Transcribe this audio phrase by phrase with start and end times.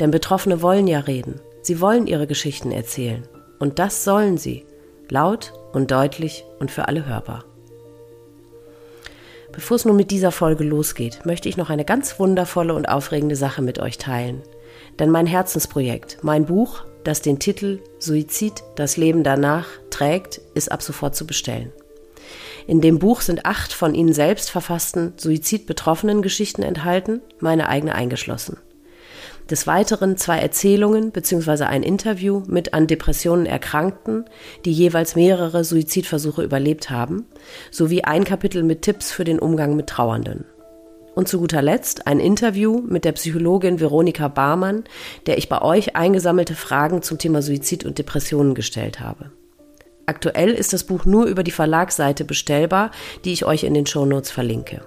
[0.00, 1.40] Denn Betroffene wollen ja reden.
[1.62, 3.26] Sie wollen ihre Geschichten erzählen.
[3.58, 4.64] Und das sollen sie.
[5.08, 7.44] Laut und deutlich und für alle hörbar.
[9.52, 13.36] Bevor es nun mit dieser Folge losgeht, möchte ich noch eine ganz wundervolle und aufregende
[13.36, 14.42] Sache mit euch teilen.
[14.98, 20.82] Denn mein Herzensprojekt, mein Buch, das den Titel Suizid, das Leben danach trägt, ist ab
[20.82, 21.72] sofort zu bestellen.
[22.66, 28.58] In dem Buch sind acht von ihnen selbst verfassten suizidbetroffenen Geschichten enthalten, meine eigene eingeschlossen.
[29.50, 31.64] Des Weiteren zwei Erzählungen bzw.
[31.64, 34.24] ein Interview mit an Depressionen Erkrankten,
[34.64, 37.26] die jeweils mehrere Suizidversuche überlebt haben,
[37.70, 40.44] sowie ein Kapitel mit Tipps für den Umgang mit Trauernden.
[41.14, 44.82] Und zu guter Letzt ein Interview mit der Psychologin Veronika Barmann,
[45.26, 49.30] der ich bei euch eingesammelte Fragen zum Thema Suizid und Depressionen gestellt habe.
[50.06, 52.90] Aktuell ist das Buch nur über die Verlagsseite bestellbar,
[53.24, 54.82] die ich euch in den Shownotes verlinke.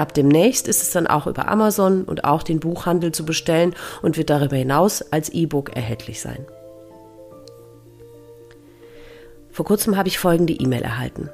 [0.00, 4.16] Ab demnächst ist es dann auch über Amazon und auch den Buchhandel zu bestellen und
[4.16, 6.46] wird darüber hinaus als E-Book erhältlich sein.
[9.50, 11.28] Vor kurzem habe ich folgende E-Mail erhalten.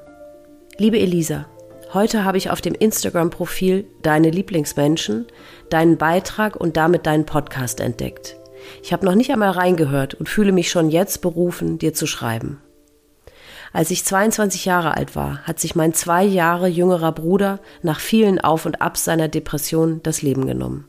[0.78, 1.46] Liebe Elisa,
[1.94, 5.26] heute habe ich auf dem Instagram-Profil Deine Lieblingsmenschen
[5.70, 8.36] deinen Beitrag und damit deinen Podcast entdeckt.
[8.82, 12.60] Ich habe noch nicht einmal reingehört und fühle mich schon jetzt berufen, dir zu schreiben.
[13.76, 18.40] Als ich 22 Jahre alt war, hat sich mein zwei Jahre jüngerer Bruder nach vielen
[18.40, 20.88] Auf und Abs seiner Depression das Leben genommen.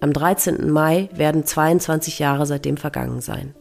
[0.00, 0.68] Am 13.
[0.68, 3.54] Mai werden 22 Jahre seitdem vergangen sein.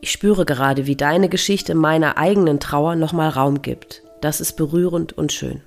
[0.00, 4.02] Ich spüre gerade, wie deine Geschichte meiner eigenen Trauer nochmal Raum gibt.
[4.22, 5.60] Das ist berührend und schön.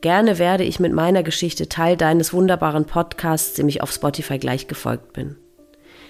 [0.00, 4.68] Gerne werde ich mit meiner Geschichte Teil deines wunderbaren Podcasts, dem ich auf Spotify gleich
[4.68, 5.36] gefolgt bin.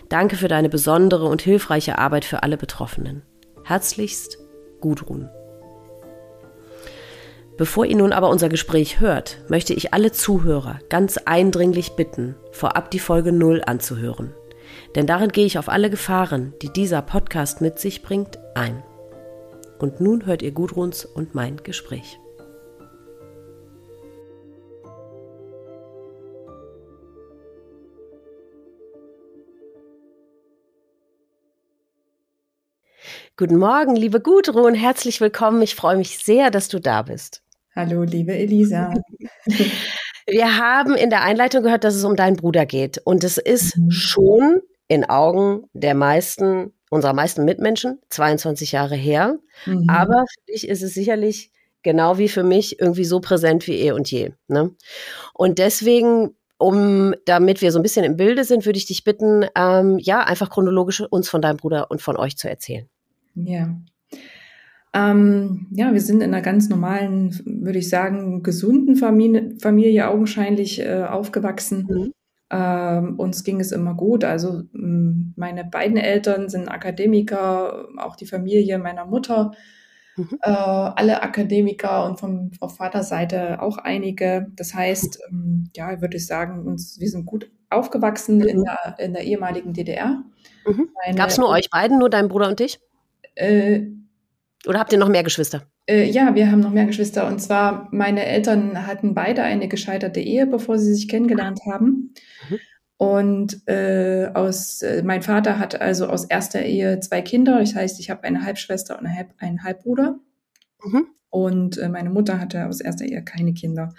[0.08, 3.22] Danke für deine besondere und hilfreiche Arbeit für alle Betroffenen.
[3.64, 4.38] Herzlichst,
[4.80, 5.28] Gudrun.
[7.56, 12.90] Bevor ihr nun aber unser Gespräch hört, möchte ich alle Zuhörer ganz eindringlich bitten, vorab
[12.90, 14.32] die Folge 0 anzuhören.
[14.94, 18.82] Denn darin gehe ich auf alle Gefahren, die dieser Podcast mit sich bringt, ein.
[19.78, 22.18] Und nun hört ihr Gudruns und mein Gespräch.
[33.40, 35.62] Guten Morgen, liebe Gudrun, herzlich willkommen.
[35.62, 37.42] Ich freue mich sehr, dass du da bist.
[37.74, 38.92] Hallo, liebe Elisa.
[40.26, 42.98] Wir haben in der Einleitung gehört, dass es um deinen Bruder geht.
[42.98, 43.90] Und es ist mhm.
[43.92, 49.38] schon in Augen der meisten, unserer meisten Mitmenschen, 22 Jahre her.
[49.64, 49.88] Mhm.
[49.88, 51.50] Aber für dich ist es sicherlich
[51.82, 54.32] genau wie für mich irgendwie so präsent wie eh und je.
[54.48, 54.74] Ne?
[55.32, 59.46] Und deswegen um, damit wir so ein bisschen im Bilde sind, würde ich dich bitten,
[59.56, 62.86] ähm, ja, einfach chronologisch uns von deinem Bruder und von euch zu erzählen.
[63.34, 63.76] Ja.
[64.92, 70.80] Ähm, ja, wir sind in einer ganz normalen, würde ich sagen, gesunden Familie, Familie augenscheinlich
[70.80, 71.86] äh, aufgewachsen.
[71.88, 72.12] Mhm.
[72.52, 74.24] Ähm, uns ging es immer gut.
[74.24, 79.52] Also meine beiden Eltern sind Akademiker, auch die Familie meiner Mutter,
[80.16, 80.38] mhm.
[80.42, 84.48] äh, alle Akademiker und vom, auf Vaterseite auch einige.
[84.56, 88.48] Das heißt, ähm, ja, würde ich sagen, uns, wir sind gut aufgewachsen mhm.
[88.48, 90.24] in, der, in der ehemaligen DDR.
[90.66, 90.88] Mhm.
[91.14, 92.80] Gab es nur euch beiden, nur dein Bruder und dich?
[93.34, 93.82] Äh,
[94.66, 95.66] Oder habt ihr noch mehr Geschwister?
[95.86, 97.26] Äh, ja, wir haben noch mehr Geschwister.
[97.26, 102.14] Und zwar, meine Eltern hatten beide eine gescheiterte Ehe, bevor sie sich kennengelernt haben.
[102.48, 102.58] Mhm.
[102.96, 107.58] Und äh, aus, äh, mein Vater hat also aus erster Ehe zwei Kinder.
[107.58, 109.06] Das heißt, ich habe eine Halbschwester und
[109.38, 110.18] einen Halbbruder.
[110.84, 111.06] Mhm.
[111.30, 113.94] Und äh, meine Mutter hatte aus erster Ehe keine Kinder.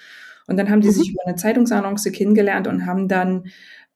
[0.48, 0.94] Und dann haben die mhm.
[0.94, 3.46] sich über eine Zeitungsannonce kennengelernt und haben dann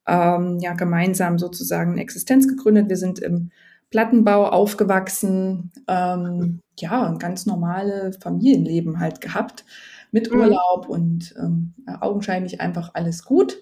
[0.07, 2.89] ähm, ja gemeinsam sozusagen eine Existenz gegründet.
[2.89, 3.51] Wir sind im
[3.90, 9.66] Plattenbau aufgewachsen, ähm, ja, ein ganz normales Familienleben halt gehabt
[10.12, 10.40] mit mhm.
[10.40, 13.58] Urlaub und ähm, augenscheinlich einfach alles gut.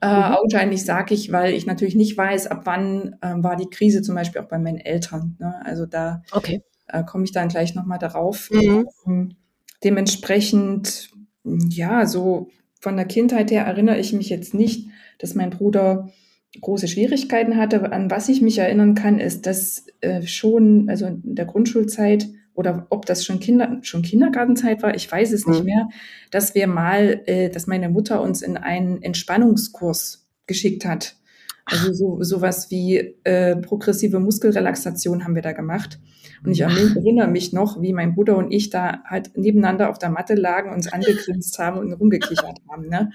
[0.00, 0.34] Äh, mhm.
[0.34, 4.14] Augenscheinlich sage ich, weil ich natürlich nicht weiß, ab wann äh, war die Krise zum
[4.14, 5.36] Beispiel auch bei meinen Eltern.
[5.38, 5.54] Ne?
[5.64, 6.62] Also da okay.
[6.86, 8.50] äh, komme ich dann gleich nochmal darauf.
[8.50, 8.86] Mhm.
[9.06, 9.36] Ähm,
[9.82, 11.10] dementsprechend,
[11.44, 12.48] ja, so
[12.80, 14.88] von der Kindheit her erinnere ich mich jetzt nicht,
[15.18, 16.10] dass mein Bruder
[16.60, 17.92] große Schwierigkeiten hatte.
[17.92, 22.86] An was ich mich erinnern kann, ist, dass äh, schon, also in der Grundschulzeit oder
[22.90, 25.52] ob das schon Kinder, schon Kindergartenzeit war, ich weiß es mhm.
[25.52, 25.88] nicht mehr,
[26.30, 31.14] dass wir mal, äh, dass meine Mutter uns in einen Entspannungskurs geschickt hat.
[31.70, 36.00] Also so sowas wie äh, progressive Muskelrelaxation haben wir da gemacht.
[36.44, 40.08] Und ich erinnere mich noch, wie mein Bruder und ich da halt nebeneinander auf der
[40.08, 42.88] Matte lagen, uns angegrinst haben und rumgekichert haben.
[42.88, 43.10] Ne?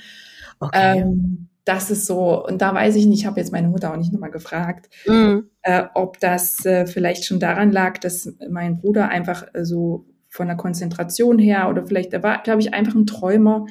[0.60, 1.00] Okay.
[1.00, 3.98] Ähm, das ist so, und da weiß ich nicht, ich habe jetzt meine Mutter auch
[3.98, 5.50] nicht nochmal gefragt, mhm.
[5.62, 10.48] äh, ob das äh, vielleicht schon daran lag, dass mein Bruder einfach äh, so von
[10.48, 13.68] der Konzentration her oder vielleicht, er war, glaube ich, einfach ein Träumer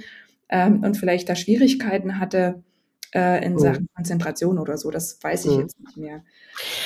[0.48, 2.62] ähm, und vielleicht da Schwierigkeiten hatte
[3.14, 3.58] äh, in mhm.
[3.58, 4.90] Sachen Konzentration oder so.
[4.90, 5.60] Das weiß ich mhm.
[5.60, 6.22] jetzt nicht mehr.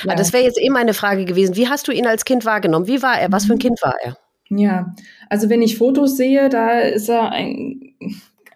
[0.04, 0.14] Ja.
[0.14, 1.56] das wäre jetzt eben eh meine Frage gewesen.
[1.56, 2.86] Wie hast du ihn als Kind wahrgenommen?
[2.86, 3.30] Wie war er?
[3.30, 3.60] Was für ein mhm.
[3.60, 4.16] Kind war er?
[4.48, 4.94] Ja,
[5.28, 7.94] also wenn ich Fotos sehe, da ist er ein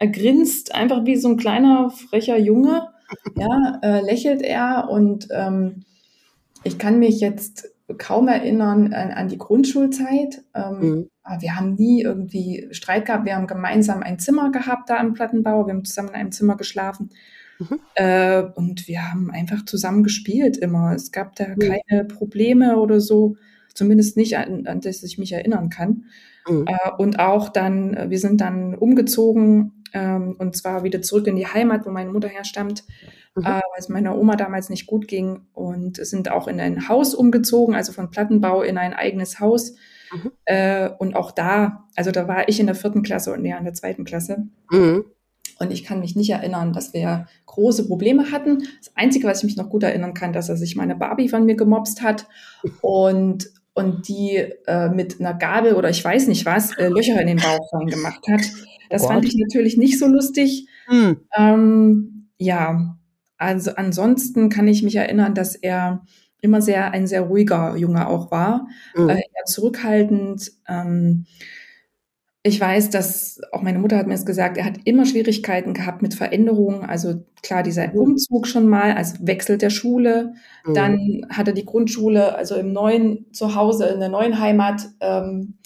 [0.01, 2.89] er grinst einfach wie so ein kleiner, frecher Junge.
[3.37, 5.85] Ja, äh, lächelt er und ähm,
[6.65, 7.69] ich kann mich jetzt
[7.99, 10.43] kaum erinnern an, an die Grundschulzeit.
[10.55, 11.11] Ähm, mhm.
[11.41, 13.27] Wir haben nie irgendwie Streit gehabt.
[13.27, 15.67] Wir haben gemeinsam ein Zimmer gehabt da im Plattenbau.
[15.67, 17.11] Wir haben zusammen in einem Zimmer geschlafen.
[17.59, 17.81] Mhm.
[17.95, 20.95] Äh, und wir haben einfach zusammen gespielt immer.
[20.95, 21.59] Es gab da mhm.
[21.59, 23.37] keine Probleme oder so.
[23.75, 26.05] Zumindest nicht, an, an das ich mich erinnern kann.
[26.49, 26.67] Mhm.
[26.69, 31.37] Äh, und auch dann, äh, wir sind dann umgezogen ähm, und zwar wieder zurück in
[31.37, 32.85] die Heimat, wo meine Mutter herstammt,
[33.35, 33.43] mhm.
[33.43, 37.15] äh, weil es meiner Oma damals nicht gut ging und sind auch in ein Haus
[37.15, 39.75] umgezogen, also von Plattenbau in ein eigenes Haus.
[40.13, 40.33] Mhm.
[40.45, 43.65] Äh, und auch da, also da war ich in der vierten Klasse und er in
[43.65, 44.49] der zweiten Klasse.
[44.71, 45.05] Mhm.
[45.61, 48.67] Und ich kann mich nicht erinnern, dass wir große Probleme hatten.
[48.79, 51.45] Das Einzige, was ich mich noch gut erinnern kann, dass er sich meine Barbie von
[51.45, 52.27] mir gemobst hat
[52.81, 54.37] und, und die
[54.67, 58.27] äh, mit einer Gabel oder ich weiß nicht was, äh, Löcher in den Bauch reingemacht
[58.27, 58.41] hat.
[58.91, 59.13] Das Gott.
[59.13, 60.69] fand ich natürlich nicht so lustig.
[60.87, 61.17] Hm.
[61.37, 62.99] Ähm, ja,
[63.39, 66.03] also ansonsten kann ich mich erinnern, dass er
[66.43, 69.09] immer sehr ein sehr ruhiger Junge auch war, mhm.
[69.09, 70.53] äh, eher zurückhaltend.
[70.69, 71.27] Ähm,
[72.43, 76.01] ich weiß, dass auch meine Mutter hat mir es gesagt, er hat immer Schwierigkeiten gehabt
[76.01, 76.85] mit Veränderungen.
[76.85, 77.99] Also klar, dieser mhm.
[77.99, 80.33] Umzug schon mal, also Wechsel der Schule.
[80.65, 80.75] Mhm.
[80.75, 85.59] Dann hat er die Grundschule, also im neuen Zuhause, in der neuen Heimat ähm,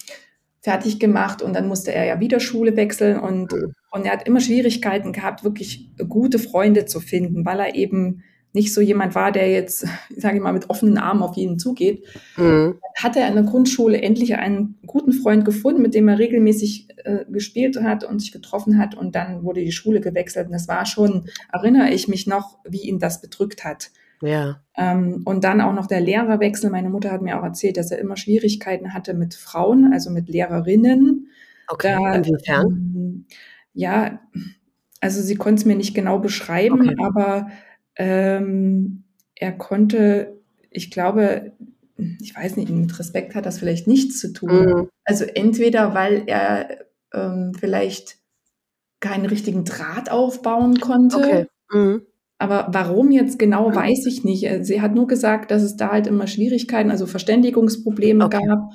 [0.65, 3.75] fertig gemacht und dann musste er ja wieder Schule wechseln und, mhm.
[3.91, 8.23] und er hat immer Schwierigkeiten gehabt, wirklich gute Freunde zu finden, weil er eben
[8.55, 12.07] nicht so jemand war, der jetzt, sage ich mal, mit offenen Armen auf jeden zugeht.
[12.39, 12.77] Mhm.
[12.97, 17.27] Hat er in der Grundschule endlich einen guten Freund gefunden, mit dem er regelmäßig äh,
[17.29, 20.87] gespielt hat und sich getroffen hat und dann wurde die Schule gewechselt und das war
[20.87, 23.91] schon, erinnere ich mich noch, wie ihn das bedrückt hat.
[24.27, 24.61] Ja.
[24.77, 26.71] Ähm, und dann auch noch der Lehrerwechsel.
[26.71, 30.29] Meine Mutter hat mir auch erzählt, dass er immer Schwierigkeiten hatte mit Frauen, also mit
[30.29, 31.29] Lehrerinnen.
[31.69, 32.67] Okay, da, inwiefern?
[32.67, 33.27] Ähm,
[33.73, 34.21] ja,
[35.01, 36.95] also sie konnte es mir nicht genau beschreiben, okay.
[36.99, 37.49] aber
[37.97, 39.05] ähm,
[39.35, 41.53] er konnte, ich glaube,
[42.21, 44.65] ich weiß nicht, mit Respekt hat das vielleicht nichts zu tun.
[44.65, 44.89] Mhm.
[45.05, 48.19] Also entweder, weil er ähm, vielleicht
[49.01, 51.17] keinen richtigen Draht aufbauen konnte.
[51.17, 51.47] Okay.
[51.71, 52.03] Mhm.
[52.39, 53.75] Aber warum jetzt genau, mhm.
[53.77, 54.45] weiß ich nicht.
[54.45, 58.41] Äh, sie hat nur gesagt, dass es da halt immer Schwierigkeiten, also Verständigungsprobleme okay.
[58.47, 58.71] gab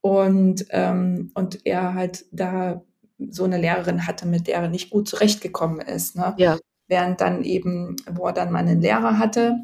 [0.00, 2.82] und, ähm, und er halt da
[3.18, 6.16] so eine Lehrerin hatte, mit der er nicht gut zurechtgekommen ist.
[6.16, 6.34] Ne?
[6.38, 6.58] Ja.
[6.88, 9.56] Während dann eben, wo er dann mal einen Lehrer hatte,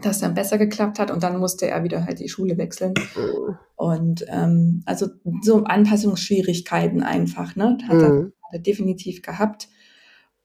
[0.00, 2.94] das dann besser geklappt hat und dann musste er wieder halt die Schule wechseln.
[3.16, 3.58] Mhm.
[3.76, 5.08] Und ähm, also
[5.42, 7.78] so Anpassungsschwierigkeiten einfach, ne?
[7.88, 8.32] Hat, mhm.
[8.42, 9.68] hat er definitiv gehabt.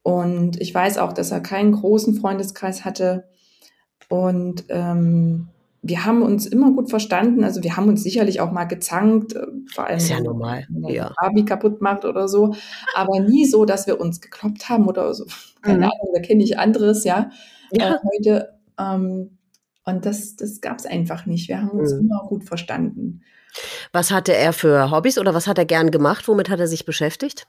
[0.03, 3.29] Und ich weiß auch, dass er keinen großen Freundeskreis hatte.
[4.09, 5.47] Und ähm,
[5.81, 7.43] wir haben uns immer gut verstanden.
[7.43, 10.65] Also wir haben uns sicherlich auch mal gezankt, äh, vor allem, ist ja normal.
[10.69, 11.13] wenn man ja.
[11.19, 12.53] Barbie kaputt macht oder so.
[12.95, 15.25] Aber nie so, dass wir uns gekloppt haben oder so.
[15.61, 15.83] Keine mhm.
[15.83, 17.29] Ahnung, da kenne ich anderes, ja.
[17.71, 17.95] ja.
[17.95, 18.49] Äh, heute.
[18.79, 19.37] Ähm,
[19.85, 21.49] und das, das gab es einfach nicht.
[21.49, 22.01] Wir haben uns mhm.
[22.01, 23.21] immer gut verstanden.
[23.91, 26.27] Was hatte er für Hobbys oder was hat er gern gemacht?
[26.27, 27.45] Womit hat er sich beschäftigt?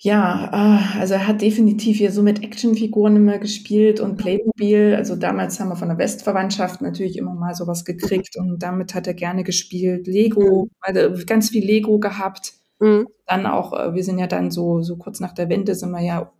[0.00, 4.94] Ja, äh, also er hat definitiv hier so mit Actionfiguren immer gespielt und Playmobil.
[4.96, 9.08] Also damals haben wir von der Westverwandtschaft natürlich immer mal sowas gekriegt und damit hat
[9.08, 10.06] er gerne gespielt.
[10.06, 12.52] Lego, also ganz viel Lego gehabt.
[12.78, 13.08] Mhm.
[13.26, 16.00] Dann auch, äh, wir sind ja dann so, so kurz nach der Wende sind wir
[16.00, 16.32] ja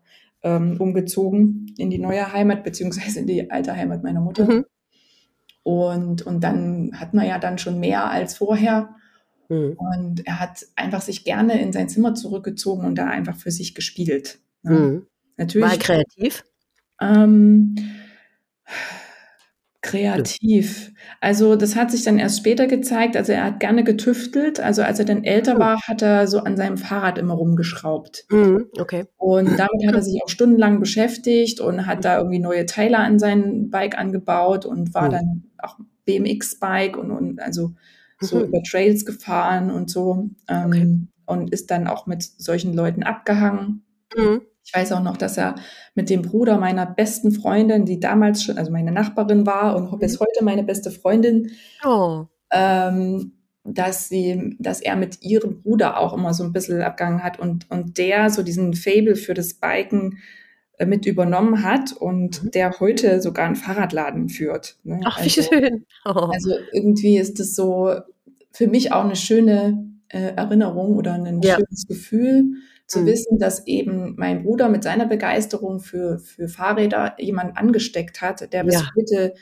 [0.45, 4.45] ähm, umgezogen in die neue Heimat, beziehungsweise in die alte Heimat meiner Mutter.
[4.45, 4.67] Mhm.
[5.65, 8.95] Und, und dann hat man ja dann schon mehr als vorher.
[9.49, 9.77] Mhm.
[9.77, 13.75] Und er hat einfach sich gerne in sein Zimmer zurückgezogen und da einfach für sich
[13.75, 14.39] gespielt.
[14.63, 14.73] Ne?
[14.73, 15.07] Mhm.
[15.37, 15.71] Natürlich.
[15.71, 16.45] War kreativ?
[17.01, 17.77] Ähm,
[19.81, 20.93] kreativ.
[21.21, 23.17] Also das hat sich dann erst später gezeigt.
[23.17, 24.61] Also er hat gerne getüftelt.
[24.61, 25.59] Also als er dann älter mhm.
[25.61, 28.27] war, hat er so an seinem Fahrrad immer rumgeschraubt.
[28.31, 29.07] Mhm, okay.
[29.17, 33.19] Und damit hat er sich auch stundenlang beschäftigt und hat da irgendwie neue Teile an
[33.19, 35.13] sein Bike angebaut und war mhm.
[35.13, 37.75] dann auch BMX-Bike und, und also
[38.21, 38.45] so mhm.
[38.45, 41.07] über Trails gefahren und so ähm, okay.
[41.27, 43.85] und ist dann auch mit solchen Leuten abgehangen.
[44.17, 44.43] Mhm.
[44.65, 45.55] Ich weiß auch noch, dass er
[45.95, 49.99] mit dem Bruder meiner besten Freundin, die damals schon, also meine Nachbarin war und mhm.
[49.99, 51.53] bis heute meine beste Freundin,
[51.85, 52.27] oh.
[52.53, 53.33] ähm,
[53.65, 57.71] dass sie, dass er mit ihrem Bruder auch immer so ein bisschen abgegangen hat und,
[57.71, 60.19] und der so diesen Fable für das Biken
[60.87, 62.51] mit übernommen hat und mhm.
[62.53, 64.77] der heute sogar einen Fahrradladen führt.
[64.85, 65.01] Ne?
[65.05, 65.87] Ach, wie also, schön.
[66.05, 66.11] Oh.
[66.11, 67.93] Also irgendwie ist das so
[68.53, 71.57] für mich auch eine schöne äh, Erinnerung oder ein ja.
[71.57, 72.45] schönes Gefühl
[72.87, 73.07] zu mhm.
[73.07, 78.65] wissen, dass eben mein Bruder mit seiner Begeisterung für, für Fahrräder jemanden angesteckt hat, der
[78.65, 78.91] bis ja.
[78.97, 79.35] heute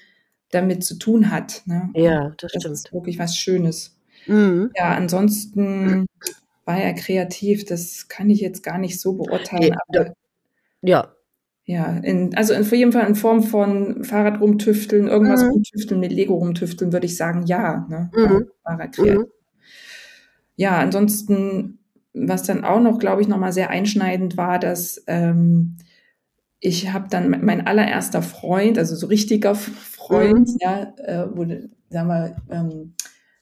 [0.51, 1.63] damit zu tun hat.
[1.67, 1.91] Ne?
[1.95, 2.75] Ja, das, das stimmt.
[2.75, 3.97] ist wirklich was Schönes.
[4.27, 4.71] Mhm.
[4.77, 6.07] Ja, ansonsten
[6.65, 9.75] war er kreativ, das kann ich jetzt gar nicht so beurteilen.
[9.75, 10.13] Ja, aber,
[10.83, 11.16] ja.
[11.69, 15.51] Ja, in, also in, auf jeden Fall in Form von Fahrrad rumtüfteln, irgendwas mhm.
[15.51, 17.87] rumtüfteln, mit Lego rumtüfteln, würde ich sagen, ja.
[17.91, 18.11] Ne?
[18.15, 18.47] Mhm.
[18.65, 19.15] Kreativ.
[19.15, 19.27] Mhm.
[20.55, 21.81] Ja, ansonsten,
[22.15, 25.77] was dann auch noch, glaube ich, nochmal sehr einschneidend war, dass ähm,
[26.61, 30.57] ich habe dann mein allererster Freund, also so richtiger Freund, mhm.
[30.61, 32.95] ja, äh, wurde, sagen wir, ähm,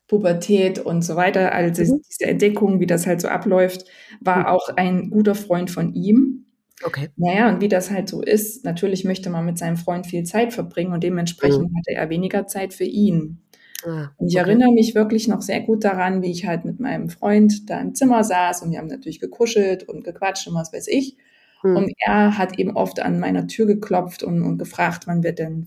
[0.08, 2.00] Pubertät und so weiter, also mhm.
[2.08, 3.84] diese Entdeckung, wie das halt so abläuft,
[4.20, 4.46] war mhm.
[4.46, 6.43] auch ein guter Freund von ihm.
[6.82, 7.08] Okay.
[7.16, 10.52] Naja, und wie das halt so ist, natürlich möchte man mit seinem Freund viel Zeit
[10.52, 11.76] verbringen und dementsprechend mhm.
[11.76, 13.42] hatte er weniger Zeit für ihn.
[13.84, 14.48] Ah, und ich okay.
[14.48, 17.94] erinnere mich wirklich noch sehr gut daran, wie ich halt mit meinem Freund da im
[17.94, 21.16] Zimmer saß und wir haben natürlich gekuschelt und gequatscht und was weiß ich.
[21.62, 21.76] Mhm.
[21.76, 25.66] Und er hat eben oft an meiner Tür geklopft und, und gefragt, wann wir denn,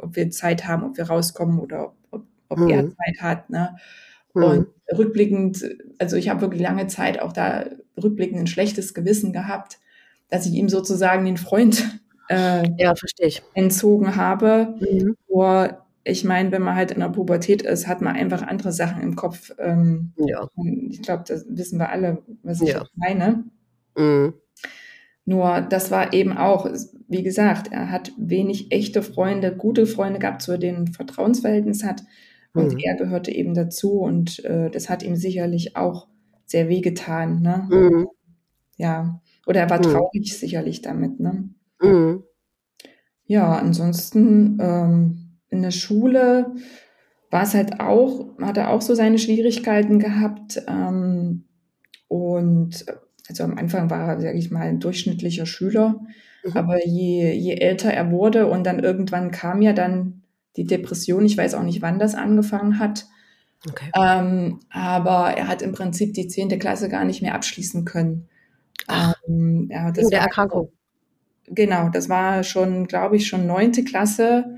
[0.00, 2.68] ob wir Zeit haben, ob wir rauskommen oder ob, ob mhm.
[2.68, 3.50] er Zeit hat.
[3.50, 3.76] Ne?
[4.34, 4.42] Mhm.
[4.42, 5.64] Und rückblickend,
[5.98, 7.66] also ich habe wirklich lange Zeit auch da
[8.02, 9.78] rückblickend ein schlechtes Gewissen gehabt,
[10.32, 12.94] dass ich ihm sozusagen den Freund äh, ja,
[13.52, 14.74] entzogen habe.
[14.80, 15.14] Mhm.
[15.28, 15.66] Wo
[16.04, 19.14] ich meine, wenn man halt in der Pubertät ist, hat man einfach andere Sachen im
[19.14, 19.52] Kopf.
[19.58, 20.48] Ähm, ja.
[20.88, 22.86] Ich glaube, das wissen wir alle, was ich ja.
[22.94, 23.44] meine.
[23.94, 24.32] Mhm.
[25.26, 26.66] Nur das war eben auch,
[27.08, 32.04] wie gesagt, er hat wenig echte Freunde, gute Freunde gehabt, zu denen ein Vertrauensverhältnis hat.
[32.54, 32.78] Und mhm.
[32.78, 36.08] er gehörte eben dazu und äh, das hat ihm sicherlich auch
[36.46, 37.42] sehr wehgetan.
[37.42, 37.68] Ne?
[37.70, 38.08] Mhm.
[38.78, 39.20] Ja.
[39.46, 39.92] Oder er war mhm.
[39.92, 41.20] traurig sicherlich damit.
[41.20, 41.48] Ne?
[41.80, 42.22] Mhm.
[43.24, 46.54] Ja, ansonsten ähm, in der Schule
[47.30, 50.62] war es halt auch, hat er auch so seine Schwierigkeiten gehabt.
[50.68, 51.44] Ähm,
[52.08, 52.84] und
[53.28, 56.00] also am Anfang war er, sage ich mal, ein durchschnittlicher Schüler.
[56.44, 56.52] Mhm.
[56.56, 60.22] Aber je, je älter er wurde und dann irgendwann kam ja dann
[60.56, 63.06] die Depression, ich weiß auch nicht, wann das angefangen hat.
[63.68, 63.90] Okay.
[63.96, 68.28] Ähm, aber er hat im Prinzip die zehnte Klasse gar nicht mehr abschließen können.
[68.90, 70.72] Ähm, ja, das der war, Erkrankung.
[71.46, 74.56] Genau, das war schon, glaube ich, schon neunte Klasse,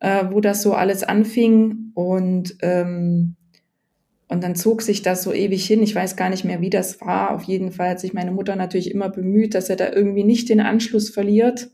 [0.00, 1.92] äh, wo das so alles anfing.
[1.94, 3.36] Und, ähm,
[4.28, 5.82] und dann zog sich das so ewig hin.
[5.82, 7.30] Ich weiß gar nicht mehr, wie das war.
[7.34, 10.48] Auf jeden Fall hat sich meine Mutter natürlich immer bemüht, dass er da irgendwie nicht
[10.48, 11.70] den Anschluss verliert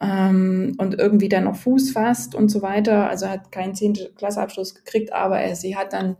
[0.00, 3.08] ähm, und irgendwie dann noch Fuß fasst und so weiter.
[3.08, 6.16] Also er hat keinen zehnte Klasseabschluss gekriegt, aber er, sie hat dann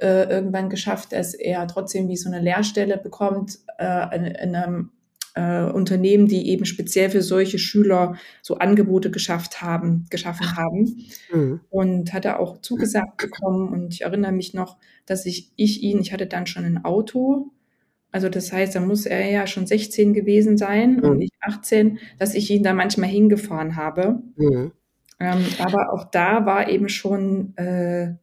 [0.00, 4.90] äh, irgendwann geschafft, dass er trotzdem wie so eine Lehrstelle bekommt äh, in, in einem
[5.36, 10.96] äh, Unternehmen, die eben speziell für solche Schüler so Angebote geschafft haben, geschaffen haben.
[11.32, 11.60] Mhm.
[11.70, 13.68] Und hat er auch zugesagt bekommen.
[13.68, 17.50] Und ich erinnere mich noch, dass ich, ich ihn, ich hatte dann schon ein Auto.
[18.12, 21.04] Also das heißt, da muss er ja schon 16 gewesen sein mhm.
[21.04, 24.22] und nicht 18, dass ich ihn da manchmal hingefahren habe.
[24.36, 24.72] Mhm.
[25.20, 28.14] Ähm, aber auch da war eben schon äh,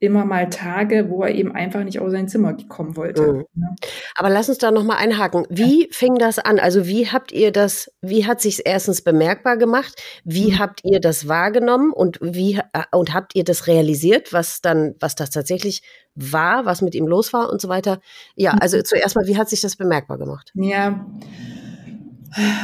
[0.00, 3.22] immer mal Tage, wo er eben einfach nicht aus sein Zimmer kommen wollte.
[3.22, 3.44] Mhm.
[3.54, 3.76] Ne?
[4.14, 5.46] Aber lass uns da noch mal einhaken.
[5.50, 5.88] Wie ja.
[5.90, 6.60] fing das an?
[6.60, 7.90] Also wie habt ihr das?
[8.00, 10.00] Wie hat sich erstens bemerkbar gemacht?
[10.24, 10.58] Wie mhm.
[10.60, 15.16] habt ihr das wahrgenommen und wie äh, und habt ihr das realisiert, was dann, was
[15.16, 15.82] das tatsächlich
[16.14, 18.00] war, was mit ihm los war und so weiter?
[18.36, 18.84] Ja, also mhm.
[18.84, 20.52] zuerst mal, wie hat sich das bemerkbar gemacht?
[20.54, 21.06] Ja.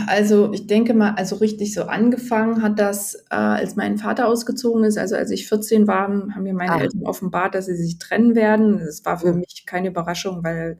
[0.07, 4.85] Also ich denke mal, also richtig so angefangen hat das, äh, als mein Vater ausgezogen
[4.85, 4.99] ist.
[4.99, 6.81] Also als ich 14 war, haben mir meine ah.
[6.81, 8.79] Eltern offenbart, dass sie sich trennen werden.
[8.79, 9.41] Das war für mhm.
[9.41, 10.79] mich keine Überraschung, weil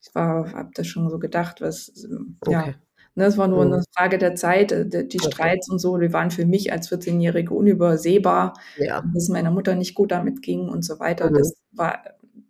[0.00, 1.92] ich war, habe das schon so gedacht, was,
[2.46, 2.74] ja.
[3.14, 3.72] Ne, das war nur mhm.
[3.74, 4.72] eine Frage der Zeit.
[4.72, 5.30] Äh, die, okay.
[5.30, 8.54] Streits und so, die waren für mich als 14-Jährige unübersehbar.
[8.78, 9.04] Ja.
[9.12, 11.30] Dass meiner Mutter nicht gut damit ging und so weiter.
[11.30, 11.34] Mhm.
[11.34, 12.02] Das war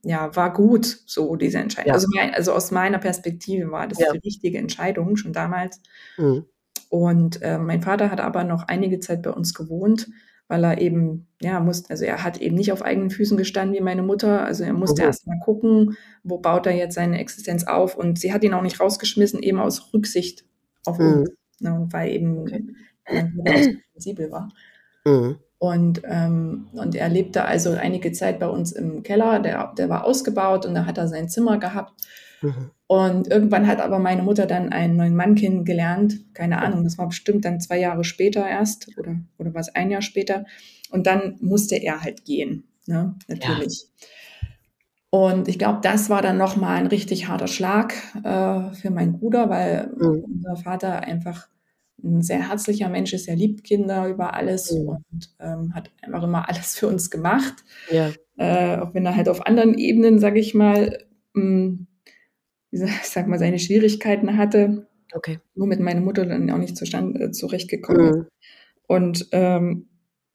[0.02, 1.88] ja, war gut, so diese Entscheidung.
[1.88, 1.94] Ja.
[1.94, 4.12] Also, mein, also, aus meiner Perspektive war das ja.
[4.12, 5.80] die richtige Entscheidung schon damals.
[6.18, 6.46] Mhm.
[6.88, 10.08] Und äh, mein Vater hat aber noch einige Zeit bei uns gewohnt,
[10.48, 13.80] weil er eben, ja, musste, also er hat eben nicht auf eigenen Füßen gestanden wie
[13.80, 14.44] meine Mutter.
[14.44, 15.06] Also er musste mhm.
[15.06, 17.96] erst mal gucken, wo baut er jetzt seine Existenz auf.
[17.96, 20.44] Und sie hat ihn auch nicht rausgeschmissen, eben aus Rücksicht
[20.84, 21.12] auf mhm.
[21.12, 21.30] uns.
[21.60, 22.66] Ne, weil eben okay.
[23.04, 24.52] äh, sensibel war.
[25.06, 25.36] Mhm.
[25.62, 30.04] Und, ähm, und er lebte also einige Zeit bei uns im Keller, der, der war
[30.04, 31.92] ausgebaut und da hat er sein Zimmer gehabt.
[32.40, 32.72] Mhm.
[32.88, 36.34] Und irgendwann hat aber meine Mutter dann einen neuen Mann kennengelernt.
[36.34, 40.02] Keine Ahnung, das war bestimmt dann zwei Jahre später erst oder, oder was ein Jahr
[40.02, 40.46] später.
[40.90, 43.14] Und dann musste er halt gehen, ne?
[43.28, 43.86] natürlich.
[44.40, 44.48] Ja.
[45.10, 49.48] Und ich glaube, das war dann nochmal ein richtig harter Schlag äh, für meinen Bruder,
[49.48, 50.24] weil mhm.
[50.24, 51.46] unser Vater einfach
[52.02, 54.88] ein sehr herzlicher Mensch ist, er liebt Kinder über alles mhm.
[54.88, 57.64] und ähm, hat einfach immer alles für uns gemacht.
[57.90, 58.10] Ja.
[58.36, 60.98] Äh, auch wenn er halt auf anderen Ebenen, sage ich mal,
[61.34, 61.86] mh, hm,
[62.70, 64.86] ich sag mal, seine Schwierigkeiten hatte.
[65.14, 65.38] Okay.
[65.54, 68.20] Womit meine Mutter dann auch nicht zustande, äh, zurechtgekommen mhm.
[68.22, 68.28] ist.
[68.86, 69.88] Und ähm,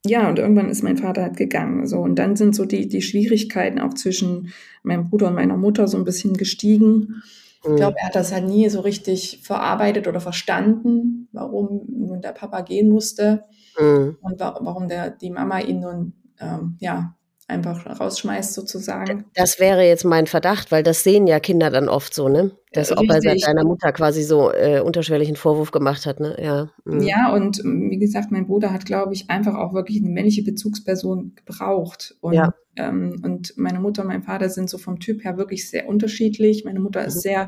[0.06, 1.88] ja, und irgendwann ist mein Vater halt gegangen.
[1.88, 5.88] So, und dann sind so die, die Schwierigkeiten auch zwischen meinem Bruder und meiner Mutter
[5.88, 7.24] so ein bisschen gestiegen.
[7.64, 7.98] Ich glaube, mhm.
[7.98, 12.90] er hat das halt nie so richtig verarbeitet oder verstanden, warum nun der Papa gehen
[12.90, 13.46] musste
[13.80, 14.18] mhm.
[14.22, 17.17] und wa warum der, die Mama ihn nun ähm, ja,
[17.48, 19.26] einfach rausschmeißt sozusagen.
[19.34, 22.52] Das wäre jetzt mein Verdacht, weil das sehen ja Kinder dann oft so, ne?
[22.74, 26.36] Dass ob er seiner Mutter quasi so äh, unterschwelligen Vorwurf gemacht hat, ne?
[26.42, 26.70] Ja.
[26.84, 27.02] Mhm.
[27.02, 30.44] Ja, und ähm, wie gesagt, mein Bruder hat, glaube ich, einfach auch wirklich eine männliche
[30.44, 32.16] Bezugsperson gebraucht.
[32.20, 32.54] Und, ja.
[32.76, 36.66] ähm, und meine Mutter und mein Vater sind so vom Typ her wirklich sehr unterschiedlich.
[36.66, 37.08] Meine Mutter mhm.
[37.08, 37.48] ist sehr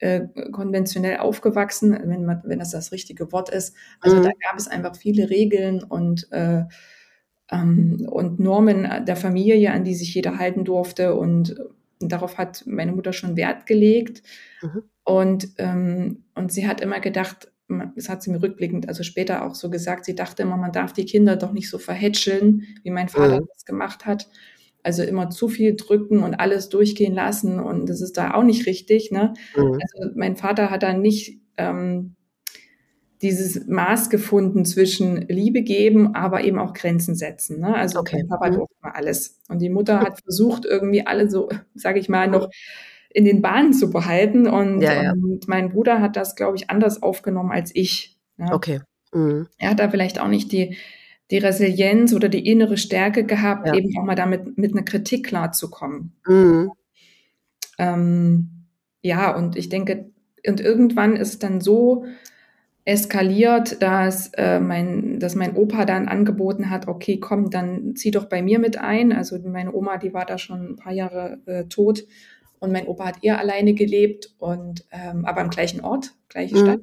[0.00, 3.76] äh, konventionell aufgewachsen, wenn man, wenn das das richtige Wort ist.
[4.00, 4.22] Also mhm.
[4.24, 6.64] da gab es einfach viele Regeln und äh,
[7.50, 11.14] ähm, und Normen der Familie, an die sich jeder halten durfte.
[11.14, 11.56] Und,
[12.00, 14.22] und darauf hat meine Mutter schon Wert gelegt.
[14.62, 14.82] Mhm.
[15.04, 17.50] Und, ähm, und sie hat immer gedacht,
[17.94, 20.92] das hat sie mir rückblickend, also später auch so gesagt, sie dachte immer, man darf
[20.92, 23.46] die Kinder doch nicht so verhätscheln, wie mein Vater mhm.
[23.52, 24.28] das gemacht hat.
[24.82, 28.66] Also immer zu viel drücken und alles durchgehen lassen und das ist da auch nicht
[28.66, 29.10] richtig.
[29.10, 29.34] Ne?
[29.54, 29.74] Mhm.
[29.74, 32.16] Also mein Vater hat da nicht ähm,
[33.22, 37.60] dieses Maß gefunden zwischen Liebe geben, aber eben auch Grenzen setzen.
[37.60, 37.74] Ne?
[37.74, 38.24] Also okay.
[38.28, 38.54] Papa mhm.
[38.54, 39.38] durfte mal alles.
[39.48, 42.48] Und die Mutter hat versucht, irgendwie alle so, sage ich mal, noch
[43.10, 44.46] in den Bahnen zu behalten.
[44.46, 45.12] Und, ja, ja.
[45.12, 48.16] und mein Bruder hat das, glaube ich, anders aufgenommen als ich.
[48.36, 48.48] Ne?
[48.52, 48.80] Okay.
[49.12, 49.48] Mhm.
[49.58, 50.76] Er hat da vielleicht auch nicht die,
[51.30, 53.74] die Resilienz oder die innere Stärke gehabt, ja.
[53.74, 56.16] eben auch mal damit mit einer Kritik klarzukommen.
[56.26, 56.72] Mhm.
[57.78, 58.66] Ähm,
[59.02, 60.10] ja, und ich denke,
[60.46, 62.04] und irgendwann ist es dann so
[62.84, 68.24] eskaliert, dass, äh, mein, dass mein Opa dann angeboten hat, okay, komm, dann zieh doch
[68.26, 69.12] bei mir mit ein.
[69.12, 72.04] Also meine Oma, die war da schon ein paar Jahre äh, tot
[72.58, 76.60] und mein Opa hat eher alleine gelebt und ähm, aber am gleichen Ort, gleiche mhm.
[76.60, 76.80] Stadt.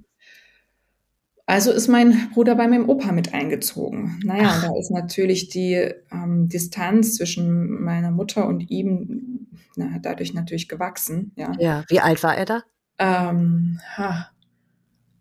[1.50, 4.20] Also ist mein Bruder bei meinem Opa mit eingezogen.
[4.26, 4.64] Naja, Ach.
[4.64, 5.76] da ist natürlich die
[6.12, 11.32] ähm, Distanz zwischen meiner Mutter und ihm na, dadurch natürlich gewachsen.
[11.38, 11.54] Ja.
[11.58, 12.64] ja, wie alt war er da?
[13.00, 14.30] Ähm, ha,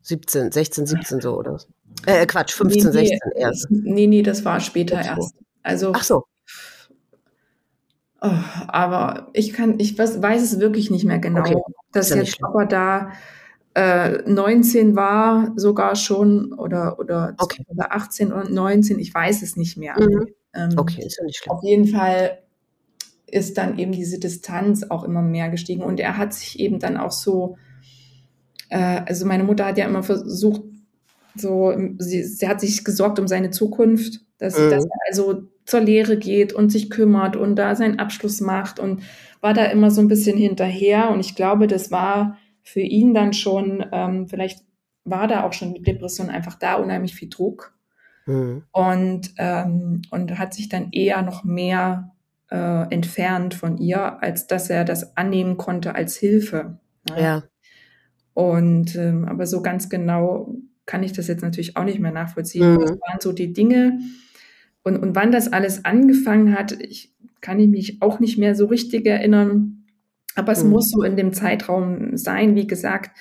[0.07, 1.61] 17, 16, 17 so, oder?
[2.05, 3.67] Äh, Quatsch, 15, nee, 16 nee, erst.
[3.71, 5.09] Nee, nee, das war später so.
[5.09, 5.35] erst.
[5.63, 6.25] Also, Ach so.
[8.21, 8.31] Oh,
[8.69, 11.41] aber ich kann, ich weiß, weiß, es wirklich nicht mehr genau.
[11.41, 11.57] Okay.
[11.93, 13.13] Dass ja jetzt aber da
[13.75, 17.65] äh, 19 war, sogar schon, oder, oder, okay.
[17.69, 19.97] oder 18 und 19, ich weiß es nicht mehr.
[19.99, 20.29] Mhm.
[20.55, 21.57] Ähm, okay, ist ja nicht schlimm.
[21.57, 22.43] Auf jeden Fall
[23.27, 26.97] ist dann eben diese Distanz auch immer mehr gestiegen und er hat sich eben dann
[26.97, 27.57] auch so
[28.71, 30.63] äh, also meine Mutter hat ja immer versucht,
[31.35, 34.71] so, sie, sie hat sich gesorgt um seine Zukunft, dass, mhm.
[34.71, 39.03] dass er also zur Lehre geht und sich kümmert und da seinen Abschluss macht und
[39.41, 41.11] war da immer so ein bisschen hinterher.
[41.11, 44.65] Und ich glaube, das war für ihn dann schon, ähm, vielleicht
[45.05, 47.75] war da auch schon die Depression einfach da, unheimlich viel Druck.
[48.27, 48.65] Mhm.
[48.73, 52.13] Und, ähm, und hat sich dann eher noch mehr
[52.51, 56.79] äh, entfernt von ihr, als dass er das annehmen konnte als Hilfe.
[57.11, 57.19] Ja.
[57.19, 57.43] ja.
[58.37, 62.75] Und ähm, aber so ganz genau kann ich das jetzt natürlich auch nicht mehr nachvollziehen.
[62.75, 62.83] Mhm.
[62.83, 63.99] Was waren so die Dinge
[64.83, 68.67] und, und wann das alles angefangen hat, ich kann ich mich auch nicht mehr so
[68.67, 69.87] richtig erinnern.
[70.35, 70.71] Aber es mhm.
[70.71, 73.17] muss so in dem Zeitraum sein, wie gesagt,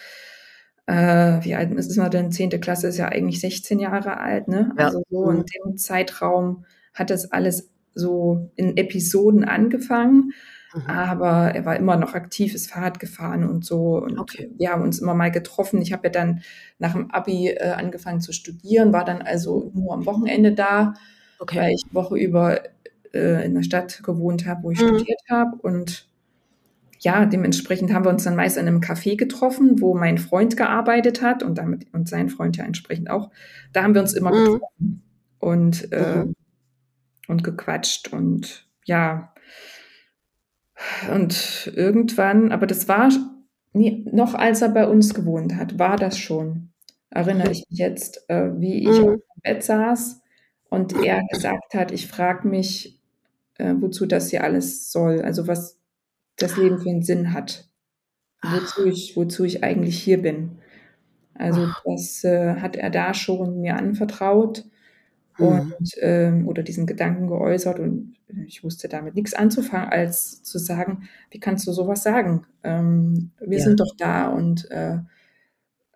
[0.86, 2.34] äh, wie alt ist man denn?
[2.34, 4.74] Zehnte Klasse ist ja eigentlich 16 Jahre alt, ne?
[4.78, 4.88] Ja.
[4.88, 5.38] Also so mhm.
[5.38, 10.34] in dem Zeitraum hat das alles so in Episoden angefangen.
[10.76, 10.90] Mhm.
[10.90, 13.98] Aber er war immer noch aktiv, ist Fahrrad gefahren und so.
[13.98, 14.52] Und okay.
[14.58, 15.82] wir haben uns immer mal getroffen.
[15.82, 16.42] Ich habe ja dann
[16.80, 20.94] nach dem Abi äh, angefangen zu studieren, war dann also nur am Wochenende da,
[21.40, 21.58] okay.
[21.58, 22.60] weil ich Woche über
[23.14, 24.98] äh, in der Stadt gewohnt habe, wo ich mhm.
[24.98, 25.56] studiert habe.
[25.62, 26.08] Und
[27.00, 31.22] ja, dementsprechend haben wir uns dann meist in einem Café getroffen, wo mein Freund gearbeitet
[31.22, 33.32] hat und damit und sein Freund ja entsprechend auch.
[33.72, 34.46] Da haben wir uns immer mhm.
[34.46, 35.04] getroffen
[35.40, 36.36] und, äh, mhm.
[37.28, 39.34] und gequatscht und ja,
[41.14, 43.10] und irgendwann, aber das war
[43.74, 46.72] nie, noch als er bei uns gewohnt hat, war das schon.
[47.10, 49.08] Erinnere ich mich jetzt, äh, wie ich mhm.
[49.08, 50.22] auf dem Bett saß
[50.70, 53.02] und er gesagt hat, ich frage mich,
[53.58, 55.80] äh, wozu das hier alles soll, also was
[56.38, 57.70] das Leben für einen Sinn hat.
[58.44, 60.60] wozu ich, wozu ich eigentlich hier bin.
[61.34, 64.66] Also das äh, hat er da schon mir anvertraut
[65.38, 65.76] Mhm.
[65.80, 68.16] und ähm, oder diesen Gedanken geäußert und
[68.48, 72.46] ich wusste damit nichts anzufangen, als zu sagen, wie kannst du sowas sagen?
[72.64, 73.64] Ähm, wir Ja.
[73.64, 75.00] sind doch da und äh,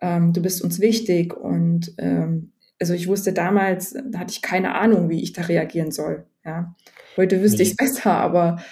[0.00, 4.74] ähm, du bist uns wichtig und ähm, also ich wusste damals, da hatte ich keine
[4.74, 6.26] Ahnung, wie ich da reagieren soll.
[6.44, 6.74] Ja,
[7.16, 7.62] heute wüsste Ne.
[7.62, 8.62] ich es besser, aber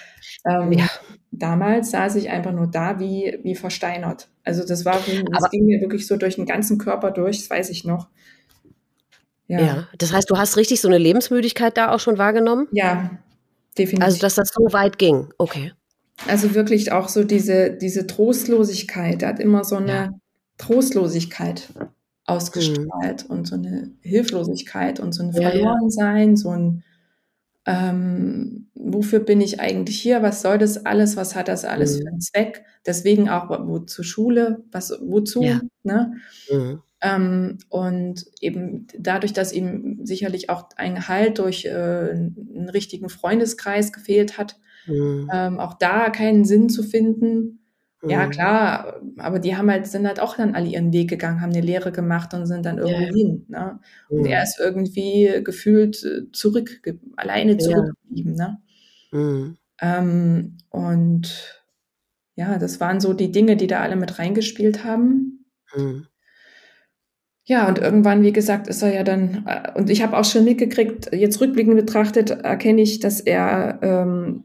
[0.45, 0.87] ähm, Ja.
[1.31, 4.29] damals saß ich einfach nur da wie wie versteinert.
[4.43, 7.49] Also das war, das Aber ging mir wirklich so durch den ganzen Körper durch, das
[7.49, 8.09] weiß ich noch.
[9.49, 12.69] Ja, ja, das heißt, du hast richtig so 'ne Lebensmüdigkeit da auch schon wahrgenommen?
[12.71, 13.19] ja,
[14.01, 14.19] Also, definitiv.
[14.19, 15.33] dass das so weit ging?
[15.37, 15.73] Okay.
[16.27, 19.21] Also wirklich auch so diese diese Trostlosigkeit.
[19.23, 20.09] Er hat immer so Ja.
[20.09, 20.19] 'ne
[20.57, 21.69] Trostlosigkeit
[22.55, 22.91] Mhm.
[22.91, 25.73] ausgestrahlt und so 'ne Hilflosigkeit und so 'n Ja, ja.
[25.73, 26.83] Verlorensein, so 'n
[27.67, 30.23] ähm, wofür bin ich eigentlich hier?
[30.23, 31.17] Was soll das alles?
[31.17, 32.15] Was hat das alles für Mhm.
[32.15, 32.65] 'n Zweck?
[32.85, 34.63] Deswegen auch wo wozu Schule?
[34.71, 35.61] Was wozu, Ja.
[35.83, 36.15] ne?
[36.49, 36.83] Mhm.
[37.01, 43.93] Ähm, und eben dadurch, dass ihm sicherlich auch ein Halt durch, äh, 'n richtigen Freundeskreis
[43.93, 44.57] gefehlt hat,
[44.87, 45.33] Mhm.
[45.33, 47.61] ähm, auch da keinen Sinn zu finden.
[48.07, 48.29] Ja Mhm.
[48.29, 51.61] klar, aber die haben halt sind halt auch dann alle ihren Weg gegangen, haben 'ne
[51.61, 53.11] Lehre gemacht und sind dann Ja, irgendwo ja.
[53.13, 53.79] hin, ne?
[54.15, 54.43] Und er Mhm.
[54.43, 57.59] ist irgendwie gefühlt, äh, zurückge alleine Ja.
[57.59, 58.61] zurückgeblieben, ne?
[59.13, 59.59] Mhm.
[59.81, 61.63] Ähm, und
[62.35, 65.45] ja, das waren so die Dinge, die da alle mit reingespielt haben.
[67.49, 70.43] Ja, und irgendwann, wie gesagt, ist er ja dann äh, und ich habe auch schon
[70.43, 74.43] mitgekriegt, jetzt rückblickend betrachtet erkenne ich, dass er, ähm,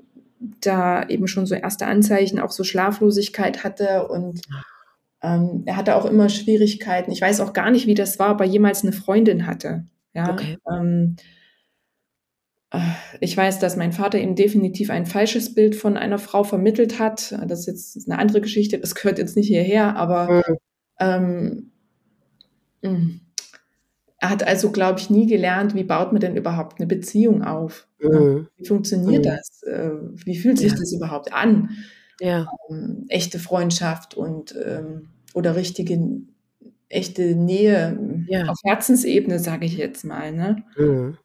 [0.63, 4.41] da eben schon so erste Anzeichen, auch so Schlaflosigkeit hatte und,
[5.23, 7.13] ähm, er hatte auch immer Schwierigkeiten.
[7.13, 10.33] Ich weiß auch gar nicht, wie das war, ob er jemals 'ne Freundin hatte, ja?
[10.33, 10.59] Okay.
[10.71, 11.17] Ähm
[12.73, 12.79] äh,
[13.21, 17.33] ich weiß, dass mein Vater ihm definitiv ein falsches Bild von einer Frau vermittelt hat.
[17.49, 20.57] Das ist jetzt 'ne andere Geschichte, das gehört jetzt nicht hierher, aber, Mhm.
[21.01, 21.71] ähm
[22.85, 23.21] hm,
[24.21, 27.89] er hat also, glaube ich, nie gelernt, wie baut man denn überhaupt 'ne Beziehung auf?
[28.01, 28.49] Mhm.
[28.59, 29.31] Wie funktioniert Mhm.
[29.31, 29.63] das?
[29.65, 29.91] Äh,
[30.27, 30.79] wie fühlt sich Ja.
[30.79, 31.71] das überhaupt an?
[32.21, 32.47] Ja.
[32.71, 35.99] Ähm, echte Freundschaft und, ähm oder richtige
[36.91, 38.45] echte Nähe Ja.
[38.49, 40.65] auf Herzensebene, sage ich jetzt mal, ne?
[40.77, 41.19] Mhm.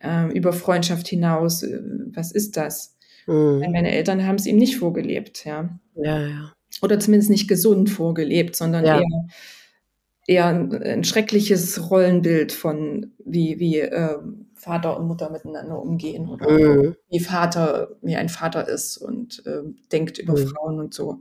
[0.00, 1.80] Ähm, über Freundschaft hinaus, äh,
[2.14, 2.96] was ist das?
[3.26, 3.60] Mhm.
[3.72, 5.78] Meine Eltern haben's ihm nicht vorgelebt, ja.
[5.96, 6.52] Ja, ja.
[6.82, 8.98] Oder zumindest nicht gesund vorgelebt, sondern Ja.
[8.98, 9.28] eher
[10.26, 16.48] eher 'n 'n schreckliches Rollenbild von wie wie, ähm, Vater und Mutter miteinander umgehen oder
[16.48, 16.94] Mhm.
[17.10, 20.36] wie Vater wie ein Vater ist und, ähm, denkt über Mhm.
[20.36, 21.20] Frauen und so.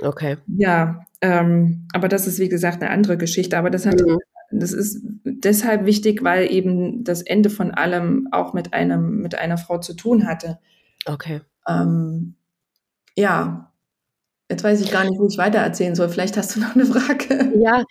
[0.00, 0.36] Okay.
[0.46, 3.58] Ja, ähm, aber das ist, wie gesagt, 'ne andere Geschichte.
[3.58, 4.22] Aber das hat Mhm.
[4.52, 9.58] das ist deshalb wichtig, weil eben das Ende von allem auch mit einem mit einer
[9.58, 10.58] Frau zu tun hatte.
[11.08, 11.42] Okay.
[11.68, 12.34] Ähm,
[13.16, 13.71] ja.
[14.52, 16.10] Jetzt weiß ich gar nicht, wo ich weitererzählen soll.
[16.10, 17.52] Vielleicht hast du noch 'ne Frage?
[17.58, 17.84] Ja,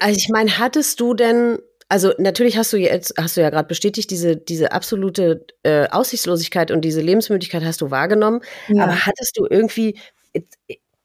[0.00, 3.68] also ich meine, hattest du denn also natürlich hast du jetzt hast du ja grad
[3.68, 8.40] bestätigt, diese diese absolute, äh, Aussichtslosigkeit und diese Lebensmüdigkeit hast du wahrgenommen.
[8.68, 8.84] Ja.
[8.84, 9.98] Aber hattest du irgendwie
[10.34, 10.40] äh,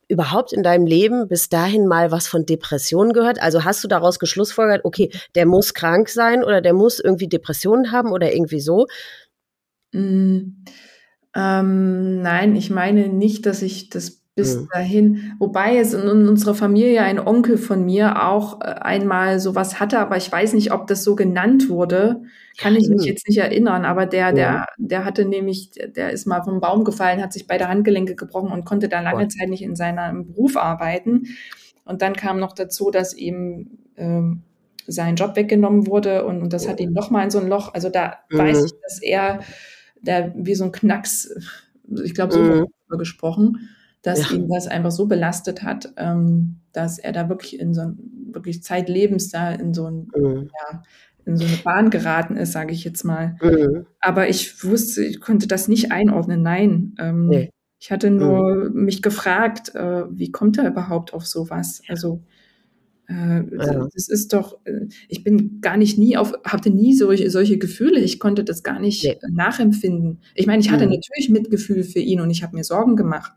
[0.10, 3.41] überhaupt in deinem Leben bis dahin mal was von Depressionen gehört?
[3.41, 7.91] Also, hast du daraus geschlussfolgert: „Okay, der muss krank sein oder der muss irgendwie Depressionen
[7.91, 8.88] haben oder irgendwie so?“
[9.93, 10.63] Hm,
[11.36, 14.69] ähm, nein, ich meine nicht, dass ich das bis Mhm.
[14.73, 19.56] dahin wobei es in in unserer Familie ein Onkel von mir auch, äh, einmal so
[19.56, 22.23] was hatte, aber ich weiß nicht, ob das so genannt wurde.
[22.58, 23.08] Kann ich mich Mhm.
[23.08, 27.21] jetzt nicht erinnern, aber der der der hatte nämlich der ist mal vom Baum gefallen,
[27.23, 29.28] hat sich beide Handgelenke gebrochen und konnte dann lange.
[29.30, 31.26] Zeit nicht in seinem Beruf arbeiten.
[31.86, 34.43] Und dann kam noch dazu, dass ihm, ähm,
[34.88, 37.73] sein Job weggenommen wurde und und das hat ihn noch mal in so 'n Loch
[37.76, 38.67] also, da weiß Mhm.
[38.67, 39.41] ich, dass er
[40.04, 41.30] da wie so 'n Knacks
[42.04, 42.67] ich glaube, so Mhm.
[42.97, 43.69] gesprochen,
[44.04, 44.28] dass Ja.
[44.30, 48.00] ihn das einfach so belastet hat, ähm, dass er da wirklich in so 'n
[48.34, 50.50] wirklich zeitlebens da in so 'n Mhm.
[50.72, 50.84] ja,
[51.26, 53.40] in so 'ne Bahn geraten ist, sage ich jetzt mal.
[53.42, 53.88] Mhm.
[54.02, 56.96] Aber ich wusste ich konnte das nicht einordnen, nein.
[57.00, 57.50] Ähm, Ne.
[57.80, 58.42] ich hatte Mhm.
[58.42, 61.84] nur mich gefragt, äh, wie kommt er überhaupt auf so was?
[61.90, 62.24] Also,
[63.08, 63.90] äh, Ja.
[63.94, 64.60] das ist doch
[65.10, 68.00] ich bin gar nicht nie auf hatte nie solche solche Gefühle.
[68.02, 69.20] Ich konnte das gar nicht Ne.
[69.30, 70.22] nachempfinden.
[70.36, 70.90] Ich meine, ich hatte Mhm.
[70.90, 73.34] natürlich Mitgefühl für ihn und ich habe mir Sorgen gemacht.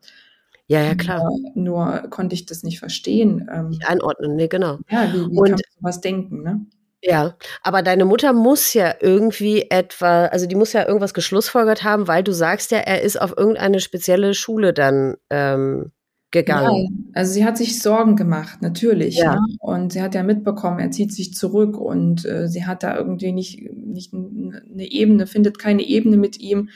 [0.71, 1.19] Ja, ja, klar.
[1.19, 3.49] Nur nur konnte ich das nicht verstehen.
[3.53, 4.79] Ähm, Nicht einordnen, ne, genau.
[4.89, 6.67] ja, wie wie kann Und man so was denken, ne?
[7.03, 12.09] Ja, aber deine Mutter muss ja irgendwie etwa also, die muss ja irgendwas geschlussfolgert haben,
[12.09, 15.93] weil du sagst ja, er ist auf irgendeine spezielle Schule dann, ähm,
[16.31, 16.67] gegangen.
[16.67, 19.35] Ja, also, sie hat sich Sorgen gemacht, natürlich, Ja.
[19.35, 19.39] ne?
[19.59, 23.33] Und sie hat ja mitbekommen, er zieht sich zurück und, äh, sie hat da irgendwie
[23.33, 26.71] nicht nicht 'n 'ne Ebene findet keine Ebene mit ihm.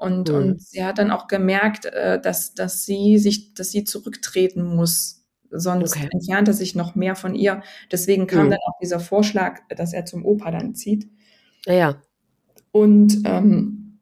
[0.00, 0.34] Und Mhm.
[0.34, 5.18] und sie hat dann auch gemerkt, äh, dass dass sie sich dass sie zurücktreten muss
[5.50, 6.08] sonst okay.
[6.12, 7.62] entfernt er sich noch mehr von ihr.
[7.90, 8.50] Deswegen kam mhm.
[8.50, 11.08] dann auch dieser Vorschlag, dass er zum Opa dann zieht.
[11.66, 11.74] Ja.
[11.74, 12.02] ja.
[12.72, 13.98] Und ähm,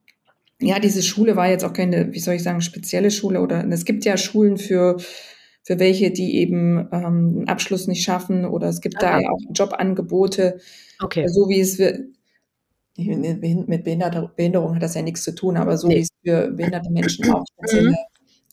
[0.60, 3.84] ja, diese Schule war jetzt auch keine, wie soll ich sagen, spezielle Schule oder es
[3.84, 4.98] gibt ja Schulen für
[5.62, 9.16] für welche, die eben ähm, einen Abschluss nicht schaffen oder es gibt Aha.
[9.16, 10.60] da ja auch Jobangebote,
[11.00, 11.26] okay.
[11.28, 11.78] so wie es
[12.98, 15.96] mit Behinderung hat das ja nichts zu tun, aber so nee.
[15.96, 17.96] wie es für behinderte Menschen auch spezielle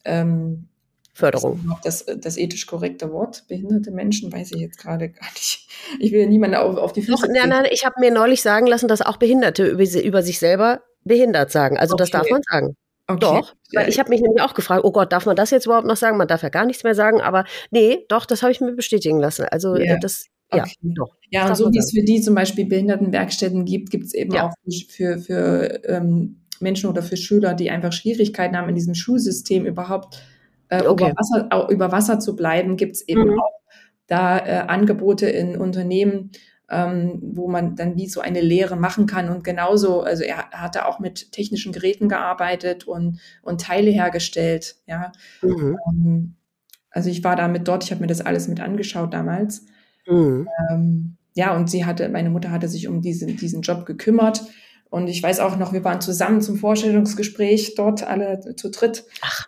[0.05, 0.67] ähm,
[1.13, 1.77] Förderung.
[1.83, 5.67] Das, das ethisch korrekte Wort, behinderte Menschen, weiß ich jetzt gerade gar nicht.
[5.99, 7.27] Ich will niemanden auf, auf die Füße.
[7.27, 10.39] Doch, nein, nein, ich habe mir neulich sagen lassen, dass auch Behinderte über, über sich
[10.39, 11.77] selber behindert sagen.
[11.77, 12.03] Also okay.
[12.03, 12.75] das darf man sagen.
[13.07, 13.19] Okay.
[13.19, 15.85] Doch, weil ich habe mich nämlich auch gefragt, oh Gott, darf man das jetzt überhaupt
[15.85, 16.17] noch sagen?
[16.17, 19.19] Man darf ja gar nichts mehr sagen, aber nee, doch, das habe ich mir bestätigen
[19.19, 19.45] lassen.
[19.45, 19.97] Also yeah.
[19.99, 20.75] das, ja, okay.
[20.81, 21.15] doch.
[21.29, 24.47] Ja, und so wie es für die zum Beispiel Behindertenwerkstätten gibt, gibt es eben ja.
[24.47, 24.53] auch
[24.89, 30.21] für, für ähm, Menschen oder für Schüler, die einfach Schwierigkeiten haben, in diesem Schulsystem überhaupt
[30.69, 31.09] äh, okay.
[31.09, 33.39] über, Wasser, über Wasser zu bleiben, gibt es eben mhm.
[33.39, 33.51] auch
[34.07, 36.31] da äh, Angebote in Unternehmen,
[36.69, 39.29] ähm, wo man dann wie so eine Lehre machen kann.
[39.29, 44.75] Und genauso, also er hatte auch mit technischen Geräten gearbeitet und, und Teile hergestellt.
[44.87, 45.11] Ja.
[45.41, 45.77] Mhm.
[45.87, 46.35] Ähm,
[46.89, 49.65] also ich war damit dort, ich habe mir das alles mit angeschaut damals.
[50.07, 50.47] Mhm.
[50.69, 54.43] Ähm, ja, und sie hatte, meine Mutter hatte sich um diesen, diesen Job gekümmert.
[54.89, 59.05] Und ich weiß auch noch, wir waren zusammen zum Vorstellungsgespräch dort, alle zu dritt.
[59.21, 59.47] Ach.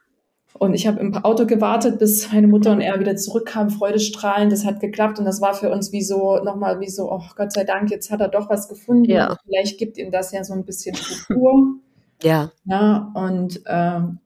[0.60, 4.52] Und ich habe im Auto gewartet, bis meine Mutter und er wieder zurückkamen, freudestrahlend.
[4.52, 7.54] Das hat geklappt und das war für uns wie so, nochmal wie so, oh Gott
[7.54, 9.10] sei Dank, jetzt hat er doch was gefunden.
[9.10, 9.38] Ja.
[9.46, 11.76] Vielleicht gibt ihm das ja so ein bisschen Struktur.
[12.24, 12.52] ja.
[12.66, 14.20] Ja, und ähm,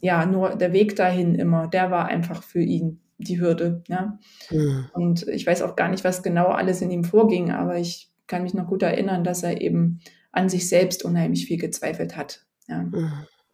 [0.00, 3.82] ja, nur der Weg dahin immer, der war einfach für ihn die Hürde.
[3.88, 4.18] Ja.
[4.50, 4.86] Mhm.
[4.92, 8.42] Und ich weiß auch gar nicht, was genau alles in ihm vorging, aber ich kann
[8.42, 10.00] mich noch gut erinnern, dass er eben
[10.32, 12.44] an sich selbst unheimlich viel gezweifelt hat.
[12.68, 12.84] Ja.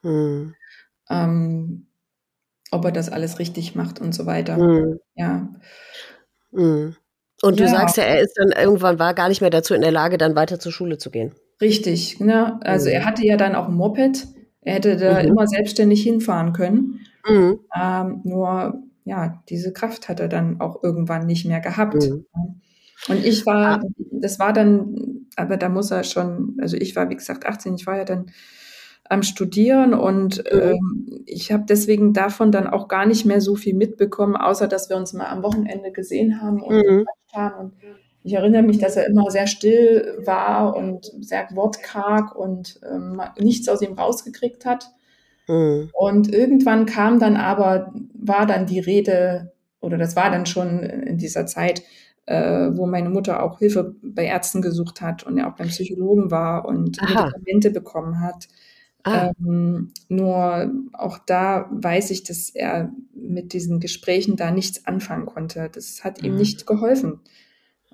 [0.02, 0.54] Mhm.
[1.10, 1.86] Ähm,
[2.70, 4.56] ob er das alles richtig macht und so weiter.
[4.56, 4.98] Mhm.
[5.14, 5.48] Ja.
[6.50, 6.96] Mhm.
[7.42, 7.70] Und du ja.
[7.70, 10.36] sagst ja, er ist dann irgendwann war gar nicht mehr dazu in der Lage, dann
[10.36, 11.32] weiter zur Schule zu gehen.
[11.60, 12.58] Richtig, ne?
[12.62, 12.94] Also mhm.
[12.94, 14.26] er hatte ja dann auch ein Moped.
[14.62, 15.28] Er hätte da mhm.
[15.28, 17.00] immer selbstständig hinfahren können.
[17.28, 17.60] Mhm.
[17.78, 21.94] Ähm, nur ja, diese Kraft hat er dann auch irgendwann nicht mehr gehabt.
[21.94, 22.26] Mhm.
[23.08, 23.82] Und ich war, ah.
[24.12, 27.86] das war dann, aber da muss er schon, also ich war wie gesagt 18, ich
[27.86, 28.26] war ja dann
[29.08, 30.60] am Studieren und mhm.
[30.60, 34.88] ähm, ich habe deswegen davon dann auch gar nicht mehr so viel mitbekommen, außer dass
[34.88, 37.04] wir uns mal am Wochenende gesehen haben und mhm.
[37.32, 37.58] haben.
[37.58, 37.72] Und
[38.22, 43.68] ich erinnere mich, dass er immer sehr still war und sehr wortkarg und ähm, nichts
[43.68, 44.92] aus ihm rausgekriegt hat.
[45.48, 45.90] Mhm.
[45.92, 51.18] Und irgendwann kam dann aber, war dann die Rede, oder das war dann schon in
[51.18, 51.82] dieser Zeit,
[52.26, 56.30] äh, wo meine Mutter auch Hilfe bei Ärzten gesucht hat und er auch beim Psychologen
[56.30, 57.24] war und Aha.
[57.24, 58.48] Medikamente bekommen hat.
[59.04, 59.32] Ah.
[59.40, 65.68] Ähm, nur auch da weiß ich, dass er mit diesen Gesprächen da nichts anfangen konnte.
[65.72, 66.38] Das hat ihm mhm.
[66.38, 67.20] nicht geholfen.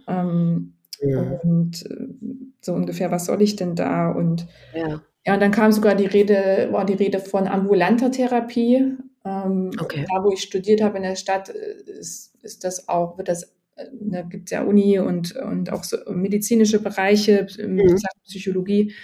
[0.06, 1.20] Ähm, ja.
[1.42, 2.08] Und äh,
[2.60, 4.10] so ungefähr, was soll ich denn da?
[4.10, 5.00] Und ja.
[5.28, 8.96] Ja, und dann kam sogar die Rede, war die Rede von ambulanter Therapie.
[9.26, 10.06] Ähm, okay.
[10.08, 13.42] Da, wo ich studiert habe in der Stadt, äh, ist, ist das auch, wird das,
[13.76, 17.98] äh, da gibt es ja Uni und, und auch so medizinische Bereiche, mhm.
[18.24, 18.94] Psychologie.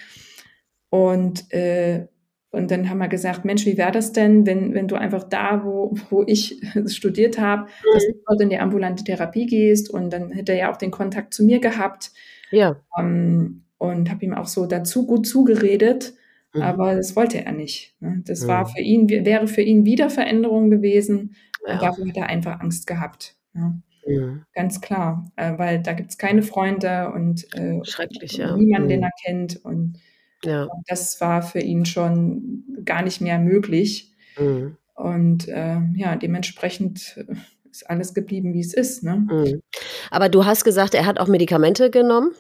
[0.89, 2.07] Und, äh,
[2.51, 5.63] und dann haben wir gesagt, Mensch, wie wäre das denn, wenn, wenn du einfach da,
[5.63, 7.93] wo, wo ich studiert habe, mhm.
[7.93, 10.91] dass du dort in die ambulante Therapie gehst und dann hätte er ja auch den
[10.91, 12.13] Kontakt zu mir gehabt.
[12.51, 12.81] Ja.
[12.99, 16.15] Ähm, und habe ihm auch so dazu gut zugeredet,
[16.53, 16.63] mhm.
[16.63, 17.95] aber das wollte er nicht.
[18.01, 18.23] Ne?
[18.27, 18.49] Das mhm.
[18.49, 21.35] war für ihn, wäre für ihn wieder Veränderung gewesen
[21.67, 21.75] ja.
[21.75, 23.37] und dafür hat er einfach Angst gehabt.
[23.55, 23.75] Ja.
[24.07, 24.39] Ja.
[24.55, 28.57] Ganz klar, äh, weil da gibt es keine Freunde und äh, Schrecklich, ja.
[28.57, 29.05] niemanden, den mhm.
[29.05, 29.65] er kennt.
[29.65, 29.99] Und
[30.45, 30.69] ja.
[30.87, 34.13] Das war für ihn schon gar nicht mehr möglich.
[34.39, 34.77] Mhm.
[34.95, 37.25] Und äh, ja, dementsprechend
[37.71, 39.03] ist alles geblieben, wie es ist.
[39.03, 39.27] Ne?
[39.29, 39.63] Mhm.
[40.11, 42.33] Aber du hast gesagt, er hat auch Medikamente genommen.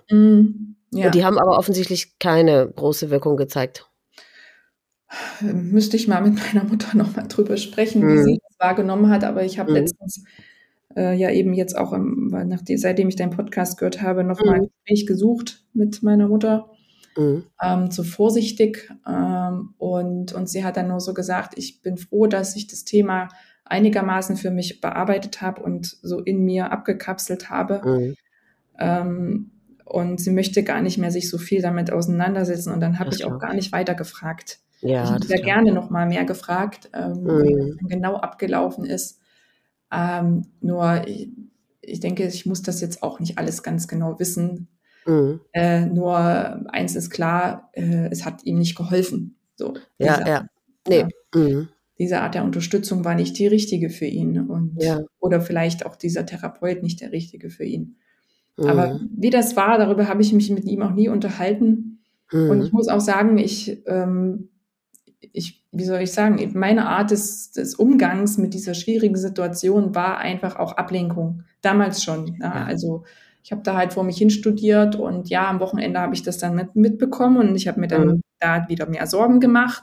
[0.94, 1.06] Ja.
[1.06, 3.88] Und die haben aber offensichtlich keine große Wirkung gezeigt.
[5.40, 8.24] Müsste ich mal mit meiner Mutter nochmal drüber sprechen, wie mhm.
[8.24, 9.24] sie das wahrgenommen hat.
[9.24, 9.76] Aber ich habe mhm.
[9.76, 10.24] letztens
[10.96, 14.62] äh, ja eben jetzt auch, im, nachdem, seitdem ich deinen Podcast gehört habe, nochmal mhm.
[14.62, 16.70] ein Gespräch gesucht mit meiner Mutter
[17.16, 17.44] mhm.
[17.62, 18.90] ähm, zu vorsichtig.
[19.06, 22.84] Ähm, und, und sie hat dann nur so gesagt, ich bin froh, dass ich das
[22.84, 23.28] Thema
[23.64, 27.80] einigermaßen für mich bearbeitet habe und so in mir abgekapselt habe.
[27.84, 28.14] Mhm.
[28.78, 29.50] Ähm,
[29.84, 32.72] und sie möchte gar nicht mehr sich so viel damit auseinandersetzen.
[32.72, 34.60] Und dann habe ich auch gar nicht weiter gefragt.
[34.80, 37.78] Ja, ich hätte ja gerne noch mal mehr gefragt, ähm, mhm.
[37.80, 39.20] wie genau abgelaufen ist.
[39.92, 41.30] Ähm, nur ich,
[41.80, 44.68] ich denke, ich muss das jetzt auch nicht alles ganz genau wissen,
[45.06, 45.40] Mhm.
[45.52, 46.16] Äh, nur
[46.72, 49.36] eins ist klar, äh, es hat ihm nicht geholfen.
[49.56, 50.46] So, ja, ja.
[50.88, 51.04] Nee.
[51.34, 51.40] Ja.
[51.40, 51.68] Mhm.
[51.98, 55.00] diese Art der Unterstützung war nicht die richtige für ihn und Ja.
[55.20, 57.96] oder vielleicht auch dieser Therapeut nicht der richtige für ihn.
[58.56, 58.66] Mhm.
[58.68, 62.00] Aber wie das war, darüber habe ich mich mit ihm auch nie unterhalten.
[62.32, 62.76] Und ich Mhm.
[62.76, 64.48] muss auch sagen, ich, ähm,
[65.32, 70.18] ich, wie soll ich sagen, meine Art des, des Umgangs mit dieser schwierigen Situation war
[70.18, 71.42] einfach auch Ablenkung.
[71.62, 72.36] Damals schon.
[72.40, 72.46] Ja.
[72.54, 72.64] Ja.
[72.64, 73.04] Also
[73.42, 76.38] ich habe da halt vor mich hin studiert und ja, am Wochenende habe ich das
[76.38, 78.20] dann mit, mitbekommen und ich habe mir dann Mhm.
[78.40, 79.82] da wieder mehr Sorgen gemacht.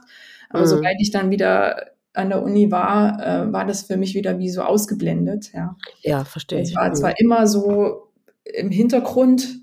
[0.50, 0.68] Aber Mhm.
[0.68, 4.50] sobald ich dann wieder an der Uni war, äh, war das für mich wieder wie
[4.50, 5.52] so ausgeblendet.
[5.54, 5.78] Ja.
[6.02, 6.76] Ja, verstehe Es ich.
[6.76, 6.96] war Mhm.
[6.96, 8.11] zwar immer so
[8.46, 9.60] im Hintergrund,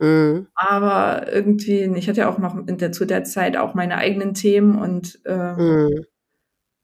[0.00, 0.46] Mhm.
[0.54, 4.34] aber irgendwie, ich hatte ja auch noch in der, zu der Zeit auch meine eigenen
[4.34, 6.04] Themen und äh, Mhm.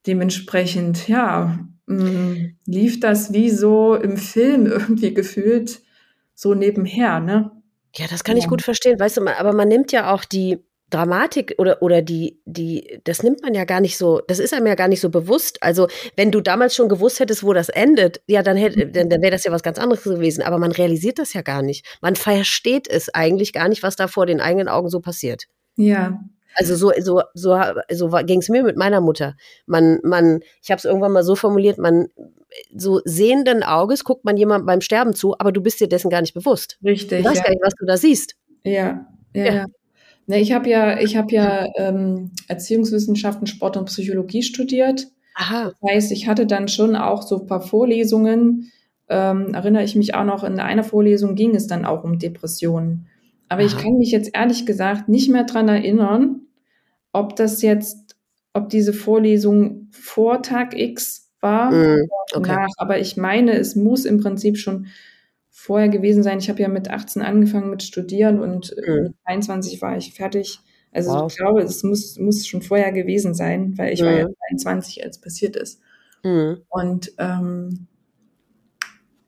[0.06, 5.80] dementsprechend, ja, mh, lief das wie so im Film irgendwie gefühlt
[6.34, 7.50] so nebenher, ne?
[7.94, 8.50] Ja, das kann ich Ja.
[8.50, 10.58] gut verstehen, weißt du, aber man nimmt ja auch die
[10.90, 14.66] Dramatik oder, oder die, die, das nimmt man ja gar nicht so, das ist einem
[14.66, 15.62] ja gar nicht so bewusst.
[15.62, 19.20] Also, wenn du damals schon gewusst hättest, wo das endet, ja, dann hätte, dann, dann
[19.20, 20.42] wäre das ja was ganz anderes gewesen.
[20.42, 21.84] Aber man realisiert das ja gar nicht.
[22.00, 25.44] Man versteht es eigentlich gar nicht, was da vor den eigenen Augen so passiert.
[25.76, 26.18] Ja,
[26.56, 29.34] Also so, so, so, so ging es mir mit meiner Mutter.
[29.66, 32.08] Man, man, ich habe es irgendwann mal so formuliert, man
[32.74, 36.22] so sehenden Auges guckt man jemandem beim Sterben zu, aber du bist dir dessen gar
[36.22, 36.78] nicht bewusst.
[36.82, 37.22] richtig.
[37.22, 37.44] Du weißt ja.
[37.44, 38.34] gar nicht, was du da siehst.
[38.64, 39.54] Ja, ja, Ja.
[39.54, 39.66] ja.
[40.28, 45.08] Ne, ich habe ja, ich habe ja ähm, Erziehungswissenschaften, Sport und Psychologie studiert.
[45.34, 45.72] Aha.
[45.80, 48.70] Das heißt, ich hatte dann schon auch so ein paar Vorlesungen.
[49.08, 53.06] Ähm, erinnere ich mich auch noch, in einer Vorlesung ging es dann auch um Depressionen.
[53.48, 53.82] Aber ich Aha.
[53.82, 56.42] kann mich jetzt ehrlich gesagt nicht mehr dran erinnern,
[57.14, 58.14] ob das jetzt,
[58.52, 62.52] ob diese Vorlesung vor Tag X war Mm, okay.
[62.52, 62.68] nach.
[62.76, 64.88] Aber ich meine, es muss im Prinzip schon
[65.60, 66.38] vorher gewesen sein.
[66.38, 69.02] Ich habe ja mit 18 angefangen mit Studieren und äh, Mhm.
[69.04, 70.60] mit 21 war ich fertig.
[70.92, 71.30] Also Wow.
[71.30, 74.34] ich glaube, es muss, muss schon vorher gewesen sein, weil ich war ja Mhm.
[74.38, 75.80] 22, als passiert ist.
[76.24, 77.86] Mm, Und, ähm,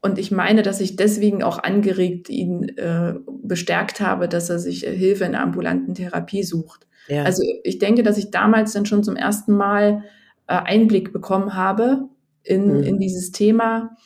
[0.03, 4.87] und ich meine, dass ich deswegen auch angeregt ihn äh, bestärkt habe, dass er sich
[4.87, 6.87] äh, Hilfe in der ambulanten Therapie sucht.
[7.09, 7.25] ja.
[7.25, 10.05] Also ich denke, dass ich damals dann schon zum ersten Mal
[10.47, 12.09] äh, Einblick bekommen habe
[12.43, 12.83] in, Mhm.
[12.85, 13.97] in dieses Thema.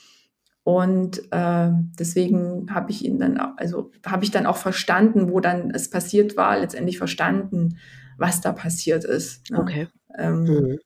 [0.64, 5.40] Und äh, deswegen habe ich ihn dann, auch- also habe ich dann auch verstanden, wo
[5.40, 7.76] dann es passiert war, letztendlich verstanden,
[8.16, 9.50] was da passiert ist.
[9.50, 9.58] ne?
[9.60, 9.88] okay.
[10.16, 10.76] Ähm, Mm,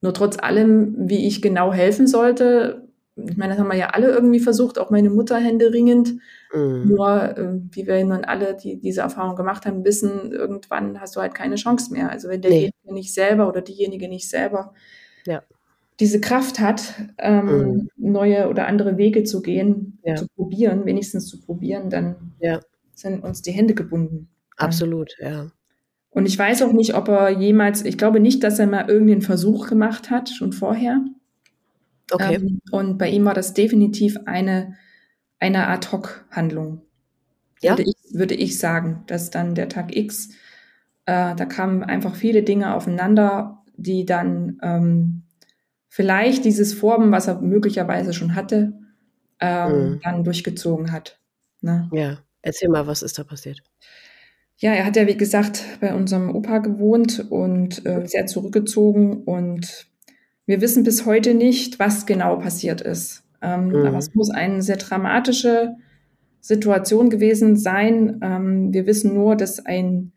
[0.00, 4.08] nur trotz allem, wie ich genau helfen sollte, ich meine, das haben wir ja alle
[4.10, 6.14] irgendwie versucht, auch meine Mutter händeringend.
[6.54, 11.16] mm, Nur, äh, wie wir nun alle, die diese Erfahrung gemacht haben, wissen, irgendwann hast
[11.16, 12.10] du halt keine Chance mehr.
[12.10, 14.74] Also wenn derjenige nicht selber oder diejenige nicht selber
[15.26, 15.42] Ja.
[16.00, 20.14] Diese Kraft hat, ähm, neue oder andere Wege zu gehen, Ja.
[20.16, 22.60] zu probieren, wenigstens zu probieren, dann Ja.
[22.94, 24.28] sind uns die Hände gebunden.
[24.56, 25.50] absolut, ja.
[26.10, 29.22] Und ich weiß auch nicht, ob er jemals, ich glaube nicht, dass er mal irgendeinen
[29.22, 31.00] Versuch gemacht hat, schon vorher.
[32.10, 32.36] Okay.
[32.36, 34.74] Ähm, und bei ihm war das definitiv eine,
[35.38, 36.80] eine Ad-Hoc-Handlung.
[37.62, 37.72] Ja?
[37.72, 40.30] Würde, ich, würde ich sagen, dass dann der Tag X,
[41.06, 45.22] äh, da kamen einfach viele Dinge aufeinander, die dann ähm,
[45.88, 48.72] vielleicht dieses Vorben, was er möglicherweise schon hatte,
[49.40, 50.00] ähm, Mhm.
[50.02, 51.20] dann durchgezogen hat.
[51.60, 51.88] Ne?
[51.92, 52.18] ja.
[52.40, 53.60] Erzähl mal, was ist da passiert?
[54.58, 59.24] Ja, er hat ja, wie gesagt, bei unserem Opa gewohnt und äh, sehr zurückgezogen.
[59.24, 59.88] Und
[60.46, 63.24] wir wissen bis heute nicht, was genau passiert ist.
[63.42, 63.86] Ähm, Mhm.
[63.86, 65.74] Aber es muss eine sehr dramatische
[66.40, 68.20] Situation gewesen sein.
[68.22, 70.12] Ähm, wir wissen nur, dass ein,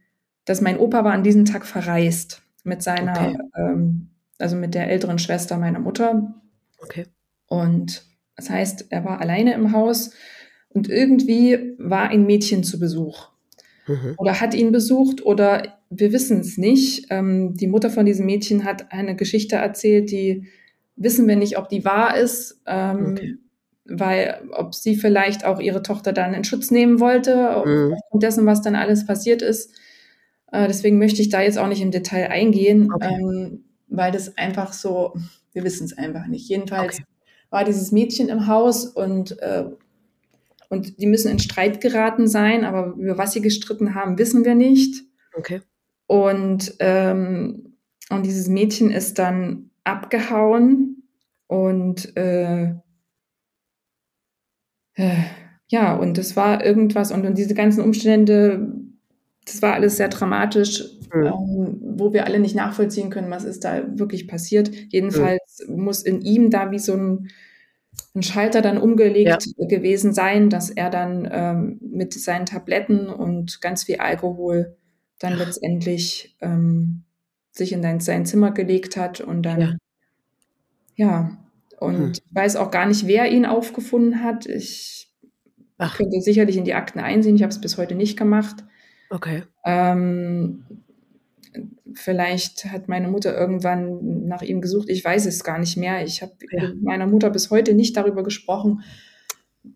[0.46, 3.38] dass mein Opa war an diesem Tag verreist mit seiner, Okay.
[3.58, 4.11] ähm,
[4.42, 6.34] also mit der älteren Schwester meiner Mutter.
[6.80, 7.06] Okay.
[7.48, 8.04] Und
[8.36, 10.12] das heißt, er war alleine im Haus
[10.70, 13.30] und irgendwie war ein Mädchen zu Besuch
[13.88, 14.14] Mhm.
[14.18, 17.08] oder hat ihn besucht oder wir wissen es nicht.
[17.10, 20.48] Ähm, die Mutter von diesem Mädchen hat eine Geschichte erzählt, die
[20.96, 23.36] wissen wir nicht, ob die wahr ist, ähm, Okay.
[23.86, 27.94] weil ob sie vielleicht auch ihre Tochter dann in Schutz nehmen wollte, Mhm.
[27.94, 29.72] aufgrund dessen, was dann alles passiert ist.
[30.52, 33.10] Äh, deswegen möchte ich da jetzt auch nicht im Detail eingehen, Okay.
[33.20, 35.14] ähm, weil das einfach so,
[35.54, 36.50] wir wissen es einfach nicht.
[36.50, 37.06] Jedenfalls Okay.
[37.50, 39.66] war dieses Mädchen im Haus und äh,
[40.70, 44.56] und die müssen in Streit geraten sein, aber über was sie gestritten haben, wissen wir
[44.56, 45.04] nicht.
[45.34, 45.62] Okay.
[46.08, 47.76] Und, ähm,
[48.10, 51.04] und dieses Mädchen ist dann abgehauen
[51.48, 52.74] und äh,
[54.94, 55.24] äh,
[55.68, 58.74] ja, und es war irgendwas und, und diese ganzen Umstände,
[59.46, 60.84] das war alles sehr dramatisch,
[61.14, 61.26] Mhm.
[61.26, 64.72] ähm, wo wir alle nicht nachvollziehen können, was ist da wirklich passiert.
[64.90, 67.30] Jedenfalls muss in ihm da wie so ein,
[68.16, 73.84] ein Schalter dann umgelegt gewesen sein, dass er dann ähm, mit seinen Tabletten und ganz
[73.84, 74.78] viel Alkohol
[75.20, 77.04] dann letztendlich ähm,
[77.52, 79.76] sich in sein, Zimmer gelegt hat und dann Ja.
[80.96, 81.38] Ja,
[81.80, 82.12] und hm.
[82.12, 84.46] ich weiß auch gar nicht, wer ihn aufgefunden hat.
[84.46, 85.12] Ich
[85.78, 85.98] Ach.
[85.98, 87.36] könnte sicherlich in die Akten einsehen.
[87.36, 88.64] Ich habe es bis heute nicht gemacht.
[89.12, 89.44] Okay.
[89.66, 90.64] Ähm,
[91.94, 94.90] vielleicht hat meine Mutter irgendwann nach ihm gesucht.
[94.90, 96.04] Ich weiß es gar nicht mehr.
[96.04, 96.70] Ich habe ja.
[96.70, 98.84] mit meiner Mutter bis heute nicht darüber gesprochen,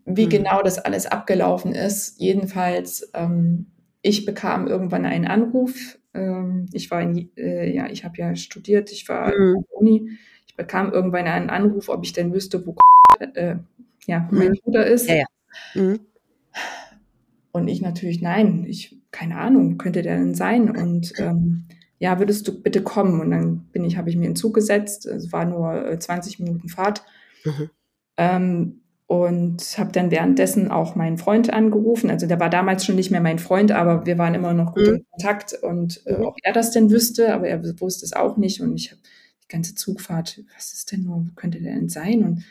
[0.06, 0.30] wie hm.
[0.30, 2.18] genau das alles abgelaufen ist.
[2.18, 3.66] Jedenfalls, ähm,
[4.00, 5.98] ich bekam irgendwann einen Anruf.
[6.14, 9.56] Ähm, ich war in, äh, ja, ich habe ja studiert, ich war hm.
[9.56, 10.10] an der Uni.
[10.46, 12.74] Ich bekam irgendwann einen Anruf, ob ich denn wüsste, wo
[13.34, 13.56] äh,
[14.06, 14.60] ja, mein hm.
[14.64, 15.08] Bruder ist.
[15.10, 15.26] Ja, ja.
[15.74, 16.00] Mhm.
[17.52, 20.70] Und ich natürlich, nein, ich, keine Ahnung, könnte der denn sein?
[20.70, 21.64] Und ähm,
[21.98, 23.20] ja, würdest du bitte kommen?
[23.22, 25.06] Und dann bin ich, habe ich mir einen Zug gesetzt.
[25.06, 27.02] Es war nur 20 äh, Minuten Fahrt.
[27.44, 27.70] Mhm.
[28.18, 32.10] Ähm, und habe dann währenddessen auch meinen Freund angerufen.
[32.10, 34.86] Also der war damals schon nicht mehr mein Freund, aber wir waren immer noch gut
[34.86, 34.94] mhm.
[34.96, 38.60] in Kontakt und äh, ob er das denn wüsste, aber er wusste es auch nicht.
[38.60, 39.00] Und ich habe
[39.44, 42.22] die ganze Zugfahrt, was ist denn nur, könnte der denn sein?
[42.24, 42.44] Und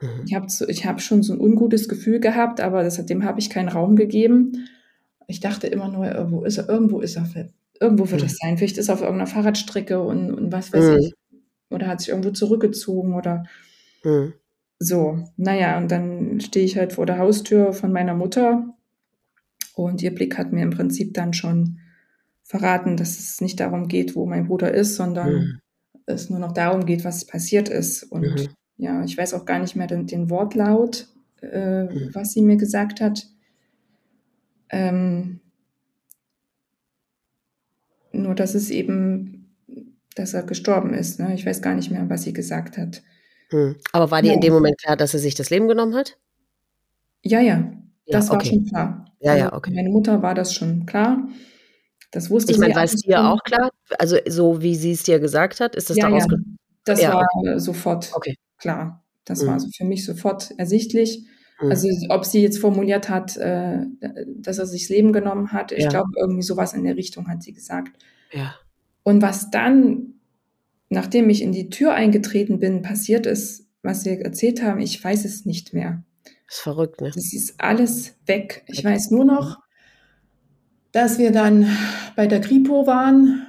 [0.00, 0.24] Mhm.
[0.26, 3.40] Ich habe so, ich hab schon so ein ungutes Gefühl gehabt, aber das, dem habe
[3.40, 4.68] ich keinen Raum gegeben.
[5.26, 7.26] Ich dachte immer nur, irgendwo ist er, irgendwo ist er,
[7.80, 8.58] irgendwo wird es sein.
[8.58, 10.98] Vielleicht ist er auf irgendeiner Fahrradstrecke und, und was weiß mhm.
[10.98, 11.14] ich.
[11.70, 13.44] Oder hat sich irgendwo zurückgezogen oder
[14.04, 14.34] mhm.
[14.78, 15.24] so.
[15.36, 18.74] Naja, und dann stehe ich halt vor der Haustür von meiner Mutter
[19.74, 21.78] und ihr Blick hat mir im Prinzip dann schon
[22.42, 25.60] verraten, dass es nicht darum geht, wo mein Bruder ist, sondern mhm.
[26.06, 28.04] es nur noch darum geht, was passiert ist.
[28.04, 31.08] Und mhm ja, ich weiß auch gar nicht mehr den, den Wortlaut,
[31.42, 32.10] äh, mhm.
[32.12, 33.26] was sie mir gesagt hat.
[34.74, 35.40] Ähm,
[38.12, 39.56] nur, dass es eben,
[40.14, 41.20] dass er gestorben ist.
[41.20, 41.34] Ne?
[41.34, 43.02] Ich weiß gar nicht mehr, was sie gesagt hat.
[43.50, 43.76] Mhm.
[43.92, 44.34] Aber war dir ja.
[44.34, 46.18] in dem Moment klar, dass er sich das Leben genommen hat?
[47.22, 47.72] Ja, ja,
[48.06, 48.46] das ja, okay.
[48.46, 49.04] war schon klar.
[49.20, 49.72] Ja, also ja, okay.
[49.74, 51.28] Meine Mutter war das schon klar.
[52.10, 52.56] Das wusste ich.
[52.56, 53.70] Ich meine, war es dir auch klar?
[53.98, 56.26] Also so wie sie es dir gesagt hat, ist das ja, daraus?
[56.30, 56.36] Ja.
[56.84, 57.58] Das ja, war okay.
[57.58, 58.10] sofort.
[58.14, 59.04] Okay klar.
[59.24, 59.48] Das mhm.
[59.48, 61.26] war so für mich sofort ersichtlich.
[61.60, 61.70] Mhm.
[61.70, 63.78] Also ob sie jetzt formuliert hat, äh,
[64.36, 65.88] dass er sich das Leben genommen hat, ich ja.
[65.90, 67.96] glaube, irgendwie sowas in der Richtung hat sie gesagt.
[68.32, 68.54] Ja.
[69.02, 70.14] Und was dann,
[70.88, 75.24] nachdem ich in die Tür eingetreten bin, passiert ist, was sie erzählt haben, ich weiß
[75.24, 76.02] es nicht mehr.
[76.24, 77.10] Das ist verrückt, ne?
[77.14, 78.64] Das ist alles weg.
[78.66, 79.58] Ich weiß nur noch,
[80.92, 81.66] dass wir dann
[82.16, 83.46] bei der Kripo waren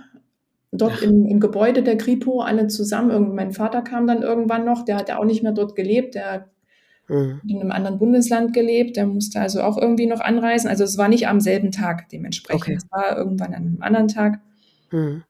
[0.72, 3.12] dort im, im, Gebäude der Kripo alle zusammen.
[3.12, 6.16] Irgendwie mein Vater kam dann irgendwann noch, der hat ja auch nicht mehr dort gelebt,
[6.16, 6.50] der
[7.08, 7.42] mhm.
[7.48, 10.70] in einem anderen Bundesland gelebt, der musste also auch irgendwie noch anreisen.
[10.70, 12.76] Also es war nicht am selben Tag dementsprechend, okay.
[12.76, 14.40] es war irgendwann an einem anderen Tag.
[14.92, 15.24] Mhm.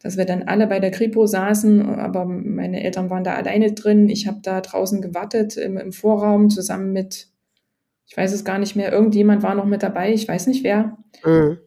[0.00, 4.08] Dass wir dann alle bei der Kripo saßen, aber meine Eltern waren da alleine drin.
[4.08, 7.26] Ich habe da draußen gewartet im, im Vorraum zusammen mit,
[8.06, 10.96] ich weiß es gar nicht mehr, irgendjemand war noch mit dabei, ich weiß nicht wer.
[11.24, 11.58] Mhm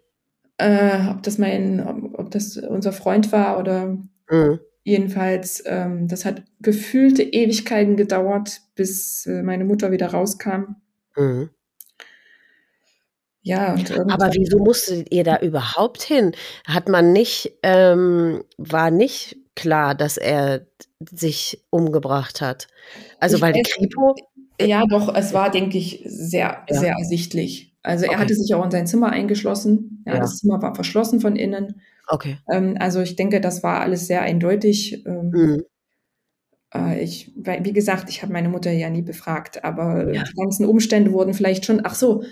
[0.61, 3.97] äh, ob das mein, ob, ob, das unser Freund war oder
[4.29, 4.59] mhm.
[4.83, 10.77] jedenfalls, ähm, das hat gefühlte Ewigkeiten gedauert, bis äh, meine Mutter wieder rauskam.
[11.15, 11.51] Mhm.
[13.43, 13.75] Ja,
[14.09, 16.31] aber wieso musstet ihr da überhaupt hin?
[16.67, 20.65] Hat man nicht, ähm, war nicht klar, dass er
[21.11, 22.67] sich umgebracht hat?
[23.19, 24.15] Also ich weil die Kripo.
[24.59, 26.75] Ja, doch, es war, denke ich, sehr, ja.
[26.75, 27.75] sehr ersichtlich.
[27.83, 28.15] Also okay.
[28.15, 30.03] er hatte sich auch in sein Zimmer eingeschlossen.
[30.05, 30.19] Ja, ja.
[30.19, 31.81] Das Zimmer war verschlossen von innen.
[32.07, 32.37] Okay.
[32.51, 35.03] Ähm, also ich denke, das war alles sehr eindeutig.
[35.05, 35.63] Ähm, mhm.
[36.73, 40.23] Äh, ich, wie gesagt, ich habe meine Mutter ja nie befragt, aber ja.
[40.23, 42.23] die ganzen Umstände wurden vielleicht schon, ach so,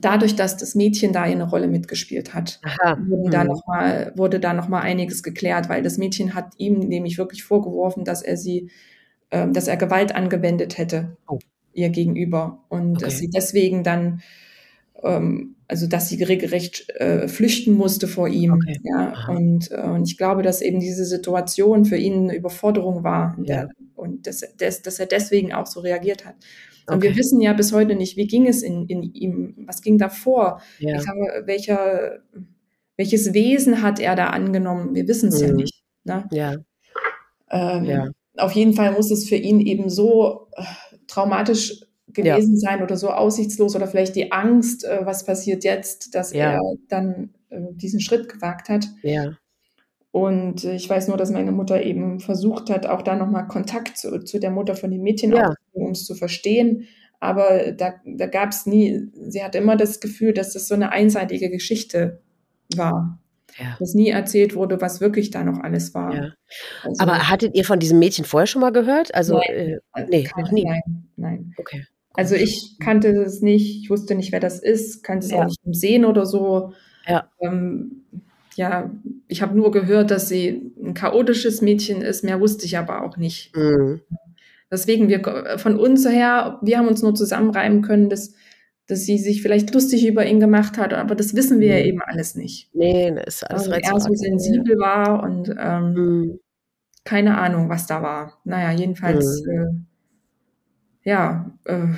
[0.00, 2.60] dadurch, dass das Mädchen da eine Rolle mitgespielt hat,
[2.96, 3.30] mhm.
[3.30, 7.18] da noch mal, wurde da noch mal einiges geklärt, weil das Mädchen hat ihm nämlich
[7.18, 8.70] wirklich vorgeworfen, dass er sie,
[9.30, 11.38] äh, dass er Gewalt angewendet hätte oh.
[11.72, 13.04] ihr gegenüber und okay.
[13.04, 14.22] dass sie deswegen dann
[15.02, 18.52] ähm, also dass sie regelrecht äh, flüchten musste vor ihm.
[18.52, 18.78] Okay.
[18.82, 23.36] Ja, und, äh, und ich glaube, dass eben diese Situation für ihn eine Überforderung war
[23.38, 23.44] ja.
[23.44, 26.34] der, und dass, dass, dass er deswegen auch so reagiert hat.
[26.86, 27.08] Und okay.
[27.08, 30.08] wir wissen ja bis heute nicht, wie ging es in, in ihm, was ging da
[30.08, 30.98] vor, ja.
[30.98, 32.18] glaube, welcher,
[32.96, 35.46] welches Wesen hat er da angenommen, wir wissen es mhm.
[35.46, 35.84] ja nicht.
[36.04, 36.28] Ne?
[36.32, 36.56] Ja.
[37.50, 38.08] Ähm, ja.
[38.36, 40.64] Auf jeden Fall muss es für ihn eben so äh,
[41.06, 42.70] traumatisch gewesen ja.
[42.70, 46.52] sein oder so aussichtslos oder vielleicht die Angst, äh, was passiert jetzt, dass ja.
[46.52, 48.86] er dann äh, diesen Schritt gewagt hat.
[49.02, 49.36] Ja.
[50.10, 53.96] Und äh, ich weiß nur, dass meine Mutter eben versucht hat, auch da nochmal Kontakt
[53.96, 55.54] zu, zu, der Mutter von dem Mädchen ja.
[55.72, 56.86] um es zu verstehen.
[57.18, 60.90] Aber da, da gab es nie, sie hatte immer das Gefühl, dass das so eine
[60.90, 62.20] einseitige Geschichte
[62.76, 63.20] war.
[63.58, 63.76] Ja.
[63.78, 66.14] Dass nie erzählt wurde, was wirklich da noch alles war.
[66.14, 66.32] Ja.
[66.82, 69.14] Also, Aber hattet ihr von diesem Mädchen vorher schon mal gehört?
[69.14, 70.64] Also, nein, äh, nee, noch nie.
[70.64, 70.82] Nein,
[71.16, 71.54] nein.
[71.58, 71.84] Okay.
[72.14, 75.38] Also ich kannte es nicht, ich wusste nicht, wer das ist, kannte es ja.
[75.38, 76.72] auch nicht Sehen oder so.
[77.06, 77.28] Ja.
[77.40, 78.02] Ähm,
[78.54, 78.90] ja,
[79.28, 83.16] ich habe nur gehört, dass sie ein chaotisches Mädchen ist, mehr wusste ich aber auch
[83.16, 83.56] nicht.
[83.56, 84.00] Mhm.
[84.70, 88.34] Deswegen, wir von uns her, wir haben uns nur zusammenreimen können, dass,
[88.86, 92.00] dass sie sich vielleicht lustig über ihn gemacht hat, aber das wissen wir ja eben
[92.02, 92.70] alles nicht.
[92.74, 96.40] Nee, das ist alles also er so sensibel war und ähm, mhm.
[97.04, 98.40] keine Ahnung, was da war.
[98.44, 99.52] Naja, jedenfalls, mhm.
[99.52, 99.91] äh,
[101.04, 101.50] ja.
[101.64, 101.88] Äh,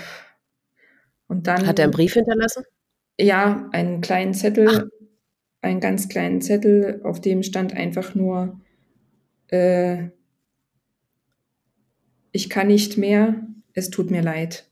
[1.28, 1.66] und dann.
[1.66, 2.64] Hat er einen Brief hinterlassen?
[3.18, 4.84] Ja, einen kleinen Zettel, Ach.
[5.62, 8.60] einen ganz kleinen Zettel, auf dem stand einfach nur,
[9.48, 10.08] äh,
[12.32, 14.68] ich kann nicht mehr, es tut mir leid.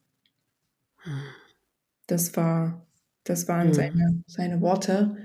[2.07, 2.87] Das war,
[3.25, 3.75] das waren mhm.
[3.75, 5.17] seine, seine Worte.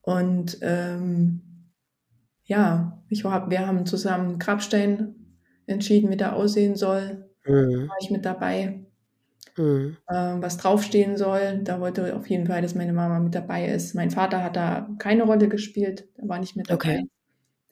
[0.00, 1.40] Und ähm,
[2.44, 5.14] ja, ich war, wir haben zusammen einen Grabstein
[5.66, 7.23] entschieden, wie der aussehen soll.
[7.46, 7.88] Mhm.
[7.88, 8.80] War ich mit dabei.
[9.56, 9.96] Mhm.
[10.10, 11.60] Ähm, was draufstehen soll.
[11.62, 13.94] Da wollte auf jeden Fall, dass meine Mama mit dabei ist.
[13.94, 16.76] Mein Vater hat da keine Rolle gespielt, der war nicht mit dabei.
[16.76, 17.08] Okay.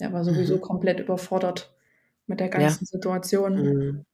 [0.00, 0.60] Der war sowieso mhm.
[0.60, 1.74] komplett überfordert
[2.26, 2.86] mit der ganzen ja.
[2.86, 3.54] Situation.
[3.54, 4.04] Mhm.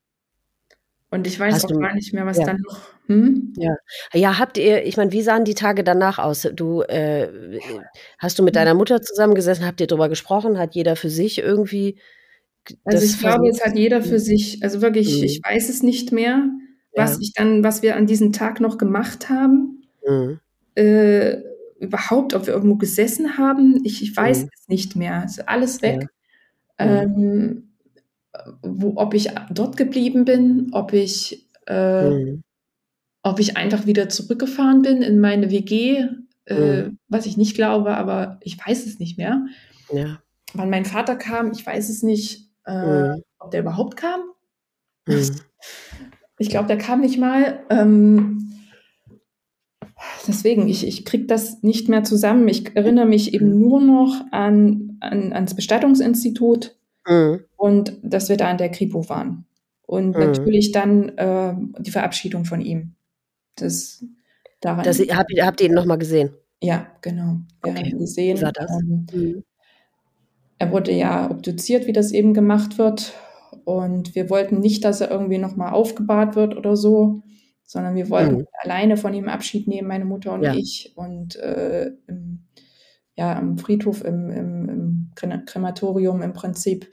[1.11, 2.45] Und ich weiß Hast auch du, gar nicht mehr, was ja.
[2.45, 2.81] dann noch.
[3.07, 3.53] Hm?
[3.57, 3.75] Ja.
[4.13, 6.47] ja, habt ihr, ich meine, wie sahen die Tage danach aus?
[6.53, 7.59] Du, äh,
[8.19, 10.59] hast du mit deiner Mutter zusammengesessen, habt ihr darüber gesprochen?
[10.59, 11.97] Hat jeder für sich irgendwie.
[12.83, 15.23] Also ich glaube, es hat jeder für sich, also wirklich, mhm.
[15.23, 16.49] ich weiß es nicht mehr,
[16.95, 17.17] was ja.
[17.21, 19.83] ich dann, was wir an diesem Tag noch gemacht haben.
[20.07, 20.39] Mhm.
[20.75, 21.37] Äh,
[21.79, 24.49] überhaupt, ob wir irgendwo gesessen haben, ich, ich weiß mhm.
[24.53, 25.23] es nicht mehr.
[25.25, 26.07] Es ist alles weg.
[26.79, 27.03] Ja.
[27.03, 27.69] Ähm,
[28.61, 32.43] wo, ob ich dort geblieben bin, ob ich, äh, mhm.
[33.23, 36.05] ob ich einfach wieder zurückgefahren bin in meine WG,
[36.45, 36.99] äh, mhm.
[37.07, 39.45] was ich nicht glaube, aber ich weiß es nicht mehr.
[39.91, 40.21] Ja.
[40.53, 43.23] Wann mein Vater kam, ich weiß es nicht, äh, mhm.
[43.39, 44.21] ob der überhaupt kam.
[45.07, 45.35] Mhm.
[46.37, 47.59] Ich glaube, der kam nicht mal.
[47.69, 48.53] Ähm,
[50.27, 52.47] deswegen, ich, ich kriege das nicht mehr zusammen.
[52.47, 53.61] Ich erinnere mich eben mhm.
[53.61, 57.45] nur noch an, an ans Bestattungsinstitut Mhm.
[57.57, 59.45] Und dass wir da an der Kripo waren.
[59.85, 62.93] Und natürlich dann äh, die Verabschiedung von ihm.
[63.55, 64.05] Das,
[64.61, 66.29] daran, das, habt, ihr, habt ihr ihn nochmal gesehen?
[66.61, 67.39] Ja, genau.
[67.63, 67.79] Wir okay.
[67.79, 68.37] haben ihn gesehen.
[68.37, 68.71] Wie war das?
[69.11, 69.43] Ähm.
[70.59, 73.13] Er wurde ja obduziert, wie das eben gemacht wird.
[73.63, 77.21] Und wir wollten nicht, dass er irgendwie nochmal aufgebahrt wird oder so,
[77.63, 78.47] sondern wir wollten mhm.
[78.61, 80.53] alleine von ihm Abschied nehmen, meine Mutter und ja.
[80.53, 80.93] ich.
[80.95, 82.45] Und äh, im,
[83.15, 85.11] ja, am Friedhof, im, im, im
[85.45, 86.89] Krematorium im Prinzip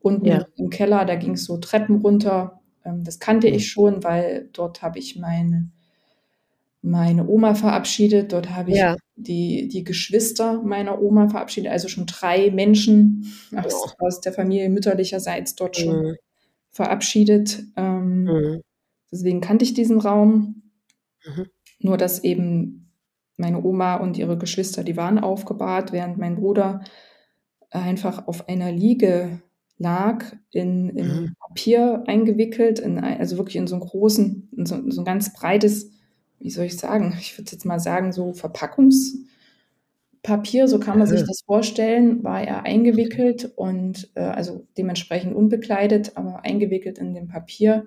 [0.00, 0.46] unten ja.
[0.56, 2.60] im Keller, da ging es so Treppen runter.
[2.84, 5.70] Ähm, das kannte ich schon, weil dort habe ich meine,
[6.86, 8.96] meine Oma verabschiedet, dort habe ich ja.
[9.16, 13.94] die, die Geschwister meiner Oma verabschiedet, also schon drei Menschen aus, ja.
[13.98, 16.16] aus der Familie mütterlicherseits dort schon mhm.
[16.70, 17.64] verabschiedet.
[17.76, 18.60] Ähm, mhm.
[19.10, 20.62] Deswegen kannte ich diesen Raum.
[21.24, 21.46] Mhm.
[21.80, 22.92] Nur dass eben
[23.36, 26.84] meine Oma und ihre Geschwister, die waren aufgebahrt, während mein Bruder
[27.70, 29.42] einfach auf einer Liege
[29.76, 31.34] lag, in, in mhm.
[31.38, 35.90] Papier eingewickelt, in, also wirklich in so einem großen, so, in so ein ganz breites,
[36.38, 41.24] wie soll ich sagen, ich würde jetzt mal sagen, so Verpackungspapier, so kann man sich
[41.24, 47.86] das vorstellen, war er eingewickelt und äh, also dementsprechend unbekleidet, aber eingewickelt in dem Papier.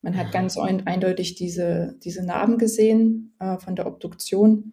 [0.00, 4.72] Man hat ganz eindeutig diese, diese Narben gesehen äh, von der Obduktion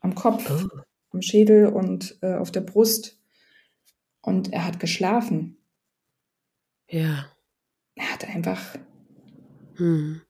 [0.00, 0.80] am Kopf, oh.
[1.10, 3.20] am Schädel und äh, auf der Brust.
[4.20, 5.58] Und er hat geschlafen.
[6.90, 7.26] Ja.
[7.94, 8.76] Er hat einfach.
[9.76, 10.22] Hm.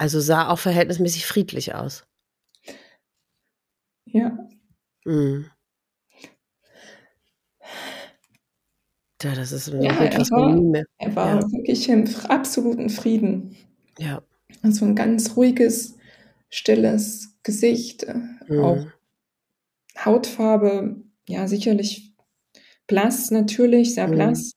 [0.00, 2.04] Also sah auch verhältnismäßig friedlich aus.
[4.06, 4.48] Ja.
[5.04, 5.50] Hm.
[9.22, 10.86] Ja, das ist ein ja, Bild, was man nie mehr.
[10.96, 11.52] Er war ja.
[11.52, 13.54] wirklich im absoluten Frieden.
[13.98, 14.22] Ja.
[14.62, 15.98] Und so ein ganz ruhiges,
[16.48, 18.06] stilles Gesicht.
[18.48, 18.64] Mhm.
[18.64, 18.86] Auch
[20.02, 20.96] Hautfarbe,
[21.28, 22.14] ja, sicherlich
[22.86, 24.12] blass, natürlich, sehr mhm.
[24.12, 24.52] blass.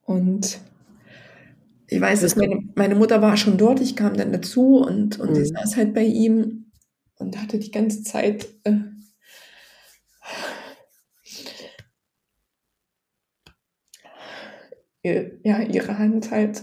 [0.00, 0.58] Und
[1.92, 5.30] ich weiß, dass meine, meine Mutter war schon dort, ich kam dann dazu und, und
[5.30, 5.34] mhm.
[5.34, 6.72] sie saß halt bei ihm
[7.18, 8.48] und hatte die ganze Zeit
[15.02, 16.62] äh, ja, ihre Hand halt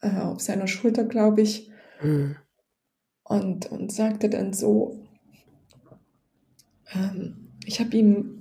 [0.00, 1.70] äh, auf seiner Schulter, glaube ich.
[2.02, 2.36] Mhm.
[3.22, 5.06] Und, und sagte dann so,
[6.92, 8.39] ähm, ich habe ihm,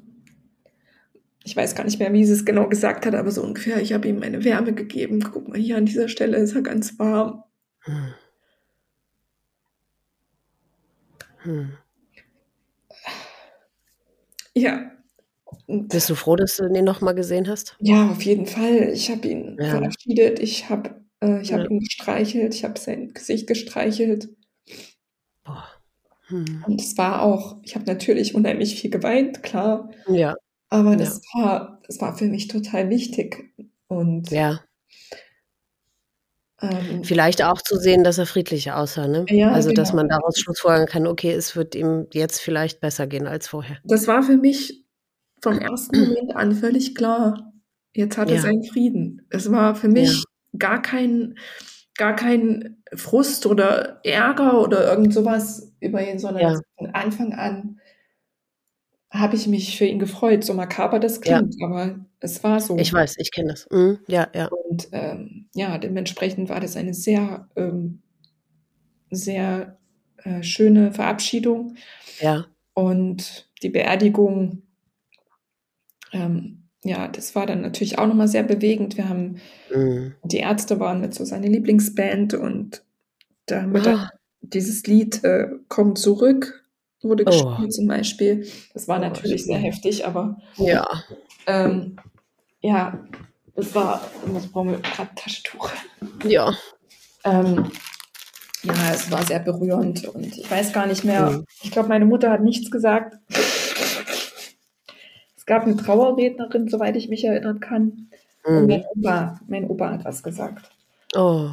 [1.50, 3.92] ich weiß gar nicht mehr, wie sie es genau gesagt hat, aber so ungefähr, ich
[3.94, 5.20] habe ihm eine Wärme gegeben.
[5.20, 7.44] Guck mal, hier an dieser Stelle ist er ganz warm.
[7.88, 8.14] Mhm.
[11.44, 11.72] Mhm.
[14.54, 14.92] Ja,
[15.68, 17.76] bist du froh, dass du den nochmal gesehen hast?
[17.80, 18.92] Ja, auf jeden Fall.
[18.94, 19.70] Ich habe ihn ja.
[19.72, 21.64] verabschiedet, ich habe äh, ich ja.
[21.64, 24.30] ihn gestreichelt, ich habe sein Gesicht gestreichelt.
[25.44, 25.68] Boah.
[26.28, 26.64] Hm.
[26.68, 29.90] Und es war auch, ich habe natürlich unheimlich viel geweint, klar.
[30.08, 30.36] Ja.
[30.70, 31.44] Aber das ja.
[31.44, 33.54] war, das war für mich total wichtig.
[33.88, 34.60] Und ja.
[36.62, 39.26] Ähm, Vielleicht auch zu sehen, dass er friedlich aussah, ne?
[39.30, 39.82] Ja, also, genau.
[39.82, 43.78] dass man daraus schlussfolgern kann, okay, es wird ihm jetzt vielleicht besser gehen als vorher.
[43.86, 44.86] Das war für mich
[45.42, 47.54] vom ersten Moment an völlig klar.
[47.94, 48.36] Jetzt hat ja.
[48.36, 49.26] er seinen Frieden.
[49.30, 50.24] Es war für mich ja.
[50.58, 51.36] gar kein,
[51.98, 57.79] gar kein Frust oder Ärger oder irgend sowas über ihn, sondern von Anfang an
[59.12, 60.44] habe ich mich für ihn gefreut.
[60.44, 62.78] So makaber das klingt, aber es war so.
[62.78, 63.68] Ich weiß, ich kenne das.
[63.72, 64.00] Mhm.
[64.08, 64.48] Ja, ja.
[64.48, 68.02] Und ähm, ja, dementsprechend war das eine sehr, ähm,
[69.10, 69.78] sehr
[70.18, 71.76] äh, schöne Verabschiedung.
[72.20, 72.46] Ja.
[72.74, 74.62] Und die Beerdigung,
[76.14, 78.96] ähm, ja, das war dann natürlich auch nochmal sehr bewegend.
[78.96, 79.38] Wir haben,
[79.74, 80.16] mhm.
[80.24, 82.84] die Ärzte waren mit so seine Lieblingsband und
[83.48, 84.08] da haben wir dann
[84.42, 86.59] dieses Lied äh, Komm zurück
[87.02, 87.32] wurde oh.
[87.32, 88.48] gespielt zum Beispiel.
[88.74, 90.86] Das war oh, natürlich sehr heftig, aber ja.
[91.48, 91.98] Ähm,
[92.62, 93.00] ja,
[93.56, 95.72] das war, ich brauche gerade ein Taschentuch.
[96.26, 96.54] Ja.
[97.24, 97.72] Ähm,
[98.64, 101.32] ja, es war sehr berührend und ich weiß gar nicht mehr.
[101.32, 101.46] Mhm.
[101.64, 103.18] Ich glaube, meine Mutter hat nichts gesagt.
[105.38, 108.10] Es gab eine Trauerrednerin, soweit ich mich erinnern kann.
[108.46, 108.58] Mhm.
[108.58, 110.70] Und mein Opa, mein Opa hat was gesagt.
[111.16, 111.50] Oh.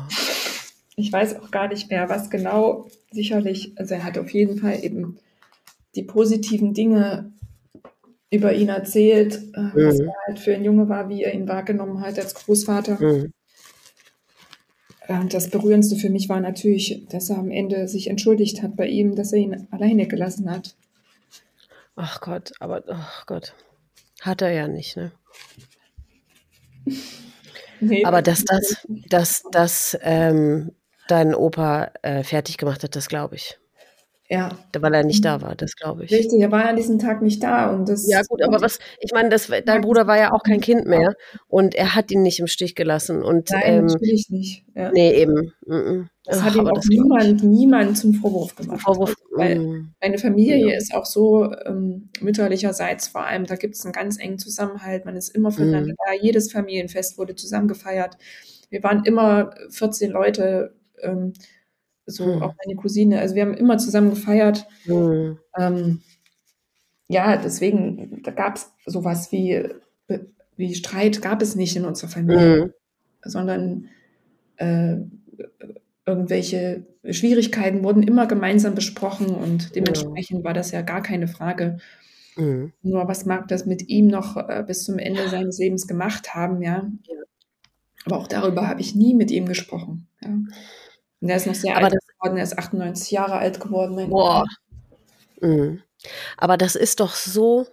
[0.96, 2.88] Ich weiß auch gar nicht mehr, was genau.
[3.12, 5.18] Sicherlich, also er hat auf jeden Fall eben
[5.96, 7.32] die positiven Dinge
[8.30, 9.72] über ihn erzählt, äh, mhm.
[9.74, 13.00] was er halt für ein Junge war, wie er ihn wahrgenommen hat als Großvater.
[13.00, 13.32] Mhm.
[15.08, 18.88] Und das Berührendste für mich war natürlich, dass er am Ende sich entschuldigt hat bei
[18.88, 20.74] ihm, dass er ihn alleine gelassen hat.
[21.94, 23.54] Ach Gott, aber ach Gott.
[24.20, 25.12] Hat er ja nicht, ne?
[27.80, 30.72] nee, aber dass das, dass das ähm,
[31.08, 33.58] dein Opa äh, fertig gemacht hat, das glaube ich.
[34.28, 34.50] Ja.
[34.76, 36.10] Weil er nicht da war, das glaube ich.
[36.10, 37.70] Richtig, er war an diesem Tag nicht da.
[37.70, 40.60] Und das ja, gut, aber was, ich meine, das, dein Bruder war ja auch kein
[40.60, 41.14] Kind mehr
[41.46, 43.22] und er hat ihn nicht im Stich gelassen.
[43.22, 44.64] Und, Nein, ähm, natürlich nicht.
[44.74, 44.90] Ja.
[44.90, 45.52] Nee, eben.
[45.66, 48.80] Mm Das Ach, hat ihm auch niemand, niemand zum Vorwurf gemacht.
[48.82, 49.94] Vorwurf, weil mm.
[50.00, 50.76] meine Familie ja.
[50.76, 55.04] ist auch so ähm, mütterlicherseits vor allem, da gibt es einen ganz engen Zusammenhalt.
[55.04, 55.96] Man ist immer füreinander mm.
[56.04, 56.12] da.
[56.20, 58.16] Jedes Familienfest wurde zusammen gefeiert.
[58.70, 60.74] Wir waren immer 14 Leute.
[61.00, 61.32] Ähm,
[62.06, 62.42] so hm.
[62.42, 63.20] auch meine Cousine.
[63.20, 64.66] Also wir haben immer zusammen gefeiert.
[64.84, 65.38] Hm.
[65.58, 66.00] Ähm,
[67.08, 69.68] ja, deswegen, da gab es sowas wie,
[70.56, 72.72] wie Streit gab es nicht in unserer Familie, hm.
[73.22, 73.88] sondern
[74.56, 74.96] äh,
[76.06, 81.78] irgendwelche Schwierigkeiten wurden immer gemeinsam besprochen und dementsprechend war das ja gar keine Frage.
[82.36, 82.72] Mhm.
[82.82, 86.62] Nur was mag das mit ihm noch äh, bis zum Ende seines Lebens gemacht haben,
[86.62, 86.88] ja.
[87.02, 87.16] ja.
[88.04, 90.06] Aber auch darüber habe ich nie mit ihm gesprochen.
[90.22, 90.30] Ja.
[91.20, 94.10] Und er ist noch sehr Aber alt geworden, er ist 98 Jahre alt geworden.
[94.10, 94.44] Boah.
[95.40, 95.82] Mhm.
[96.36, 97.66] Aber das ist doch so,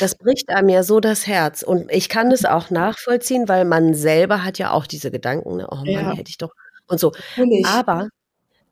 [0.00, 1.62] das bricht einem ja so das Herz.
[1.62, 5.68] Und ich kann es auch nachvollziehen, weil man selber hat ja auch diese Gedanken, ne?
[5.70, 6.16] oh Mann, ja.
[6.16, 6.52] hätte ich doch
[6.86, 7.12] und so.
[7.36, 7.66] Natürlich.
[7.66, 8.08] Aber,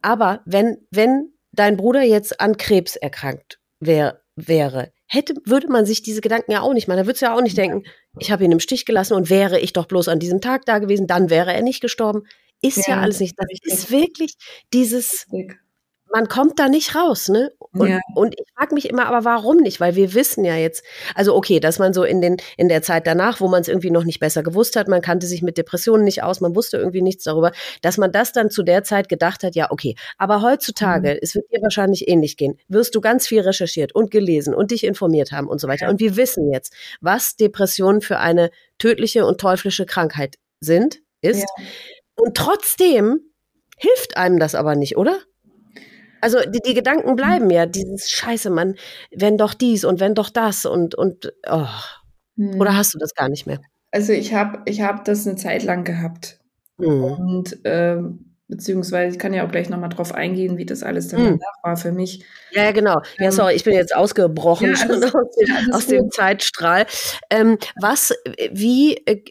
[0.01, 6.03] aber wenn, wenn dein Bruder jetzt an Krebs erkrankt wär, wäre, hätte, würde man sich
[6.03, 6.99] diese Gedanken ja auch nicht machen.
[6.99, 7.85] Da würdest du ja auch nicht denken,
[8.19, 10.79] ich habe ihn im Stich gelassen und wäre ich doch bloß an diesem Tag da
[10.79, 12.23] gewesen, dann wäre er nicht gestorben
[12.63, 13.35] ist ja, ja alles nicht.
[13.37, 14.35] Das ist wirklich
[14.73, 15.27] dieses,
[16.13, 17.51] man kommt da nicht raus, ne?
[17.73, 18.01] Und, ja.
[18.15, 19.81] und ich frage mich immer, aber warum nicht?
[19.81, 20.85] Weil wir wissen ja jetzt,
[21.15, 23.91] also okay, dass man so in den in der Zeit danach, wo man es irgendwie
[23.91, 27.01] noch nicht besser gewusst hat, man kannte sich mit Depressionen nicht aus, man wusste irgendwie
[27.01, 27.51] nichts darüber,
[27.81, 31.19] dass man das dann zu der Zeit gedacht hat, ja okay, aber heutzutage, mhm.
[31.23, 34.85] es wird dir wahrscheinlich ähnlich gehen, wirst du ganz viel recherchiert und gelesen und dich
[34.85, 35.87] informiert haben und so weiter.
[35.87, 35.91] Ja.
[35.91, 41.47] Und wir wissen jetzt, was Depressionen für eine tödliche und teuflische Krankheit sind, ist.
[41.59, 41.65] Ja.
[42.17, 43.21] Und trotzdem
[43.77, 45.19] hilft einem das aber nicht, oder?
[46.21, 48.77] Also die, die Gedanken bleiben ja, dieses Scheiße, Mann,
[49.11, 51.67] wenn doch dies und wenn doch das und, und oh.
[52.37, 52.61] Hm.
[52.61, 53.61] oder hast du das gar nicht mehr?
[53.91, 56.39] Also ich habe ich hab das eine Zeit lang gehabt.
[56.79, 57.05] Hm.
[57.05, 61.27] Und ähm, beziehungsweise ich kann ja auch gleich nochmal drauf eingehen, wie das alles dann
[61.27, 61.41] hm.
[61.63, 62.25] war für mich.
[62.53, 63.01] Ja, genau.
[63.19, 66.87] Ja, ähm, sorry, ich bin jetzt ausgebrochen ja, alles, aus, dem, aus dem Zeitstrahl.
[67.31, 68.15] Ähm, was,
[68.53, 69.25] wie, äh,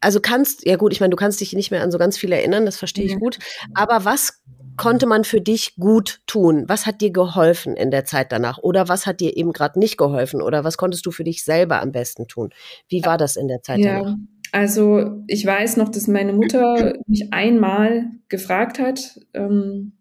[0.00, 2.32] also kannst, ja gut, ich meine, du kannst dich nicht mehr an so ganz viel
[2.32, 3.38] erinnern, das verstehe ich gut.
[3.74, 4.42] Aber was
[4.76, 6.64] konnte man für dich gut tun?
[6.66, 8.58] Was hat dir geholfen in der Zeit danach?
[8.58, 10.40] Oder was hat dir eben gerade nicht geholfen?
[10.40, 12.50] Oder was konntest du für dich selber am besten tun?
[12.88, 14.16] Wie war das in der Zeit ja, danach?
[14.52, 19.92] Also ich weiß noch, dass meine Mutter mich einmal gefragt hat, ähm,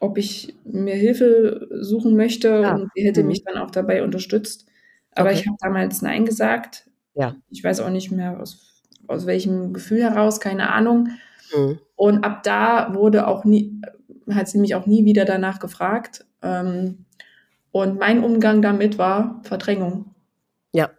[0.00, 2.74] ob ich mir Hilfe suchen möchte ja.
[2.74, 3.28] und sie hätte mhm.
[3.28, 4.66] mich dann auch dabei unterstützt.
[5.12, 5.38] Aber okay.
[5.38, 6.90] ich habe damals Nein gesagt.
[7.14, 7.36] Ja.
[7.50, 8.73] Ich weiß auch nicht mehr, aus
[9.08, 11.08] aus welchem Gefühl heraus, keine Ahnung.
[11.54, 11.78] Mhm.
[11.96, 13.80] Und ab da wurde auch nie,
[14.30, 16.24] hat sie mich auch nie wieder danach gefragt.
[16.42, 17.04] Ähm,
[17.70, 20.14] und mein Umgang damit war Verdrängung.
[20.72, 20.90] Ja.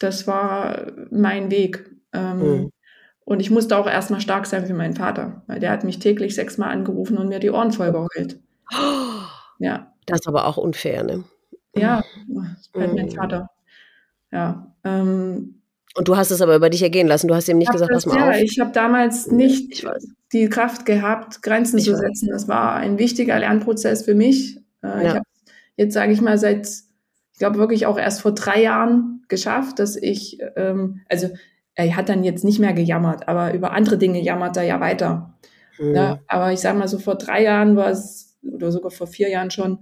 [0.00, 1.90] das war mein Weg.
[2.12, 2.70] Ähm, mhm.
[3.24, 6.34] Und ich musste auch erstmal stark sein für meinen Vater, weil der hat mich täglich
[6.34, 8.40] sechsmal angerufen und mir die Ohren voll geheult.
[9.60, 9.92] Ja.
[10.06, 11.24] Das ist aber auch unfair, ne?
[11.74, 12.04] Ja,
[12.76, 13.10] halt mein mhm.
[13.10, 13.50] Vater.
[14.30, 14.72] Ja.
[14.84, 15.57] Ähm,
[15.98, 17.26] und du hast es aber über dich ergehen lassen.
[17.26, 18.36] Du hast ihm nicht gesagt, das, pass mal ja, auf.
[18.36, 19.84] Ja, ich habe damals nicht
[20.32, 22.28] die Kraft gehabt, Grenzen ich zu setzen.
[22.30, 24.58] Das war ein wichtiger Lernprozess für mich.
[24.82, 25.02] Äh, ja.
[25.02, 25.22] Ich habe
[25.76, 26.68] jetzt, sage ich mal, seit,
[27.32, 31.30] ich glaube wirklich auch erst vor drei Jahren geschafft, dass ich, ähm, also
[31.74, 35.34] er hat dann jetzt nicht mehr gejammert, aber über andere Dinge jammert er ja weiter.
[35.78, 35.94] Mhm.
[35.96, 39.30] Ja, aber ich sage mal so, vor drei Jahren war es, oder sogar vor vier
[39.30, 39.80] Jahren schon,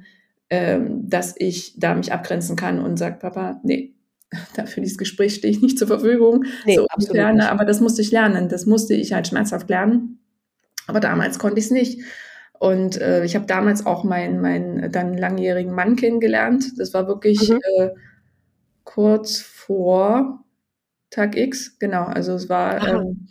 [0.48, 3.95] ähm, dass ich da mich abgrenzen kann und sage, Papa, nee,
[4.57, 6.45] dafür dieses Gespräch stehe ich nicht zur Verfügung.
[6.64, 7.47] Nee, so absolut nicht.
[7.47, 8.49] Aber das musste ich lernen.
[8.49, 10.20] Das musste ich halt schmerzhaft lernen.
[10.87, 12.03] Aber damals konnte ich es nicht.
[12.59, 16.79] Und äh, ich habe damals auch meinen mein dann langjährigen Mann kennengelernt.
[16.79, 17.61] Das war wirklich mhm.
[17.79, 17.91] äh,
[18.85, 20.45] kurz vor
[21.11, 22.05] Tag X, genau.
[22.05, 23.29] Also es war ähm,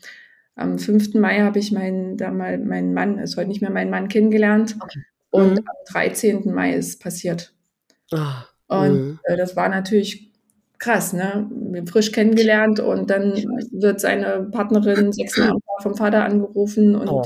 [0.56, 1.16] am 5.
[1.16, 4.76] Mai habe ich meinen, da mal meinen Mann, ist heute nicht mehr mein Mann kennengelernt.
[4.80, 5.04] Okay.
[5.32, 5.58] Und mhm.
[5.58, 6.54] am 13.
[6.54, 7.54] Mai ist passiert.
[8.12, 8.18] Oh.
[8.68, 10.35] Und äh, das war natürlich
[10.80, 11.50] krass, ne?
[11.88, 13.34] Frisch kennengelernt und dann
[13.72, 17.24] wird seine Partnerin sechsmal vom Vater angerufen und oh.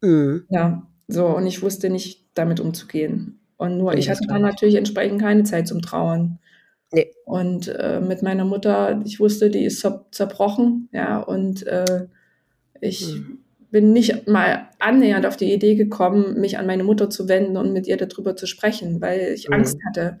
[0.00, 0.44] mhm.
[0.48, 3.40] ja, so, und ich wusste nicht, damit umzugehen.
[3.56, 6.38] Und nur, ich hatte dann natürlich entsprechend keine Zeit zum Trauern.
[6.92, 7.12] Nee.
[7.24, 12.06] Und äh, mit meiner Mutter, ich wusste, die ist zerbrochen, ja, und äh,
[12.80, 13.38] ich mhm.
[13.70, 17.72] bin nicht mal annähernd auf die Idee gekommen, mich an meine Mutter zu wenden und
[17.72, 19.54] mit ihr darüber zu sprechen, weil ich mhm.
[19.54, 20.18] Angst hatte,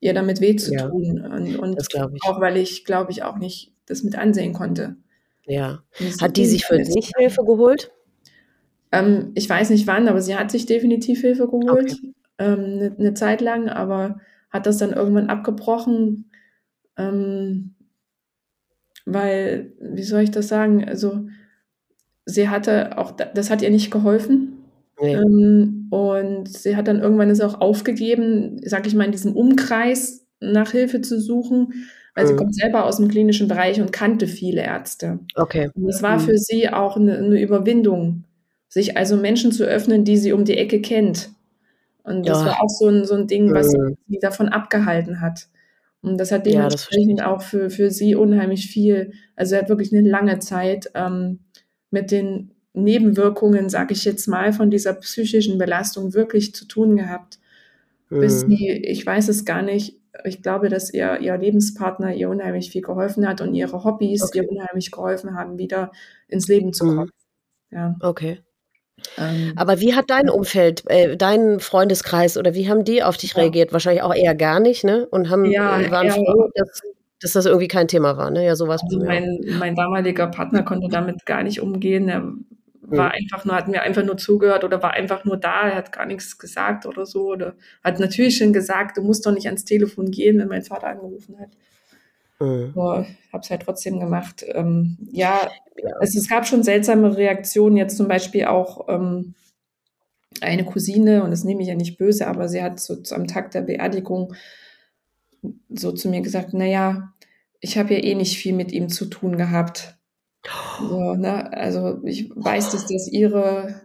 [0.00, 0.88] ihr damit weh zu ja.
[0.88, 1.20] tun.
[1.20, 1.94] Und, und
[2.24, 4.96] auch weil ich, glaube ich, auch nicht das mit ansehen konnte.
[5.46, 5.82] Ja.
[6.20, 7.92] Hat die sich für dich Hilfe geholt?
[8.92, 11.92] Ähm, ich weiß nicht wann, aber sie hat sich definitiv Hilfe geholt.
[11.92, 12.14] Okay.
[12.38, 14.20] Ähm, eine, eine Zeit lang, aber
[14.50, 16.30] hat das dann irgendwann abgebrochen,
[16.96, 17.74] ähm,
[19.04, 21.26] weil, wie soll ich das sagen, also
[22.24, 24.59] sie hatte auch, das hat ihr nicht geholfen.
[25.00, 25.14] Nee.
[25.14, 30.26] Ähm, und sie hat dann irgendwann es auch aufgegeben, sag ich mal, in diesem Umkreis
[30.40, 31.72] nach Hilfe zu suchen,
[32.14, 32.28] weil mhm.
[32.28, 35.20] sie kommt selber aus dem klinischen Bereich und kannte viele Ärzte.
[35.34, 35.70] Okay.
[35.74, 36.22] Und es war mhm.
[36.22, 38.24] für sie auch eine, eine, Überwindung,
[38.68, 41.30] sich also Menschen zu öffnen, die sie um die Ecke kennt.
[42.02, 42.46] Und das ja.
[42.46, 43.96] war auch so ein, so ein Ding, was mhm.
[44.08, 45.48] sie davon abgehalten hat.
[46.02, 49.92] Und das hat dementsprechend ja, auch für, für sie unheimlich viel, also er hat wirklich
[49.92, 51.40] eine lange Zeit ähm,
[51.90, 57.38] mit den Nebenwirkungen, sage ich jetzt mal, von dieser psychischen Belastung wirklich zu tun gehabt.
[58.10, 58.20] Mhm.
[58.20, 62.70] Bis sie, ich weiß es gar nicht, ich glaube, dass ihr, ihr Lebenspartner ihr unheimlich
[62.70, 64.38] viel geholfen hat und ihre Hobbys okay.
[64.38, 65.92] ihr unheimlich geholfen haben, wieder
[66.28, 66.96] ins Leben zu mhm.
[66.96, 67.10] kommen.
[67.70, 67.76] Mhm.
[67.76, 67.96] Ja.
[68.00, 68.40] Okay.
[69.16, 73.34] Ähm, Aber wie hat dein Umfeld, äh, dein Freundeskreis oder wie haben die auf dich
[73.34, 73.42] ja.
[73.42, 73.72] reagiert?
[73.72, 75.06] Wahrscheinlich auch eher gar nicht, ne?
[75.10, 76.82] Und haben ja, äh, waren ja, froh, dass,
[77.20, 78.44] dass, das irgendwie kein Thema war, ne?
[78.44, 78.82] Ja, sowas.
[78.82, 82.08] Also mein, mein damaliger Partner konnte damit gar nicht umgehen.
[82.08, 82.32] Er
[82.90, 83.14] war mhm.
[83.14, 86.06] einfach nur, hat mir einfach nur zugehört oder war einfach nur da, er hat gar
[86.06, 87.28] nichts gesagt oder so.
[87.28, 90.88] Oder hat natürlich schon gesagt, du musst doch nicht ans Telefon gehen, wenn mein Vater
[90.88, 91.50] angerufen hat.
[92.40, 92.72] Mhm.
[92.74, 94.44] Aber ich habe es halt trotzdem gemacht.
[94.48, 95.96] Ähm, ja, ja.
[96.00, 99.34] Es, es, gab schon seltsame Reaktionen, jetzt zum Beispiel auch ähm,
[100.40, 103.50] eine Cousine, und das nehme ich ja nicht böse, aber sie hat so am Tag
[103.50, 104.34] der Beerdigung
[105.68, 107.12] so zu mir gesagt, naja,
[107.60, 109.98] ich habe ja eh nicht viel mit ihm zu tun gehabt.
[110.80, 111.52] So, ne?
[111.52, 113.80] Also ich weiß, dass das ihre,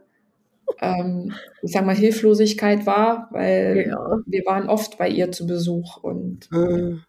[0.80, 4.18] ähm, ich sag mal, Hilflosigkeit war, weil ja.
[4.26, 7.04] wir waren oft bei ihr zu Besuch und mhm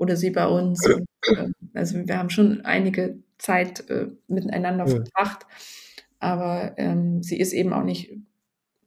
[0.00, 0.84] oder sie bei uns.
[0.86, 4.90] Und, äh, also wir haben schon einige Zeit äh, miteinander ja.
[4.90, 5.46] verbracht,
[6.18, 8.12] aber ähm, sie ist eben auch nicht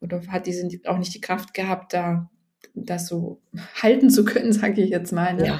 [0.01, 2.30] oder hat diese auch nicht die Kraft gehabt, da
[2.74, 3.41] das so
[3.82, 5.36] halten zu können, sage ich jetzt mal.
[5.36, 5.45] Ne?
[5.45, 5.59] Ja.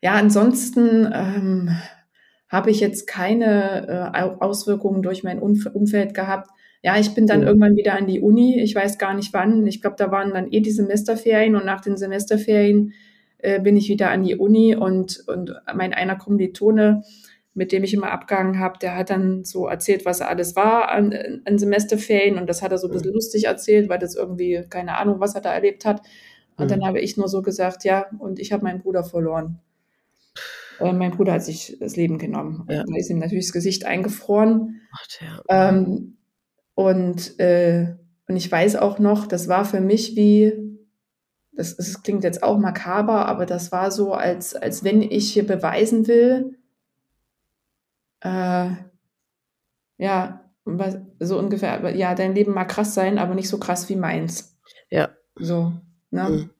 [0.00, 1.76] ja, ansonsten ähm,
[2.54, 6.50] habe ich jetzt keine äh, Auswirkungen durch mein Umf Umfeld gehabt.
[6.82, 7.48] Ja, ich bin dann ja.
[7.48, 8.60] irgendwann wieder an die Uni.
[8.60, 9.66] Ich weiß gar nicht wann.
[9.66, 12.92] Ich glaube, da waren dann eh die Semesterferien und nach den Semesterferien
[13.38, 17.02] äh, bin ich wieder an die Uni und, und mein einer Kommilitone,
[17.54, 20.90] mit dem ich immer abgehangen habe, der hat dann so erzählt, was er alles war
[20.90, 21.12] an,
[21.44, 23.14] an Semesterferien und das hat er so ein bisschen mhm.
[23.14, 26.02] lustig erzählt, weil das irgendwie, keine Ahnung, was er da erlebt hat.
[26.56, 26.68] Und mhm.
[26.68, 29.58] dann habe ich nur so gesagt, ja, und ich habe meinen Bruder verloren.
[30.80, 32.66] Äh, mein Bruder hat sich das Leben genommen.
[32.68, 32.84] Ja.
[32.84, 34.80] Da ist ihm natürlich das Gesicht eingefroren.
[34.92, 35.42] Ach, ja.
[35.48, 36.16] ähm,
[36.74, 37.94] und, äh,
[38.28, 40.52] und ich weiß auch noch, das war für mich wie,
[41.52, 45.46] das, das klingt jetzt auch makaber, aber das war so, als, als wenn ich hier
[45.46, 46.58] beweisen will,
[48.20, 48.70] äh,
[49.98, 53.96] ja, was, so ungefähr, ja, dein Leben mag krass sein, aber nicht so krass wie
[53.96, 54.56] meins.
[54.90, 55.10] Ja.
[55.36, 55.72] So,
[56.10, 56.28] ne?
[56.28, 56.50] Mhm.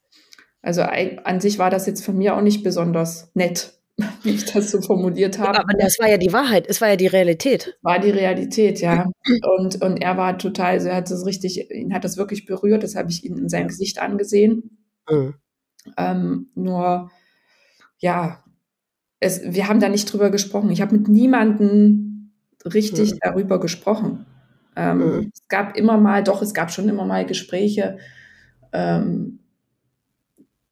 [0.62, 3.75] Also an sich war das jetzt von mir auch nicht besonders nett.
[4.22, 5.55] wie ich das so formuliert habe.
[5.55, 7.78] Ja, aber das war ja die Wahrheit, es war ja die Realität.
[7.82, 9.11] War die Realität, ja.
[9.57, 12.82] Und, und er war total, also er hat das richtig, ihn hat das wirklich berührt,
[12.82, 14.78] das habe ich ihm in seinem Gesicht angesehen.
[15.09, 15.34] Mhm.
[15.97, 17.11] Ähm, nur,
[17.99, 18.42] ja,
[19.20, 20.70] es, wir haben da nicht drüber gesprochen.
[20.70, 22.32] Ich habe mit niemandem
[22.64, 23.18] richtig mhm.
[23.22, 24.26] darüber gesprochen.
[24.76, 25.30] Ähm, mhm.
[25.32, 27.99] Es gab immer mal, doch, es gab schon immer mal Gespräche,
[28.72, 29.40] ähm,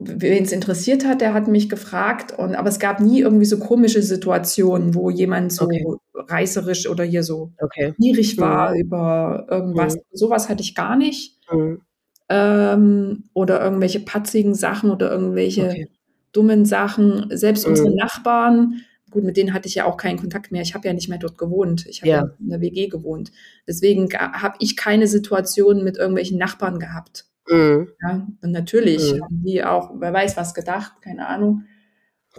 [0.04, 2.36] wen es interessiert hat, der hat mich gefragt.
[2.36, 5.84] Und, aber es gab nie irgendwie so komische Situationen, wo jemand so okay.
[6.14, 7.94] reißerisch oder hier so okay.
[7.98, 8.80] gierig war mhm.
[8.80, 9.96] über irgendwas.
[9.96, 10.00] Mhm.
[10.12, 11.38] Sowas hatte ich gar nicht.
[11.50, 11.80] Mhm.
[12.28, 15.88] Ähm, oder irgendwelche patzigen Sachen oder irgendwelche okay.
[16.32, 17.26] dummen Sachen.
[17.30, 17.96] Selbst unsere mhm.
[17.96, 20.62] Nachbarn, gut, mit denen hatte ich ja auch keinen Kontakt mehr.
[20.62, 21.86] Ich habe ja nicht mehr dort gewohnt.
[21.86, 22.16] Ich habe ja.
[22.22, 23.32] ja in der WG gewohnt.
[23.66, 27.26] Deswegen habe ich keine Situation mit irgendwelchen Nachbarn gehabt.
[27.48, 27.88] Mhm.
[28.00, 29.22] Ja, und natürlich mhm.
[29.22, 31.64] haben die auch, wer weiß was gedacht, keine Ahnung.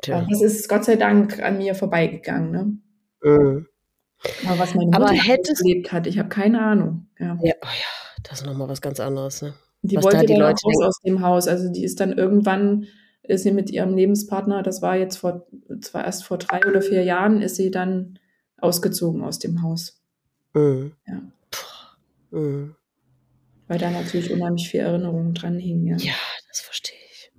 [0.02, 0.26] Tja.
[0.30, 2.52] Das ist Gott sei Dank an mir vorbeigegangen.
[2.52, 2.78] Ne?
[3.22, 3.68] Mhm.
[4.48, 7.08] Aber was meine Mutter erlebt hat, ich habe keine Ahnung.
[7.20, 7.38] Ja.
[7.42, 9.42] Ja, oh ja, das ist nochmal was ganz anderes.
[9.42, 9.54] Ne?
[9.82, 11.48] Die was wollte da die Leute raus aus dem Haus.
[11.48, 12.86] Also die ist dann irgendwann,
[13.24, 15.46] ist sie mit ihrem Lebenspartner, das war jetzt vor,
[15.82, 18.20] zwar erst vor drei oder vier Jahren, ist sie dann
[18.58, 20.02] ausgezogen aus dem Haus.
[20.54, 20.94] Mhm.
[21.06, 21.22] Ja.
[22.32, 22.76] Mhm
[23.74, 25.88] weil da natürlich unheimlich viel Erinnerungen dran hingen.
[25.88, 26.14] Ja, ja
[26.48, 27.32] das verstehe ich.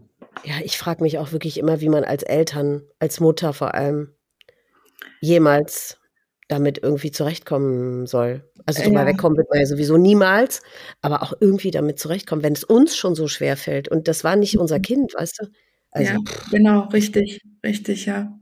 [0.42, 4.16] Ja, ich frage mich auch wirklich immer, wie man als Eltern, als Mutter vor allem,
[5.20, 6.00] jemals
[6.48, 8.50] damit irgendwie zurechtkommen soll.
[8.66, 9.06] Also drüber ja.
[9.06, 10.60] wegkommen wird man ja sowieso niemals,
[11.02, 13.88] aber auch irgendwie damit zurechtkommen, wenn es uns schon so schwer fällt.
[13.88, 14.82] Und das war nicht unser mhm.
[14.82, 15.46] Kind, weißt du?
[15.92, 16.18] Also, ja,
[16.50, 18.36] genau, richtig, richtig, ja.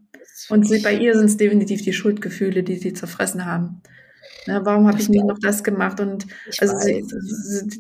[0.49, 3.83] Und bei ihr sind es definitiv die Schuldgefühle, die sie zerfressen haben.
[4.47, 6.01] Na, warum habe ich nicht noch das gemacht?
[6.01, 6.27] Und
[6.59, 7.05] also sie,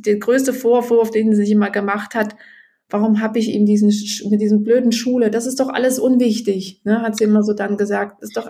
[0.03, 2.37] der größte Vorwurf, den sie sich immer gemacht hat,
[2.89, 3.93] warum habe ich ihm diesen
[4.31, 7.03] mit diesem blöden Schule, das ist doch alles unwichtig, ne?
[7.03, 8.49] hat sie immer so dann gesagt, ist doch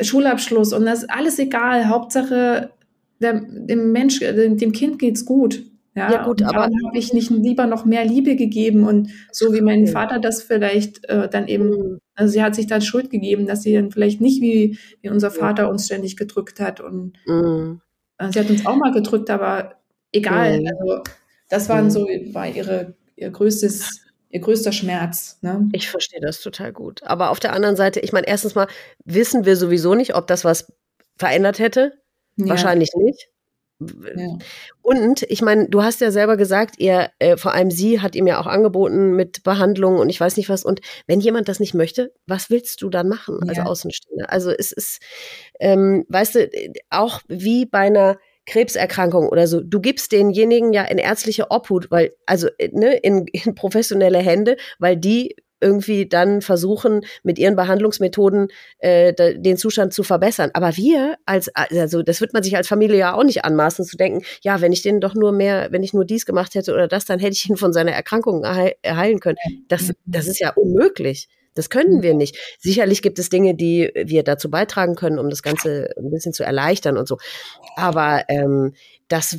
[0.00, 2.72] Schulabschluss und das ist alles egal, Hauptsache
[3.20, 5.64] der, dem Mensch, dem Kind geht's gut.
[5.94, 9.60] Ja, ja gut, aber habe ich nicht lieber noch mehr Liebe gegeben und so wie
[9.60, 11.98] mein Vater das vielleicht äh, dann eben, mhm.
[12.14, 15.30] Also sie hat sich dann Schuld gegeben, dass sie dann vielleicht nicht wie, wie unser
[15.30, 17.80] Vater uns ständig gedrückt hat und mhm.
[18.18, 19.76] äh, sie hat uns auch mal gedrückt, aber
[20.12, 20.60] egal.
[20.60, 20.68] Mhm.
[20.68, 21.02] Also
[21.48, 25.38] das waren so war ihre ihr größtes ihr größter Schmerz.
[25.42, 25.68] Ne?
[25.72, 27.02] Ich verstehe das total gut.
[27.04, 28.66] Aber auf der anderen Seite, ich meine, erstens mal
[29.04, 30.72] wissen wir sowieso nicht, ob das was
[31.16, 31.92] verändert hätte.
[32.36, 32.48] Ja.
[32.48, 33.28] Wahrscheinlich nicht.
[34.16, 34.38] Ja.
[34.82, 38.26] Und ich meine, du hast ja selber gesagt, ihr, äh, vor allem sie hat ihm
[38.26, 40.64] ja auch angeboten mit Behandlung und ich weiß nicht was.
[40.64, 43.48] Und wenn jemand das nicht möchte, was willst du dann machen ja.
[43.48, 44.30] als Außenstehender?
[44.30, 45.00] Also es ist,
[45.60, 46.50] ähm, weißt du,
[46.90, 52.12] auch wie bei einer Krebserkrankung oder so, du gibst denjenigen ja in ärztliche Obhut, weil,
[52.26, 58.48] also äh, ne, in, in professionelle Hände, weil die irgendwie dann versuchen, mit ihren Behandlungsmethoden
[58.78, 60.50] äh, den Zustand zu verbessern.
[60.54, 63.96] Aber wir als, also das wird man sich als Familie ja auch nicht anmaßen zu
[63.96, 66.88] denken, ja, wenn ich den doch nur mehr, wenn ich nur dies gemacht hätte oder
[66.88, 69.38] das, dann hätte ich ihn von seiner Erkrankung erheilen können.
[69.68, 71.28] Das, das ist ja unmöglich.
[71.54, 72.36] Das können wir nicht.
[72.58, 76.44] Sicherlich gibt es Dinge, die wir dazu beitragen können, um das Ganze ein bisschen zu
[76.44, 77.18] erleichtern und so.
[77.76, 78.72] Aber ähm,
[79.08, 79.38] das,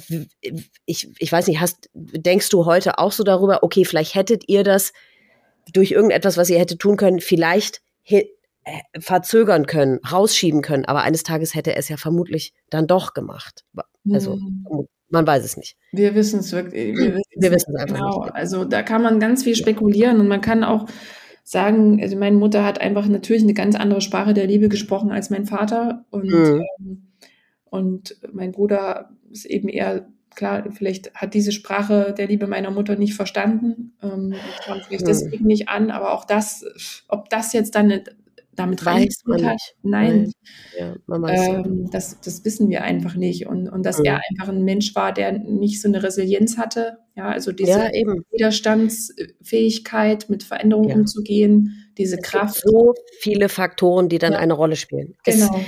[0.85, 4.63] ich, ich weiß nicht, hast, denkst du heute auch so darüber, okay, vielleicht hättet ihr
[4.63, 4.93] das
[5.71, 7.81] durch irgendetwas, was ihr hätte tun können, vielleicht
[8.65, 10.85] äh, verzögern können, rausschieben können.
[10.85, 13.65] Aber eines Tages hätte er es ja vermutlich dann doch gemacht.
[14.11, 14.87] Also hm.
[15.09, 15.77] man weiß es nicht.
[15.91, 16.97] Wir wissen es wirklich.
[16.97, 18.23] Wir, wir wissen es einfach genau.
[18.23, 18.35] nicht.
[18.35, 20.87] Also da kann man ganz viel spekulieren und man kann auch
[21.43, 25.29] sagen, also meine Mutter hat einfach natürlich eine ganz andere Sprache der Liebe gesprochen als
[25.29, 26.63] mein Vater und mhm.
[26.79, 27.07] ähm,
[27.73, 32.95] und mein Bruder ist eben eher klar, vielleicht hat diese Sprache der Liebe meiner Mutter
[32.95, 34.33] nicht verstanden, ähm,
[34.65, 35.07] kam vielleicht hm.
[35.07, 36.65] deswegen nicht an, aber auch das,
[37.07, 38.01] ob das jetzt dann
[38.55, 39.75] damit weiß man hat, nicht.
[39.81, 40.31] nein,
[40.77, 44.05] ja, ähm, das, das wissen wir einfach nicht und, und dass mhm.
[44.05, 47.89] er einfach ein Mensch war, der nicht so eine Resilienz hatte, ja, also diese ja,
[48.31, 50.95] Widerstandsfähigkeit, mit Veränderungen ja.
[50.95, 52.61] umzugehen, diese es Kraft.
[52.63, 55.15] so viele Faktoren, die dann eine Rolle spielen.
[55.23, 55.55] Genau.
[55.55, 55.63] Es,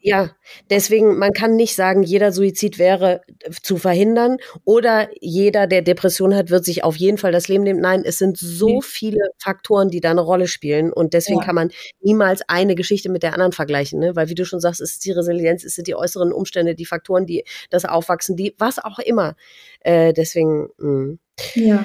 [0.00, 0.30] ja,
[0.70, 3.22] deswegen, man kann nicht sagen, jeder Suizid wäre
[3.62, 7.80] zu verhindern oder jeder, der Depression hat, wird sich auf jeden Fall das Leben nehmen.
[7.80, 8.80] Nein, es sind so nee.
[8.82, 11.44] viele Faktoren, die da eine Rolle spielen und deswegen ja.
[11.44, 11.70] kann man
[12.00, 14.14] niemals eine Geschichte mit der anderen vergleichen, ne?
[14.14, 16.86] weil wie du schon sagst, es ist die Resilienz, es sind die äußeren Umstände, die
[16.86, 19.36] Faktoren, die das Aufwachsen, die was auch immer.
[19.80, 20.88] Äh, deswegen, mh.
[20.88, 21.18] Mm.
[21.54, 21.84] ja.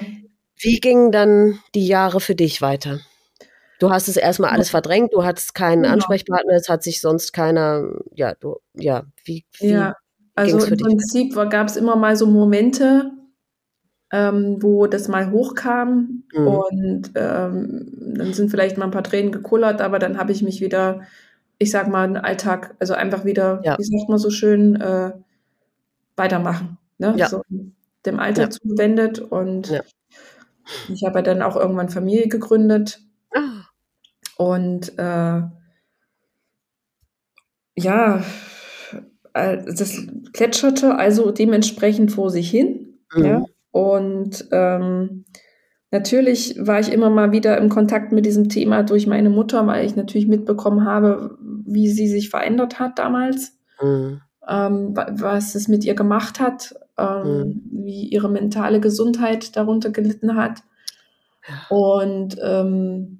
[0.56, 3.02] Wie gingen dann die Jahre für dich weiter?
[3.80, 5.96] Du hast es erstmal alles verdrängt, du hattest keinen genau.
[5.96, 9.96] Ansprechpartner, es hat sich sonst keiner, ja, du, ja, wie, wie Ja,
[10.36, 13.12] also im Prinzip gab es immer mal so Momente,
[14.12, 16.48] ähm, wo das mal hochkam mhm.
[16.48, 20.62] und ähm, dann sind vielleicht mal ein paar Tränen gekullert, aber dann habe ich mich
[20.62, 21.02] wieder,
[21.58, 23.78] ich sag mal, den Alltag, also einfach wieder, ja.
[23.78, 25.14] wie sagt man so schön, äh,
[26.16, 26.78] weitermachen.
[27.00, 27.16] Ne?
[27.18, 27.28] Ja.
[27.28, 27.42] So
[28.06, 28.50] dem Alltag ja.
[28.52, 29.84] zugewendet und
[30.90, 33.00] ich habe dann auch irgendwann Familie gegründet
[33.34, 33.66] ah.
[34.38, 35.42] und äh,
[37.76, 38.24] ja,
[39.34, 43.00] äh, das plätscherte also dementsprechend vor sich hin.
[43.14, 43.26] Mhm.
[43.26, 43.44] Ja?
[43.72, 45.26] Und ähm,
[45.92, 49.86] natürlich war ich immer mal wieder im Kontakt mit diesem Thema durch meine Mutter, weil
[49.86, 54.22] ich natürlich mitbekommen habe, wie sie sich verändert hat damals, mhm.
[54.48, 57.62] ähm, was es mit ihr gemacht hat, ähm, mhm.
[57.86, 60.62] wie ihre mentale Gesundheit darunter gelitten hat.
[61.70, 63.20] Und, ähm,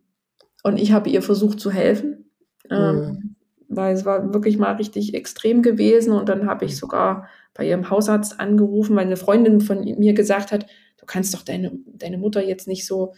[0.64, 2.26] und ich habe ihr versucht zu helfen.
[2.70, 3.34] Ähm, mhm
[3.76, 7.90] weil es war wirklich mal richtig extrem gewesen und dann habe ich sogar bei ihrem
[7.90, 10.66] Hausarzt angerufen, weil eine Freundin von mir gesagt hat,
[10.98, 13.14] du kannst doch deine, deine Mutter jetzt nicht so,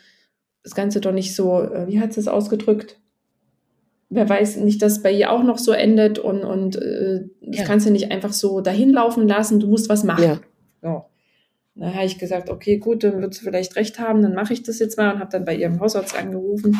[0.63, 2.99] das Ganze doch nicht so, äh, wie hat sie es ausgedrückt?
[4.09, 7.59] Wer weiß nicht, dass es bei ihr auch noch so endet und, und äh, das
[7.59, 7.65] ja.
[7.65, 10.23] kannst du nicht einfach so dahin laufen lassen, du musst was machen.
[10.23, 10.39] Ja.
[10.81, 11.05] So.
[11.75, 14.63] Dann habe ich gesagt, okay, gut, dann wird sie vielleicht recht haben, dann mache ich
[14.63, 16.77] das jetzt mal und habe dann bei ihrem Hausarzt angerufen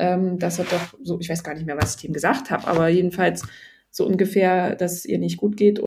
[0.00, 2.66] ähm, dass er doch so, ich weiß gar nicht mehr, was ich ihm gesagt habe,
[2.66, 3.42] aber jedenfalls
[3.90, 5.80] so ungefähr, dass es ihr nicht gut geht.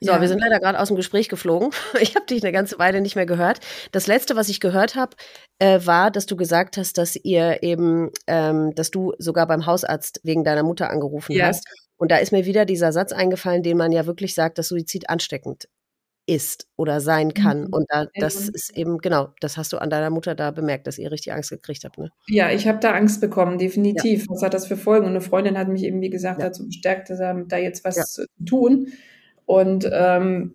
[0.00, 0.20] So, ja.
[0.20, 1.70] wir sind leider gerade aus dem Gespräch geflogen.
[2.00, 3.60] Ich habe dich eine ganze Weile nicht mehr gehört.
[3.92, 5.16] Das letzte, was ich gehört habe,
[5.60, 10.20] äh, war, dass du gesagt hast, dass ihr eben, ähm, dass du sogar beim Hausarzt
[10.24, 11.46] wegen deiner Mutter angerufen ja.
[11.46, 11.64] hast.
[11.96, 15.08] Und da ist mir wieder dieser Satz eingefallen, den man ja wirklich sagt, dass Suizid
[15.08, 15.68] ansteckend
[16.26, 17.62] ist oder sein kann.
[17.62, 17.72] Mhm.
[17.72, 20.98] Und da, das ist eben, genau, das hast du an deiner Mutter da bemerkt, dass
[20.98, 21.98] ihr richtig Angst gekriegt habt.
[21.98, 22.10] Ne?
[22.28, 24.22] Ja, ich habe da Angst bekommen, definitiv.
[24.22, 24.26] Ja.
[24.30, 25.06] Was hat das für Folgen?
[25.06, 26.46] Und eine Freundin hat mich eben, wie gesagt, ja.
[26.46, 28.04] dazu bestärkt, da jetzt was ja.
[28.04, 28.88] zu tun.
[29.46, 30.54] Und ähm,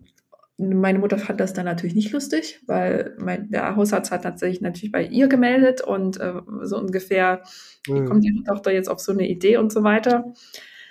[0.56, 4.90] meine Mutter fand das dann natürlich nicht lustig, weil mein, der Hausarzt hat tatsächlich natürlich
[4.90, 7.42] bei ihr gemeldet und äh, so ungefähr,
[7.86, 7.94] mhm.
[7.94, 10.32] wie kommt ihre Tochter jetzt auf so eine Idee und so weiter.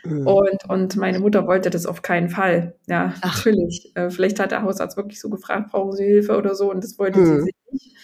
[0.03, 0.27] Mhm.
[0.27, 2.75] Und, und meine Mutter wollte das auf keinen Fall.
[2.87, 3.37] Ja, Ach.
[3.37, 3.91] natürlich.
[3.95, 6.97] Äh, vielleicht hat der Hausarzt wirklich so gefragt, brauchen Sie Hilfe oder so, und das
[6.99, 7.43] wollte mhm.
[7.43, 7.95] sie nicht.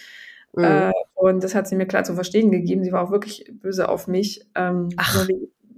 [0.54, 0.64] Mhm.
[0.64, 2.84] Äh, und das hat sie mir klar zu verstehen gegeben.
[2.84, 4.46] Sie war auch wirklich böse auf mich.
[4.54, 5.26] Ähm, Ach.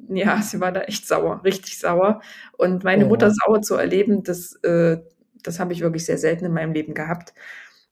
[0.08, 2.20] Ja, sie war da echt sauer, richtig sauer.
[2.56, 3.08] Und meine oh.
[3.08, 4.98] Mutter sauer zu erleben, das, äh,
[5.42, 7.34] das habe ich wirklich sehr selten in meinem Leben gehabt.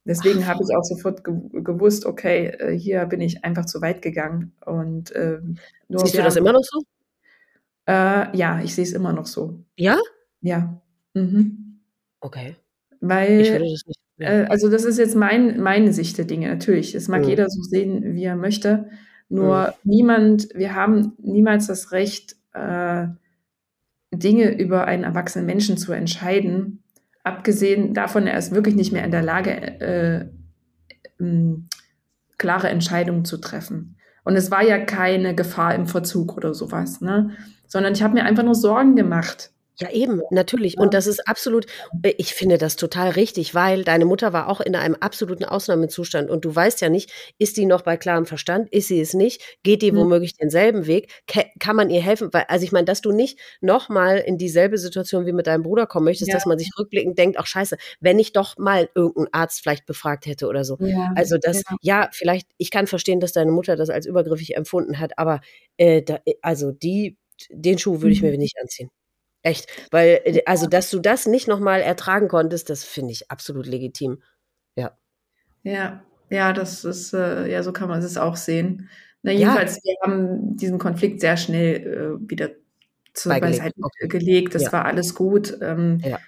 [0.04, 4.02] Deswegen habe ich auch sofort ge gewusst, okay, äh, hier bin ich einfach zu weit
[4.02, 4.52] gegangen.
[4.64, 5.56] Und ähm,
[5.88, 6.82] Siehst du das immer noch so?
[7.86, 9.64] Äh, ja, ich sehe es immer noch so.
[9.76, 9.98] Ja?
[10.40, 10.80] Ja.
[11.14, 11.80] Mhm.
[12.20, 12.56] Okay.
[13.00, 14.00] Weil, ich würde das nicht.
[14.16, 14.28] Ja.
[14.28, 16.92] Äh, also das ist jetzt mein, meine Sicht der Dinge, natürlich.
[16.92, 17.28] Das mag mhm.
[17.28, 18.88] jeder so sehen, wie er möchte.
[19.28, 19.90] Nur mhm.
[19.90, 23.06] niemand, wir haben niemals das Recht, äh,
[24.12, 26.82] Dinge über einen erwachsenen Menschen zu entscheiden.
[27.24, 30.20] Abgesehen davon, er ist wirklich nicht mehr in der Lage, äh,
[31.22, 31.56] äh,
[32.38, 33.96] klare Entscheidungen zu treffen.
[34.24, 37.30] Und es war ja keine Gefahr im Verzug oder sowas, ne?
[37.66, 39.50] Sondern ich habe mir einfach nur Sorgen gemacht.
[39.80, 40.78] Ja, eben, natürlich.
[40.78, 41.66] Und das ist absolut,
[42.02, 46.30] äh, ich finde das total richtig, weil deine Mutter war auch in einem absoluten Ausnahmezustand
[46.30, 49.42] und du weißt ja nicht, ist die noch bei klarem Verstand, ist sie es nicht,
[49.64, 49.96] geht die mhm.
[49.96, 51.24] womöglich denselben Weg,
[51.58, 52.28] kann man ihr helfen?
[52.32, 55.86] Weil, also ich meine, dass du nicht nochmal in dieselbe Situation wie mit deinem Bruder
[55.88, 56.34] kommen möchtest, ja.
[56.36, 60.26] dass man sich rückblickend denkt, ach scheiße, wenn ich doch mal irgendeinen Arzt vielleicht befragt
[60.26, 60.76] hätte oder so.
[60.78, 61.12] Ja.
[61.16, 62.02] Also das, ja.
[62.02, 62.08] ja.
[62.12, 65.40] vielleicht, ich kann verstehen, dass deine Mutter das als übergriffig empfunden hat, aber
[65.78, 67.16] äh, da, also die,
[67.50, 68.38] den Schuh würde ich mir mhm.
[68.38, 68.90] nicht anziehen.
[69.42, 73.66] Echt, weil, äh, also, dass du das nicht nochmal ertragen konntest, das finde ich absolut
[73.66, 74.22] legitim.
[74.74, 74.96] Ja.
[75.62, 78.88] Ja, ja, das ist, äh, ja, so kann man es auch sehen.
[79.22, 79.82] Na, jedenfalls, ja.
[79.84, 82.50] wir haben diesen Konflikt sehr schnell äh, wieder
[83.14, 84.08] zur Beiseite okay.
[84.08, 84.54] gelegt.
[84.54, 84.72] Das ja.
[84.72, 85.56] war alles gut.
[85.62, 86.18] Ähm, ja.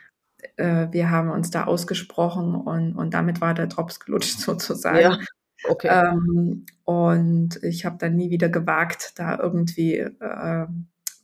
[0.57, 5.01] äh, wir haben uns da ausgesprochen und, und damit war der Drops gelutscht sozusagen.
[5.01, 5.19] Ja.
[5.69, 5.89] Okay.
[5.89, 10.67] Ähm, und ich habe dann nie wieder gewagt, da irgendwie äh,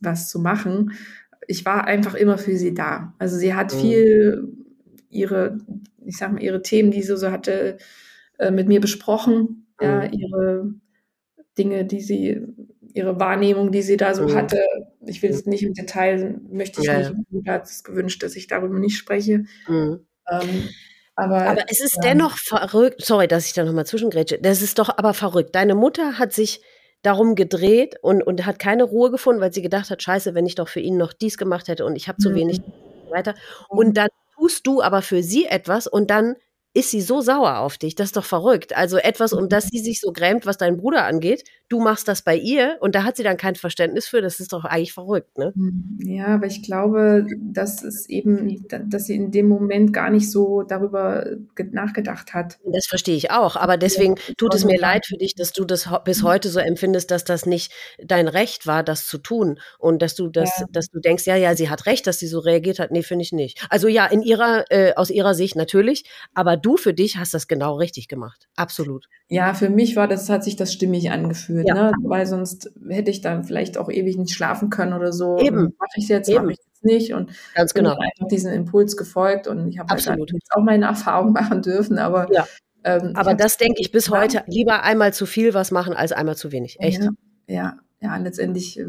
[0.03, 0.93] was zu machen
[1.47, 3.15] ich war einfach immer für sie da.
[3.19, 3.79] Also sie hat mhm.
[3.79, 4.49] viel
[5.09, 5.59] ihre,
[6.05, 7.79] ich sag mal, ihre Themen, die sie so hatte,
[8.39, 9.67] äh, mit mir besprochen.
[9.81, 9.87] Mhm.
[9.87, 10.75] Ja, ihre
[11.59, 12.41] Dinge, die sie,
[12.95, 14.35] ihre Wahrnehmung, die sie da so mhm.
[14.35, 14.63] hatte.
[15.07, 17.13] Ich will es nicht im Detail, möchte ich ja, nicht.
[17.31, 17.55] Ja.
[17.55, 19.45] hat es gewünscht, dass ich darüber nicht spreche.
[19.69, 20.07] Mhm.
[20.31, 20.69] Ähm,
[21.15, 22.03] aber, aber, es ist ja.
[22.03, 25.55] dennoch verrückt, sorry, dass ich da nochmal zwischengrätsche, das ist doch aber verrückt.
[25.55, 26.63] Deine Mutter hat sich
[27.03, 30.55] darum gedreht und, und hat keine Ruhe gefunden, weil sie gedacht hat, scheiße, wenn ich
[30.55, 32.35] doch für ihn noch dies gemacht hätte und ich habe zu mhm.
[32.35, 32.61] wenig
[33.11, 33.35] weiter.
[33.69, 36.37] Und dann tust du aber für sie etwas und dann
[36.75, 37.95] ist sie so sauer auf dich.
[37.95, 38.75] Das ist doch verrückt.
[38.77, 41.45] Also etwas, um das sie sich so grämt, was deinen Bruder angeht.
[41.69, 44.23] Du machst das bei ihr und da hat sie dann kein Verständnis für.
[44.23, 45.53] Das ist doch eigentlich verrückt, ne?
[45.55, 50.31] Hm, ja, aber ich glaube, dass es eben, dass sie in dem Moment gar nicht
[50.31, 51.27] so darüber
[51.73, 52.59] nachgedacht hat.
[52.65, 53.57] Das verstehe ich auch.
[53.57, 56.59] Aber deswegen ja, tut es mir leid für dich, dass du das bis heute so
[56.59, 59.59] empfindest, dass das nicht dein Recht war, das zu tun.
[59.79, 60.67] Und dass du das, ja.
[60.71, 62.91] dass du denkst, ja, ja, sie hat recht, dass sie so reagiert hat.
[62.91, 63.67] Nee, finde ich nicht.
[63.69, 66.05] Also ja, in ihrer, äh, aus ihrer Sicht natürlich.
[66.35, 68.49] Aber du für dich hast das genau richtig gemacht.
[68.57, 69.07] Absolut.
[69.29, 71.75] Ja, für mich war das, hat sich das stimmig angefühlt, ja.
[71.75, 71.93] ne?
[72.03, 75.39] weil sonst hätte ich dann vielleicht auch ewig nicht schlafen können oder so.
[75.39, 75.75] Eben.
[75.79, 79.69] Mache ich jetzt, mache ich jetzt nicht und ganz genau einfach diesen Impuls gefolgt und
[79.69, 82.47] ich habe halt jetzt auch meine Erfahrung machen dürfen, aber ja.
[82.85, 86.37] ähm, aber das denke ich bis heute lieber einmal zu viel was machen als einmal
[86.37, 86.77] zu wenig.
[86.81, 87.03] Echt.
[87.03, 87.11] Ja,
[87.47, 88.87] ja, ja letztendlich äh,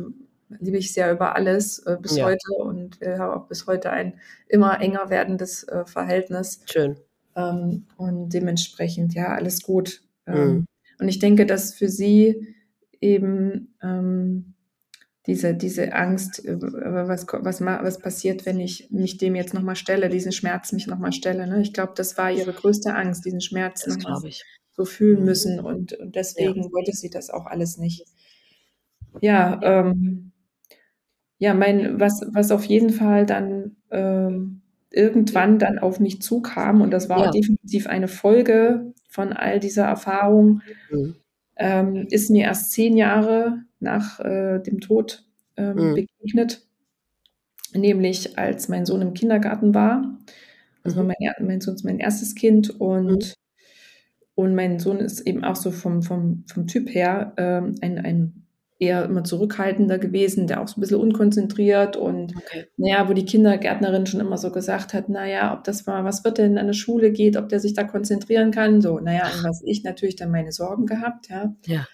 [0.59, 2.25] liebe ich sehr über alles äh, bis ja.
[2.25, 6.61] heute und wir haben auch bis heute ein immer enger werdendes äh, Verhältnis.
[6.65, 6.97] Schön.
[7.35, 10.01] Ähm, und dementsprechend, ja, alles gut.
[10.27, 10.65] Ähm, mhm.
[10.99, 12.55] Und ich denke, dass für sie
[13.01, 14.53] eben ähm,
[15.25, 20.09] diese, diese Angst, äh, was, was, was passiert, wenn ich mich dem jetzt nochmal stelle,
[20.09, 21.47] diesen Schmerz mich nochmal stelle.
[21.47, 21.61] Ne?
[21.61, 24.21] Ich glaube, das war ihre größte Angst, diesen Schmerz nochmal
[24.71, 25.25] so fühlen mhm.
[25.25, 25.59] müssen.
[25.59, 26.71] Und, und deswegen ja.
[26.71, 28.05] wollte sie das auch alles nicht.
[29.21, 30.31] Ja, ähm,
[31.37, 34.62] ja, mein, was, was auf jeden Fall dann ähm,
[34.93, 37.31] irgendwann dann auf mich zukam, und das war ja.
[37.31, 41.15] definitiv eine Folge von all dieser Erfahrung, mhm.
[41.57, 45.25] ähm, ist mir erst zehn Jahre nach äh, dem Tod
[45.57, 45.95] ähm, mhm.
[45.95, 46.65] begegnet,
[47.73, 50.19] nämlich als mein Sohn im Kindergarten war.
[50.83, 51.07] Also mhm.
[51.07, 53.33] mein, mein Sohn ist mein erstes Kind und, mhm.
[54.35, 58.42] und mein Sohn ist eben auch so vom, vom, vom Typ her ähm, ein, ein
[58.83, 62.65] eher immer zurückhaltender gewesen, der auch so ein bisschen unkonzentriert und okay.
[62.77, 66.37] naja, wo die Kindergärtnerin schon immer so gesagt hat, naja, ob das mal, was wird
[66.37, 69.61] denn an der Schule geht, ob der sich da konzentrieren kann, so, naja, und was
[69.65, 71.55] ich natürlich dann meine Sorgen gehabt, ja.
[71.65, 71.87] Ja.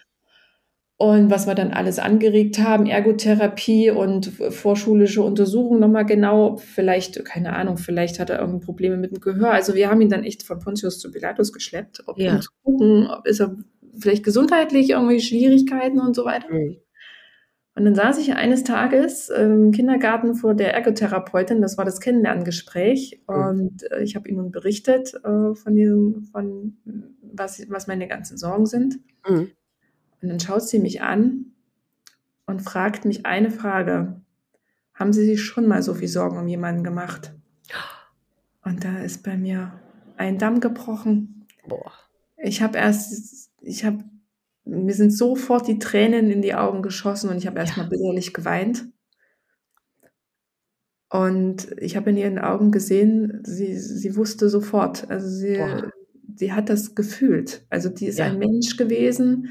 [1.01, 7.53] Und was wir dann alles angeregt haben, Ergotherapie und vorschulische Untersuchungen nochmal genau, vielleicht, keine
[7.53, 9.51] Ahnung, vielleicht hat er irgendeine Probleme mit dem Gehör.
[9.51, 12.35] Also wir haben ihn dann echt von Pontius zu Pilatus geschleppt, ob, ja.
[12.35, 13.55] um zu gucken, ob ist er
[13.99, 16.51] vielleicht gesundheitlich irgendwie Schwierigkeiten und so weiter.
[16.51, 16.77] Mhm.
[17.75, 23.21] Und dann saß ich eines Tages im Kindergarten vor der Ergotherapeutin, das war das Kennenlerngespräch,
[23.27, 23.35] mhm.
[23.35, 26.77] und äh, ich habe ihnen berichtet äh, von diesem, von
[27.21, 28.99] was, was meine ganzen Sorgen sind.
[29.27, 29.51] Mhm.
[30.21, 31.53] Und dann schaut sie mich an
[32.45, 34.19] und fragt mich eine Frage.
[34.93, 37.33] Haben Sie sich schon mal so viel Sorgen um jemanden gemacht?
[38.65, 39.79] Und da ist bei mir
[40.17, 41.47] ein Damm gebrochen.
[41.65, 41.93] Boah.
[42.35, 44.03] Ich habe erst ich habe,
[44.65, 47.89] mir sind sofort die Tränen in die Augen geschossen und ich habe erstmal ja.
[47.89, 48.85] bitterlich geweint.
[51.09, 55.59] Und ich habe in ihren Augen gesehen, sie, sie wusste sofort, also sie,
[56.35, 57.65] sie hat das gefühlt.
[57.69, 58.25] Also die ist ja.
[58.25, 59.49] ein Mensch gewesen,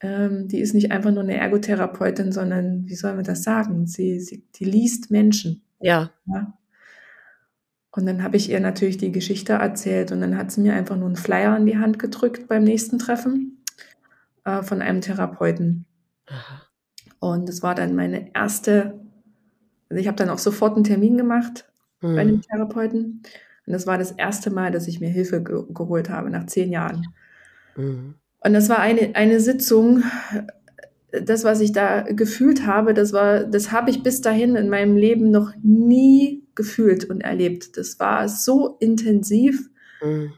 [0.00, 3.86] ähm, die ist nicht einfach nur eine Ergotherapeutin, sondern wie soll man das sagen?
[3.86, 5.62] Sie, sie die liest Menschen.
[5.80, 6.12] Ja.
[6.26, 6.57] ja?
[7.98, 10.94] Und dann habe ich ihr natürlich die Geschichte erzählt und dann hat sie mir einfach
[10.94, 13.64] nur einen Flyer in die Hand gedrückt beim nächsten Treffen
[14.44, 15.84] äh, von einem Therapeuten.
[16.28, 16.62] Aha.
[17.18, 19.00] Und das war dann meine erste,
[19.90, 21.68] also ich habe dann auch sofort einen Termin gemacht
[22.00, 22.14] mhm.
[22.14, 22.42] bei einem mhm.
[22.42, 23.22] Therapeuten.
[23.66, 26.70] Und das war das erste Mal, dass ich mir Hilfe ge geholt habe, nach zehn
[26.70, 27.04] Jahren.
[27.74, 28.14] Mhm.
[28.38, 30.04] Und das war eine, eine Sitzung,
[31.10, 34.96] das, was ich da gefühlt habe, das war, das habe ich bis dahin in meinem
[34.96, 37.78] Leben noch nie gefühlt und erlebt.
[37.78, 39.70] Das war so intensiv,
[40.02, 40.34] mhm.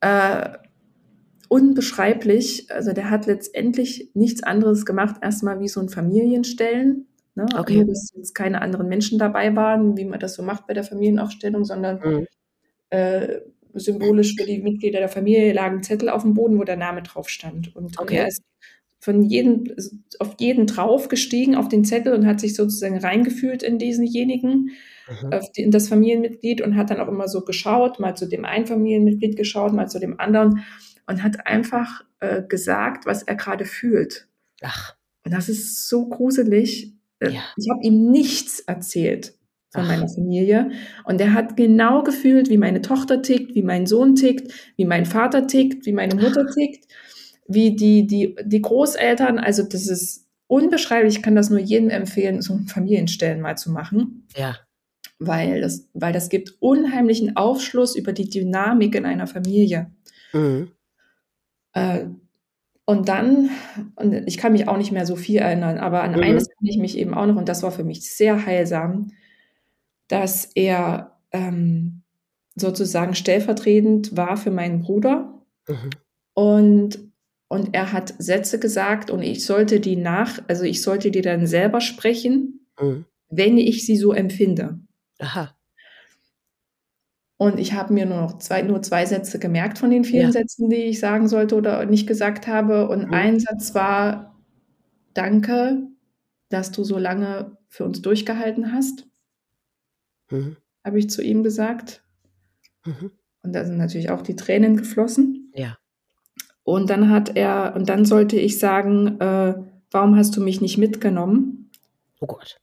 [0.00, 0.48] äh,
[1.48, 2.72] unbeschreiblich.
[2.72, 7.06] Also der hat letztendlich nichts anderes gemacht, erstmal wie so ein Familienstellen.
[7.34, 7.46] Ne?
[7.56, 7.76] Okay.
[7.76, 10.84] Nur, dass jetzt keine anderen Menschen dabei waren, wie man das so macht bei der
[10.84, 12.26] Familienaufstellung, sondern mhm.
[12.88, 13.40] äh,
[13.74, 17.28] symbolisch für die Mitglieder der Familie lagen Zettel auf dem Boden, wo der Name drauf
[17.28, 17.76] stand.
[17.76, 18.16] Und okay.
[18.16, 18.42] er ist
[19.00, 19.64] von jedem,
[20.18, 24.70] auf jeden drauf gestiegen, auf den Zettel und hat sich sozusagen reingefühlt in diesenjenigen.
[25.54, 29.36] In das Familienmitglied und hat dann auch immer so geschaut, mal zu dem einen Familienmitglied
[29.36, 30.64] geschaut, mal zu dem anderen
[31.06, 34.28] und hat einfach äh, gesagt, was er gerade fühlt.
[34.62, 34.94] Ach.
[35.24, 36.94] Und das ist so gruselig.
[37.20, 37.40] Äh, ja.
[37.56, 39.34] Ich habe ihm nichts erzählt
[39.70, 39.88] von Ach.
[39.88, 40.70] meiner Familie.
[41.04, 45.06] Und er hat genau gefühlt, wie meine Tochter tickt, wie mein Sohn tickt, wie mein
[45.06, 46.86] Vater tickt, wie meine Mutter tickt
[47.48, 52.42] wie die, die, die Großeltern, also das ist unbeschreiblich, ich kann das nur jedem empfehlen,
[52.42, 54.26] so Familienstellen mal zu machen.
[54.36, 54.56] Ja.
[55.18, 59.90] Weil das, weil das gibt unheimlichen Aufschluss über die Dynamik in einer Familie.
[60.32, 60.70] Mhm.
[61.72, 62.06] Äh,
[62.84, 63.50] und dann,
[63.96, 66.22] und ich kann mich auch nicht mehr so viel erinnern, aber an mhm.
[66.22, 69.12] eines kann ich mich eben auch noch, und das war für mich sehr heilsam,
[70.08, 72.02] dass er ähm,
[72.56, 75.34] sozusagen stellvertretend war für meinen Bruder.
[75.68, 75.90] Mhm.
[76.32, 76.98] Und,
[77.48, 81.46] und er hat Sätze gesagt und ich sollte die nach, also ich sollte die dann
[81.46, 83.04] selber sprechen, mhm.
[83.28, 84.78] wenn ich sie so empfinde.
[85.18, 85.54] Aha.
[87.38, 90.32] Und ich habe mir nur noch zwei, nur zwei Sätze gemerkt von den vielen ja.
[90.32, 92.88] Sätzen, die ich sagen sollte oder nicht gesagt habe.
[92.88, 93.14] Und mhm.
[93.14, 94.36] ein Satz war,
[95.14, 95.86] danke,
[96.48, 99.06] dass du so lange für uns durchgehalten hast.
[100.30, 100.56] Mhm.
[100.84, 102.02] Habe ich zu ihm gesagt.
[102.84, 103.12] Mhm.
[103.42, 105.52] Und da sind natürlich auch die Tränen geflossen.
[105.54, 105.78] Ja.
[106.64, 109.54] Und dann hat er, und dann sollte ich sagen, äh,
[109.92, 111.70] warum hast du mich nicht mitgenommen?
[112.20, 112.60] Oh Gott.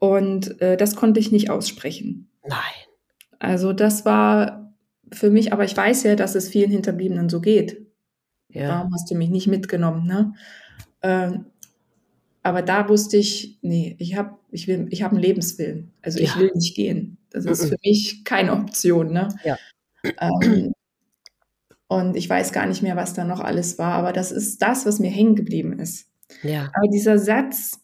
[0.00, 2.28] Und äh, das konnte ich nicht aussprechen.
[2.44, 2.58] Nein.
[3.38, 4.74] Also das war
[5.12, 7.86] für mich, aber ich weiß ja, dass es vielen Hinterbliebenen so geht.
[8.48, 8.70] Ja.
[8.70, 10.06] Warum hast du mich nicht mitgenommen?
[10.06, 10.34] Ne?
[11.02, 11.46] Ähm,
[12.42, 15.92] aber da wusste ich, nee, ich habe ich will, ich hab einen Lebenswillen.
[16.02, 16.24] Also ja.
[16.24, 17.18] ich will nicht gehen.
[17.30, 19.12] Das ist für mich keine Option.
[19.12, 19.28] Ne?
[19.44, 19.56] Ja.
[20.18, 20.72] Ähm,
[21.86, 24.86] und ich weiß gar nicht mehr, was da noch alles war, aber das ist das,
[24.86, 26.08] was mir hängen geblieben ist.
[26.42, 26.70] Ja.
[26.72, 27.80] Aber dieser Satz,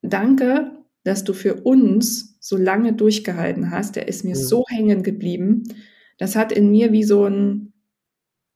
[0.00, 4.40] danke, dass du für uns so lange durchgehalten hast, der ist mir mhm.
[4.40, 5.64] so hängen geblieben.
[6.18, 7.72] Das hat in mir wie so ein,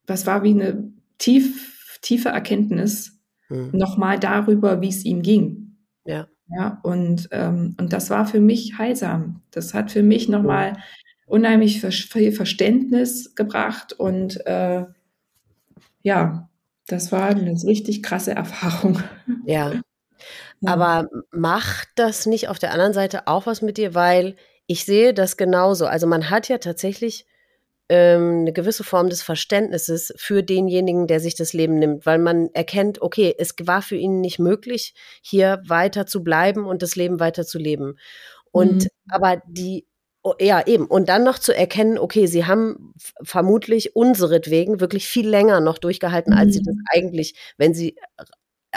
[0.06, 3.70] das war wie eine tief, tiefe Erkenntnis mhm.
[3.72, 5.76] nochmal darüber, wie es ihm ging.
[6.04, 6.28] Ja.
[6.48, 9.42] Ja, und, ähm, und das war für mich heilsam.
[9.50, 10.78] Das hat für mich nochmal mhm.
[11.26, 14.84] unheimlich viel Verständnis gebracht und äh,
[16.02, 16.48] ja,
[16.86, 19.00] das war eine richtig krasse Erfahrung.
[19.44, 19.72] Ja,
[20.64, 23.94] aber macht das nicht auf der anderen Seite auch was mit dir?
[23.94, 25.86] Weil ich sehe das genauso.
[25.86, 27.26] Also man hat ja tatsächlich
[27.88, 32.48] ähm, eine gewisse Form des Verständnisses für denjenigen, der sich das Leben nimmt, weil man
[32.52, 37.20] erkennt, okay, es war für ihn nicht möglich, hier weiter zu bleiben und das Leben
[37.20, 37.96] weiter zu leben.
[38.50, 38.88] Und mhm.
[39.08, 39.86] aber die
[40.22, 40.86] oh, ja, eben.
[40.86, 42.92] Und dann noch zu erkennen, okay, sie haben
[43.22, 46.84] vermutlich unseretwegen wirklich viel länger noch durchgehalten, als sie das mhm.
[46.90, 47.96] eigentlich, wenn sie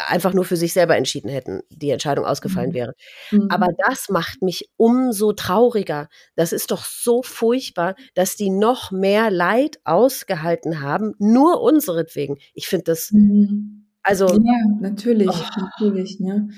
[0.07, 2.75] einfach nur für sich selber entschieden hätten, die Entscheidung ausgefallen mhm.
[2.75, 2.93] wäre.
[3.31, 3.47] Mhm.
[3.49, 6.07] Aber das macht mich umso trauriger.
[6.35, 12.37] Das ist doch so furchtbar, dass die noch mehr Leid ausgehalten haben, nur unseretwegen.
[12.53, 13.87] Ich finde das, mhm.
[14.03, 14.27] also.
[14.27, 15.61] Ja, natürlich, oh.
[15.61, 16.49] natürlich, ne?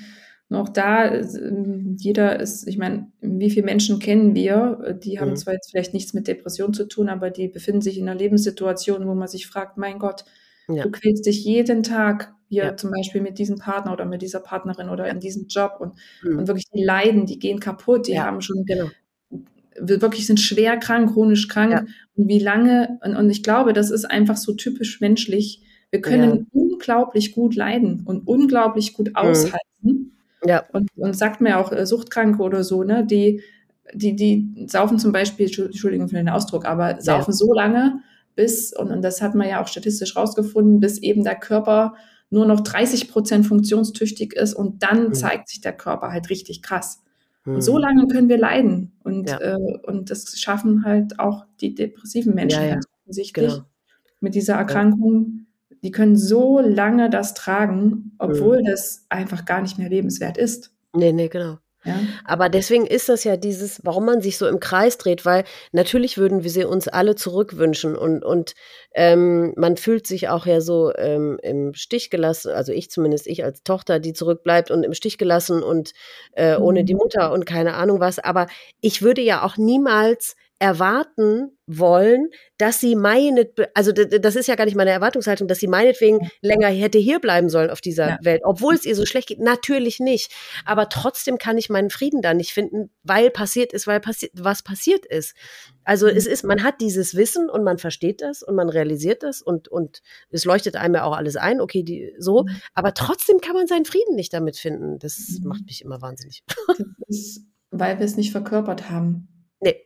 [0.52, 4.98] Und auch da, ähm, jeder ist, ich meine, wie viele Menschen kennen wir?
[5.02, 5.36] Die haben mhm.
[5.36, 9.06] zwar jetzt vielleicht nichts mit Depression zu tun, aber die befinden sich in einer Lebenssituation,
[9.06, 10.26] wo man sich fragt, mein Gott,
[10.68, 10.82] ja.
[10.82, 12.76] du quälst dich jeden Tag hier ja.
[12.76, 16.40] zum Beispiel mit diesem Partner oder mit dieser Partnerin oder in diesem Job und, mhm.
[16.40, 18.88] und wirklich die leiden, die gehen kaputt, die ja, haben schon genau.
[19.78, 21.72] wirklich sind schwer krank, chronisch krank.
[21.72, 21.84] Ja.
[22.14, 25.62] Und wie lange, und, und ich glaube, das ist einfach so typisch menschlich.
[25.90, 29.16] Wir können unglaublich gut leiden und unglaublich gut mhm.
[29.16, 30.18] aushalten.
[30.44, 30.64] Ja.
[30.74, 33.40] Und, und sagt mir auch äh, Suchtkranke oder so, ne, die,
[33.94, 38.02] die, die saufen zum Beispiel, Entschuldigung für den Ausdruck, aber saufen so lange,
[38.34, 41.94] bis, und, und das hat man ja auch statistisch rausgefunden, bis eben der Körper
[42.32, 45.14] nur noch 30 Prozent funktionstüchtig ist und dann mhm.
[45.14, 47.02] zeigt sich der Körper halt richtig krass.
[47.44, 47.54] Mhm.
[47.56, 47.80] Und so mhm.
[47.80, 48.92] lange können wir leiden.
[49.04, 49.38] Und, ja.
[49.38, 52.74] äh, und das schaffen halt auch die depressiven Menschen ja, ja.
[52.74, 53.64] ganz offensichtlich genau.
[54.20, 55.46] mit dieser Erkrankung.
[55.82, 58.66] Die können so lange das tragen, obwohl mhm.
[58.66, 60.72] das einfach gar nicht mehr lebenswert ist.
[60.94, 61.58] Nee, nee, genau.
[61.84, 61.98] Ja.
[62.24, 66.16] Aber deswegen ist das ja dieses, warum man sich so im Kreis dreht, weil natürlich
[66.16, 68.54] würden wir sie uns alle zurückwünschen und, und
[68.94, 73.44] ähm, man fühlt sich auch ja so ähm, im Stich gelassen, also ich zumindest, ich
[73.44, 75.92] als Tochter, die zurückbleibt und im Stich gelassen und
[76.32, 76.98] äh, ohne die mhm.
[76.98, 78.18] Mutter und keine Ahnung was.
[78.18, 78.46] Aber
[78.80, 84.64] ich würde ja auch niemals erwarten wollen, dass sie meinet, also das ist ja gar
[84.64, 88.18] nicht meine Erwartungshaltung, dass sie meinetwegen länger hätte hier bleiben sollen auf dieser ja.
[88.22, 89.40] Welt, obwohl es ihr so schlecht geht.
[89.40, 90.32] Natürlich nicht.
[90.64, 94.62] Aber trotzdem kann ich meinen Frieden da nicht finden, weil passiert ist, weil passiert, was
[94.62, 95.34] passiert ist.
[95.82, 96.16] Also mhm.
[96.16, 99.66] es ist, man hat dieses Wissen und man versteht das und man realisiert das und,
[99.66, 102.44] und es leuchtet einem ja auch alles ein, okay, die, so.
[102.44, 102.60] Mhm.
[102.74, 105.00] Aber trotzdem kann man seinen Frieden nicht damit finden.
[105.00, 105.48] Das mhm.
[105.48, 106.44] macht mich immer wahnsinnig.
[106.68, 106.78] Das
[107.08, 109.26] ist, weil wir es nicht verkörpert haben.
[109.60, 109.76] Nee.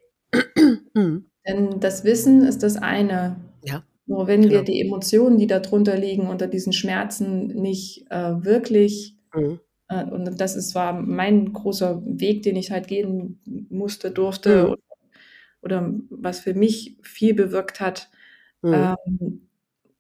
[0.95, 1.27] Mhm.
[1.47, 3.37] Denn das Wissen ist das eine.
[3.63, 3.85] Ja.
[4.07, 4.55] Nur wenn genau.
[4.55, 9.61] wir die Emotionen, die darunter liegen, unter diesen Schmerzen nicht äh, wirklich, mhm.
[9.89, 14.71] äh, und das ist, war mein großer Weg, den ich halt gehen musste, durfte, mhm.
[14.71, 14.83] oder,
[15.63, 18.09] oder, was für mich viel bewirkt hat,
[18.63, 18.97] mhm.
[19.07, 19.41] ähm,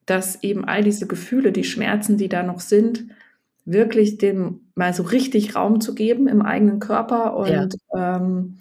[0.06, 3.08] dass eben all diese Gefühle, die Schmerzen, die da noch sind,
[3.64, 7.68] wirklich dem mal so richtig Raum zu geben im eigenen Körper und ja.
[8.16, 8.58] ähm,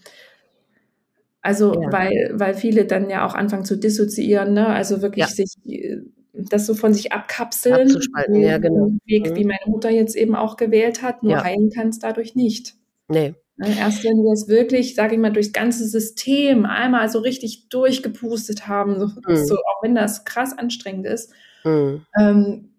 [1.46, 1.92] also, ja.
[1.92, 4.68] weil, weil viele dann ja auch anfangen zu dissoziieren, ne?
[4.68, 5.32] Also wirklich ja.
[5.32, 6.02] sich äh,
[6.34, 7.88] das so von sich abkapseln.
[7.88, 8.92] Abzuspalten, ja, genau.
[9.06, 9.36] Weg, mhm.
[9.36, 11.44] wie meine Mutter jetzt eben auch gewählt hat, nur ja.
[11.44, 12.76] heilen kann es dadurch nicht.
[13.08, 17.20] Nee, Ne, erst wenn wir es wirklich, sage ich mal, durchs ganze System einmal so
[17.20, 19.46] richtig durchgepustet haben, so, mhm.
[19.46, 21.32] so auch wenn das krass anstrengend ist,
[21.64, 22.06] mhm.
[22.20, 22.74] ähm,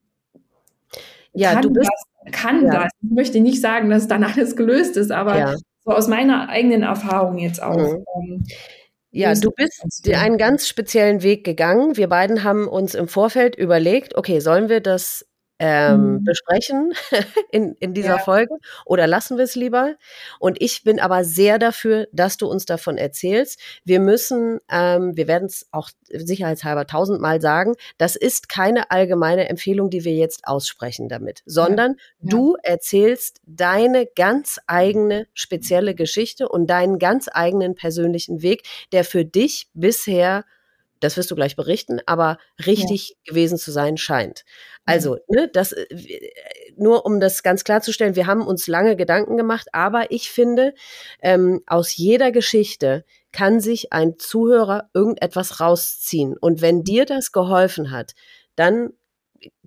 [1.32, 1.90] ja, du bist,
[2.24, 2.82] das, kann ja.
[2.82, 2.92] das.
[3.02, 5.54] Ich möchte nicht sagen, dass dann alles gelöst ist, aber ja.
[5.86, 7.76] So aus meiner eigenen Erfahrung jetzt auch.
[7.76, 8.04] Mhm.
[8.16, 8.44] Ähm,
[9.12, 9.82] ja, du bist
[10.12, 11.96] einen ganz speziellen Weg gegangen.
[11.96, 15.26] Wir beiden haben uns im Vorfeld überlegt, okay, sollen wir das
[15.58, 16.24] ähm, mhm.
[16.24, 16.92] besprechen
[17.50, 18.18] in, in dieser ja.
[18.18, 18.54] Folge
[18.84, 19.94] oder lassen wir es lieber?
[20.38, 23.60] Und ich bin aber sehr dafür, dass du uns davon erzählst.
[23.84, 29.90] Wir müssen, ähm, wir werden es auch sicherheitshalber tausendmal sagen, das ist keine allgemeine Empfehlung,
[29.90, 31.96] die wir jetzt aussprechen damit, sondern ja.
[32.20, 32.30] Ja.
[32.30, 38.62] du erzählst deine ganz eigene spezielle Geschichte und deinen ganz eigenen persönlichen Weg,
[38.92, 40.44] der für dich bisher
[41.00, 43.14] das wirst du gleich berichten, aber richtig ja.
[43.30, 44.44] gewesen zu sein scheint.
[44.84, 45.86] Also, ne, das, äh,
[46.76, 50.74] nur um das ganz klarzustellen, wir haben uns lange Gedanken gemacht, aber ich finde,
[51.20, 56.36] ähm, aus jeder Geschichte kann sich ein Zuhörer irgendetwas rausziehen.
[56.38, 58.14] Und wenn dir das geholfen hat,
[58.54, 58.90] dann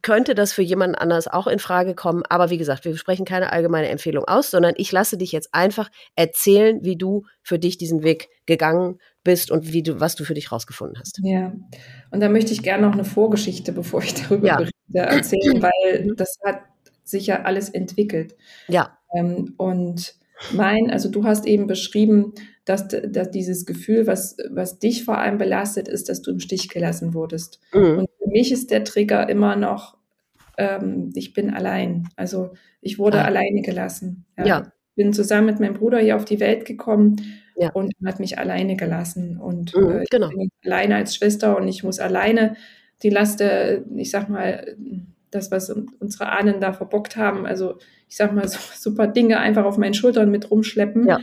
[0.01, 2.23] könnte das für jemanden anders auch in Frage kommen.
[2.29, 5.89] Aber wie gesagt, wir sprechen keine allgemeine Empfehlung aus, sondern ich lasse dich jetzt einfach
[6.15, 10.33] erzählen, wie du für dich diesen Weg gegangen bist und wie du, was du für
[10.33, 11.19] dich rausgefunden hast.
[11.23, 11.53] Ja,
[12.11, 14.57] und da möchte ich gerne noch eine Vorgeschichte, bevor ich darüber ja.
[14.57, 16.15] berichte, erzählen, weil mhm.
[16.15, 16.61] das hat
[17.03, 18.35] sich ja alles entwickelt.
[18.67, 18.97] Ja.
[19.13, 20.15] Ähm, und
[20.53, 22.33] mein, also du hast eben beschrieben,
[22.63, 26.69] dass, dass dieses Gefühl, was, was dich vor allem belastet, ist, dass du im Stich
[26.69, 27.59] gelassen wurdest.
[27.73, 27.99] Mhm.
[27.99, 29.97] Und für mich ist der Trigger immer noch,
[30.57, 32.07] ähm, ich bin allein.
[32.15, 33.25] Also ich wurde ah.
[33.25, 34.25] alleine gelassen.
[34.37, 34.45] Ja.
[34.45, 34.71] ja.
[34.95, 37.17] Bin zusammen mit meinem Bruder hier auf die Welt gekommen
[37.59, 37.71] ja.
[37.71, 39.37] und hat mich alleine gelassen.
[39.37, 40.29] Und mhm, äh, ich genau.
[40.29, 42.55] bin alleine als Schwester und ich muss alleine
[43.03, 44.75] die Last, ich sag mal,
[45.31, 47.77] das, was unsere Ahnen da verbockt haben, also
[48.07, 51.07] ich sag mal, so super Dinge einfach auf meinen Schultern mit rumschleppen.
[51.07, 51.19] Ja.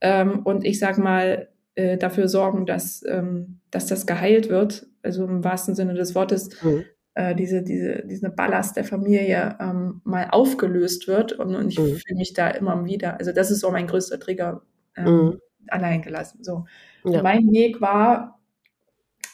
[0.00, 5.24] Ähm, und ich sag mal, äh, dafür sorgen, dass, ähm, dass das geheilt wird, also
[5.24, 6.84] im wahrsten Sinne des Wortes, mhm.
[7.14, 11.32] äh, diese, diese, diese Ballast der Familie ähm, mal aufgelöst wird.
[11.32, 11.96] Und, und ich mhm.
[11.96, 14.62] fühle mich da immer wieder, also das ist so mein größter Trigger,
[14.96, 15.40] ähm, mhm.
[15.68, 16.42] Allein gelassen.
[16.42, 16.64] So.
[17.04, 17.22] Ja.
[17.22, 18.38] Mein Weg war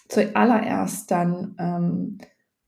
[0.09, 2.19] zuallererst dann ähm,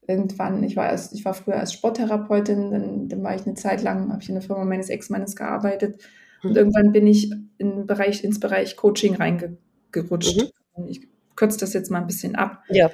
[0.06, 3.82] irgendwann, ich war erst, ich war früher als Sporttherapeutin, dann, dann war ich eine Zeit
[3.82, 6.02] lang, habe ich in der Firma meines Ex-Mannes gearbeitet
[6.43, 6.56] und mhm.
[6.56, 10.51] irgendwann bin ich in Bereich, ins Bereich Coaching reingerutscht.
[10.76, 10.86] Mhm.
[10.89, 11.06] Ich
[11.36, 12.62] kürze das jetzt mal ein bisschen ab.
[12.68, 12.90] Ja.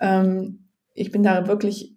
[0.00, 1.96] Ähm, ich bin da wirklich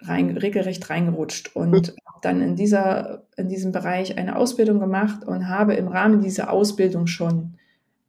[0.00, 5.48] rein, regelrecht reingerutscht und habe dann in, dieser, in diesem Bereich eine Ausbildung gemacht und
[5.48, 7.54] habe im Rahmen dieser Ausbildung schon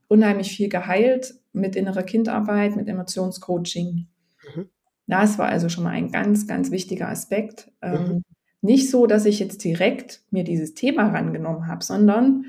[0.07, 4.07] unheimlich viel geheilt mit innerer Kindarbeit, mit Emotionscoaching.
[4.55, 4.69] Mhm.
[5.07, 7.71] Das war also schon mal ein ganz, ganz wichtiger Aspekt.
[7.81, 8.11] Ähm, mhm.
[8.11, 8.23] Ähm,
[8.61, 12.45] nicht so, dass ich jetzt direkt mir dieses Thema rangenommen habe, sondern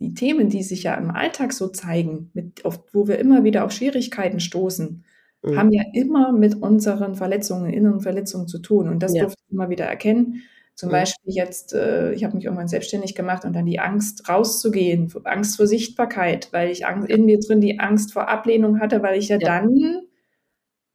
[0.00, 3.64] die Themen, die sich ja im Alltag so zeigen, mit, auf, wo wir immer wieder
[3.64, 5.04] auf Schwierigkeiten stoßen,
[5.42, 5.56] mhm.
[5.56, 8.88] haben ja immer mit unseren Verletzungen, inneren Verletzungen zu tun.
[8.88, 9.22] Und das ja.
[9.22, 10.42] durfte ich immer wieder erkennen.
[10.74, 10.92] Zum mhm.
[10.92, 15.56] Beispiel jetzt, äh, ich habe mich irgendwann selbstständig gemacht und dann die Angst rauszugehen, Angst
[15.56, 19.28] vor Sichtbarkeit, weil ich Angst, in mir drin die Angst vor Ablehnung hatte, weil ich
[19.28, 19.46] ja, ja.
[19.46, 20.02] dann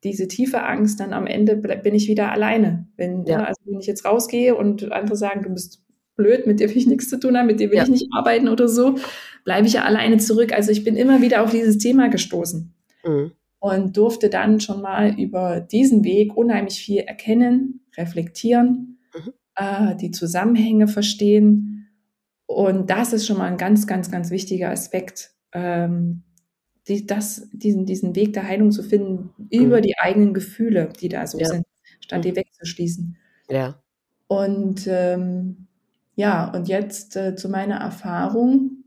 [0.03, 2.87] diese tiefe Angst, dann am Ende bin ich wieder alleine.
[2.95, 3.43] Wenn, ja.
[3.43, 5.83] also wenn ich jetzt rausgehe und andere sagen, du bist
[6.15, 7.83] blöd, mit dir will ich nichts zu tun haben, mit dir will ja.
[7.83, 8.95] ich nicht arbeiten oder so,
[9.45, 10.53] bleibe ich ja alleine zurück.
[10.53, 12.73] Also ich bin immer wieder auf dieses Thema gestoßen
[13.05, 13.31] mhm.
[13.59, 18.88] und durfte dann schon mal über diesen Weg unheimlich viel erkennen, reflektieren.
[19.59, 21.87] Äh, die Zusammenhänge verstehen.
[22.45, 26.23] Und das ist schon mal ein ganz, ganz, ganz wichtiger Aspekt, ähm,
[26.87, 29.81] die, das, diesen, diesen Weg der Heilung zu finden über mhm.
[29.81, 31.47] die eigenen Gefühle, die da so ja.
[31.47, 31.65] sind,
[31.99, 32.37] statt die mhm.
[32.37, 33.17] wegzuschließen.
[33.49, 33.81] Ja.
[34.27, 35.67] Und ähm,
[36.15, 38.83] ja, und jetzt äh, zu meiner Erfahrung.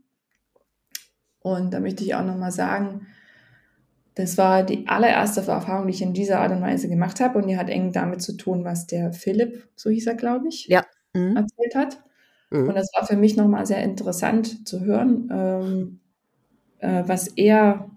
[1.39, 3.07] Und da möchte ich auch nochmal sagen,
[4.15, 7.39] das war die allererste Erfahrung, die ich in dieser Art und Weise gemacht habe.
[7.39, 10.67] Und die hat eng damit zu tun, was der Philipp, so hieß er, glaube ich,
[10.67, 10.85] ja.
[11.13, 11.35] mhm.
[11.35, 12.03] erzählt hat.
[12.51, 12.69] Mhm.
[12.69, 15.99] Und das war für mich nochmal sehr interessant zu hören, ähm,
[16.79, 17.89] äh, was er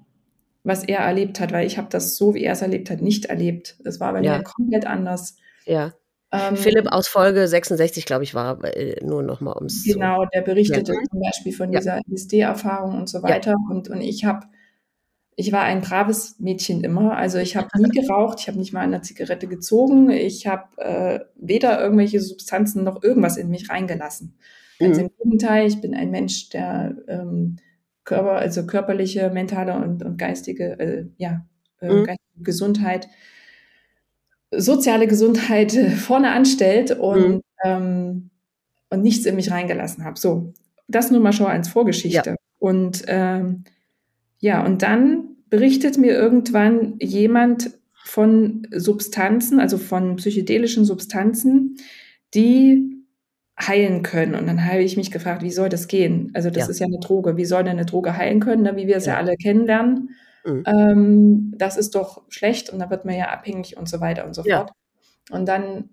[0.66, 3.26] was er erlebt hat, weil ich habe das so, wie er es erlebt hat, nicht
[3.26, 3.76] erlebt.
[3.84, 4.38] Es war bei ja.
[4.38, 5.36] mir komplett anders.
[5.64, 5.92] Ja.
[6.32, 9.84] Ähm, Philipp aus Folge 66, glaube ich, war äh, nur noch mal ums.
[9.84, 10.98] Genau, der berichtete ja.
[11.08, 13.54] zum Beispiel von dieser LSD-Erfahrung und so weiter.
[13.70, 14.46] Und, und ich habe,
[15.38, 17.16] ich war ein braves Mädchen immer.
[17.16, 21.20] Also ich habe nie geraucht, ich habe nicht mal eine Zigarette gezogen, ich habe äh,
[21.36, 24.38] weder irgendwelche Substanzen noch irgendwas in mich reingelassen.
[24.78, 25.04] Ganz mhm.
[25.04, 27.58] im Gegenteil, ich bin ein Mensch, der ähm,
[28.04, 31.46] Körper, also körperliche, mentale und, und geistige, äh, ja,
[31.80, 32.04] äh, mhm.
[32.04, 33.08] geistige Gesundheit,
[34.50, 37.42] soziale Gesundheit äh, vorne anstellt und, mhm.
[37.64, 38.30] ähm,
[38.88, 40.18] und nichts in mich reingelassen habe.
[40.18, 40.54] So.
[40.88, 42.30] das nur mal schon als Vorgeschichte.
[42.30, 42.36] Ja.
[42.58, 43.64] Und ähm,
[44.38, 47.70] ja, und dann berichtet mir irgendwann jemand
[48.04, 51.76] von Substanzen, also von psychedelischen Substanzen,
[52.34, 53.04] die
[53.58, 54.34] heilen können.
[54.34, 56.30] Und dann habe ich mich gefragt, wie soll das gehen?
[56.34, 56.70] Also das ja.
[56.70, 57.36] ist ja eine Droge.
[57.36, 58.76] Wie soll denn eine Droge heilen können, ne?
[58.76, 59.14] wie wir es ja.
[59.14, 60.10] ja alle kennenlernen?
[60.44, 60.62] Mhm.
[60.66, 64.34] Ähm, das ist doch schlecht und da wird man ja abhängig und so weiter und
[64.34, 64.58] so ja.
[64.58, 64.72] fort.
[65.30, 65.88] Und dann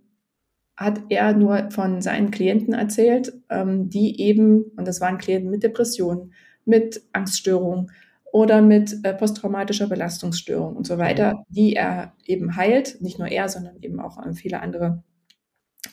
[0.76, 5.64] hat er nur von seinen Klienten erzählt, ähm, die eben, und das waren Klienten mit
[5.64, 6.34] Depressionen,
[6.66, 7.92] mit Angststörungen
[8.34, 11.44] oder mit äh, posttraumatischer Belastungsstörung und so weiter, mhm.
[11.50, 15.04] die er eben heilt, nicht nur er, sondern eben auch äh, viele andere.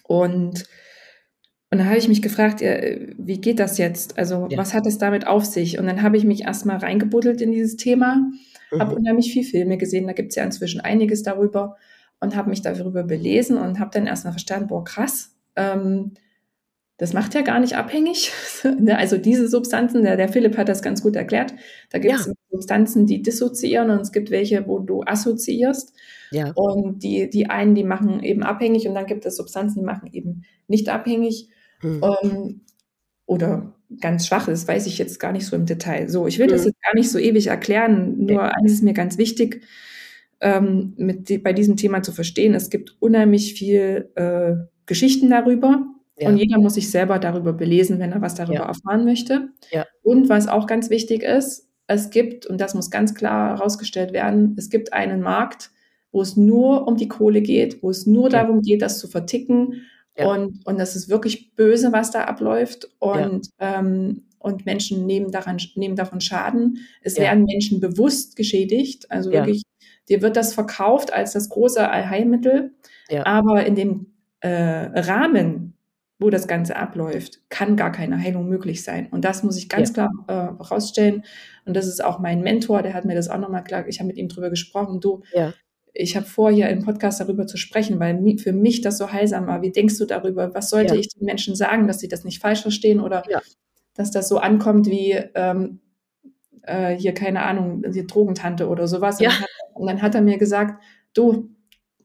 [0.03, 0.65] Und
[1.73, 2.81] und dann habe ich mich gefragt, ja,
[3.17, 4.19] wie geht das jetzt?
[4.19, 4.59] Also ja.
[4.59, 5.79] was hat es damit auf sich?
[5.79, 8.17] Und dann habe ich mich erstmal reingebuddelt in dieses Thema,
[8.73, 8.81] mhm.
[8.81, 11.77] habe unheimlich viel Filme gesehen, da gibt es ja inzwischen einiges darüber
[12.19, 16.15] und habe mich darüber belesen und habe dann erstmal verstanden, boah, krass, ähm,
[17.01, 18.31] das macht ja gar nicht abhängig.
[18.79, 21.55] Ne, also diese Substanzen, der, der Philipp hat das ganz gut erklärt,
[21.89, 22.33] da gibt es ja.
[22.51, 25.95] Substanzen, die dissoziieren und es gibt welche, wo du assoziierst.
[26.31, 26.53] Ja.
[26.55, 30.11] Und die, die einen, die machen eben abhängig und dann gibt es Substanzen, die machen
[30.13, 31.49] eben nicht abhängig.
[31.81, 32.03] Hm.
[32.03, 32.61] Ähm,
[33.25, 36.09] oder ganz schwach ist, weiß ich jetzt gar nicht so im Detail.
[36.11, 36.53] So, ich will hm.
[36.53, 38.53] das jetzt gar nicht so ewig erklären, nur okay.
[38.59, 39.63] eines ist mir ganz wichtig,
[40.41, 42.55] ähm, mit bei diesem Thema zu verstehen.
[42.55, 44.53] Es gibt unheimlich viel äh,
[44.85, 45.87] Geschichten darüber.
[46.21, 46.29] Ja.
[46.29, 48.67] Und jeder muss sich selber darüber belesen, wenn er was darüber ja.
[48.67, 49.49] erfahren möchte.
[49.71, 49.87] Ja.
[50.03, 54.55] Und was auch ganz wichtig ist, es gibt, und das muss ganz klar herausgestellt werden,
[54.59, 55.71] es gibt einen Markt,
[56.13, 59.83] wo es nur um die Kohle geht, wo es nur darum geht, das zu verticken.
[60.17, 62.91] Und, und das ist wirklich böse, was da abläuft.
[62.99, 66.79] Und, ähm, und Menschen nehmen, daran, nehmen davon Schaden.
[67.01, 69.11] Es werden Menschen bewusst geschädigt.
[69.11, 69.63] Also wirklich,
[70.09, 72.75] dir wird das verkauft als das große Allheilmittel.
[73.25, 74.07] Aber in dem
[74.41, 74.49] äh,
[75.01, 75.75] Rahmen,
[76.21, 79.09] wo das Ganze abläuft, kann gar keine Heilung möglich sein.
[79.11, 81.25] Und das muss ich ganz klar äh, herausstellen.
[81.65, 84.09] Und das ist auch mein Mentor, der hat mir das auch nochmal klar, ich habe
[84.09, 85.53] mit ihm drüber gesprochen, du, ja
[85.93, 89.47] ich habe vor, hier im Podcast darüber zu sprechen, weil für mich das so heilsam
[89.47, 89.63] war.
[89.63, 90.55] Wie denkst du darüber?
[90.55, 91.01] Was sollte ja.
[91.01, 93.41] ich den Menschen sagen, dass sie das nicht falsch verstehen oder ja.
[93.95, 95.81] dass das so ankommt wie ähm,
[96.63, 99.21] äh, hier, keine Ahnung, die Drogentante oder sowas.
[99.21, 99.31] Ja.
[99.31, 100.83] Und, dann hat, und, dann hat, er mir gesagt,
[101.15, 101.51] du,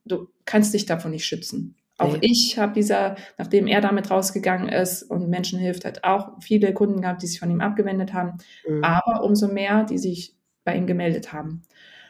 [0.06, 1.76] du kannst dich davon nicht schützen.
[1.98, 6.74] Auch ich habe dieser, nachdem er damit rausgegangen ist und Menschen hilft, hat auch viele
[6.74, 8.84] Kunden gehabt, die sich von ihm abgewendet haben, mhm.
[8.84, 10.36] aber umso mehr, die sich
[10.66, 11.62] bei ihm gemeldet haben.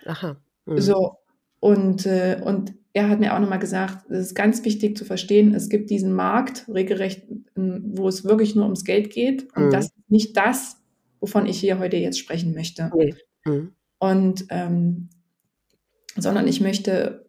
[0.06, 0.38] Aha.
[0.66, 0.80] Mhm.
[0.80, 1.18] So,
[1.60, 5.54] und, äh, und er hat mir auch nochmal gesagt, es ist ganz wichtig zu verstehen,
[5.54, 7.24] es gibt diesen Markt, regelrecht,
[7.56, 9.54] wo es wirklich nur ums Geld geht.
[9.56, 9.72] Und mhm.
[9.72, 10.82] das ist nicht das,
[11.20, 12.92] wovon ich hier heute jetzt sprechen möchte.
[13.46, 13.74] Mhm.
[14.00, 15.10] Und ähm,
[16.16, 17.25] sondern ich möchte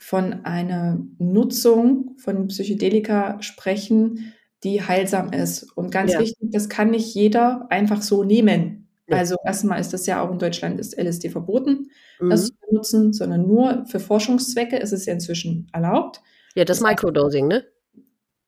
[0.00, 4.32] von einer Nutzung von Psychedelika sprechen,
[4.64, 5.70] die heilsam ist.
[5.76, 6.20] Und ganz ja.
[6.20, 8.88] wichtig, das kann nicht jeder einfach so nehmen.
[9.10, 11.90] Also erstmal ist das ja auch in Deutschland ist LSD verboten,
[12.20, 12.30] mhm.
[12.30, 16.22] das zu benutzen, sondern nur für Forschungszwecke ist es ja inzwischen erlaubt.
[16.54, 17.66] Ja, das, das Microdosing, ne?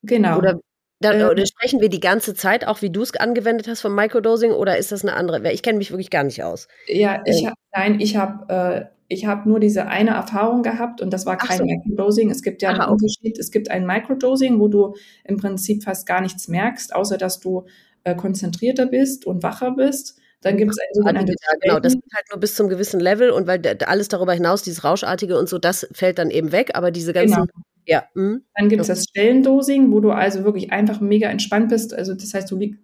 [0.02, 0.38] Genau.
[0.38, 0.60] Oder,
[1.02, 3.94] da, ähm, oder, sprechen wir die ganze Zeit, auch wie du es angewendet hast vom
[3.94, 5.52] Microdosing, oder ist das eine andere?
[5.52, 6.68] Ich kenne mich wirklich gar nicht aus.
[6.86, 7.48] Ja, ich ähm.
[7.48, 11.36] hab, nein, ich habe äh, ich habe nur diese eine Erfahrung gehabt und das war
[11.36, 11.64] kein so.
[11.64, 12.30] Microdosing.
[12.30, 13.38] Es gibt ja Aha, einen Unterschied.
[13.38, 17.66] Es gibt ein Microdosing, wo du im Prinzip fast gar nichts merkst, außer dass du
[18.04, 20.18] äh, konzentrierter bist und wacher bist.
[20.40, 23.30] Dann gibt es ein sogenanntes ja, Genau, das geht halt nur bis zum gewissen Level
[23.30, 26.90] und weil alles darüber hinaus, dieses Rauschartige und so, das fällt dann eben weg, aber
[26.90, 27.34] diese ganzen.
[27.34, 27.52] Genau.
[27.86, 28.04] Ja.
[28.14, 28.42] Mhm.
[28.56, 31.94] Dann gibt es das Stellendosing, wo du also wirklich einfach mega entspannt bist.
[31.94, 32.78] Also das heißt, du, lieg,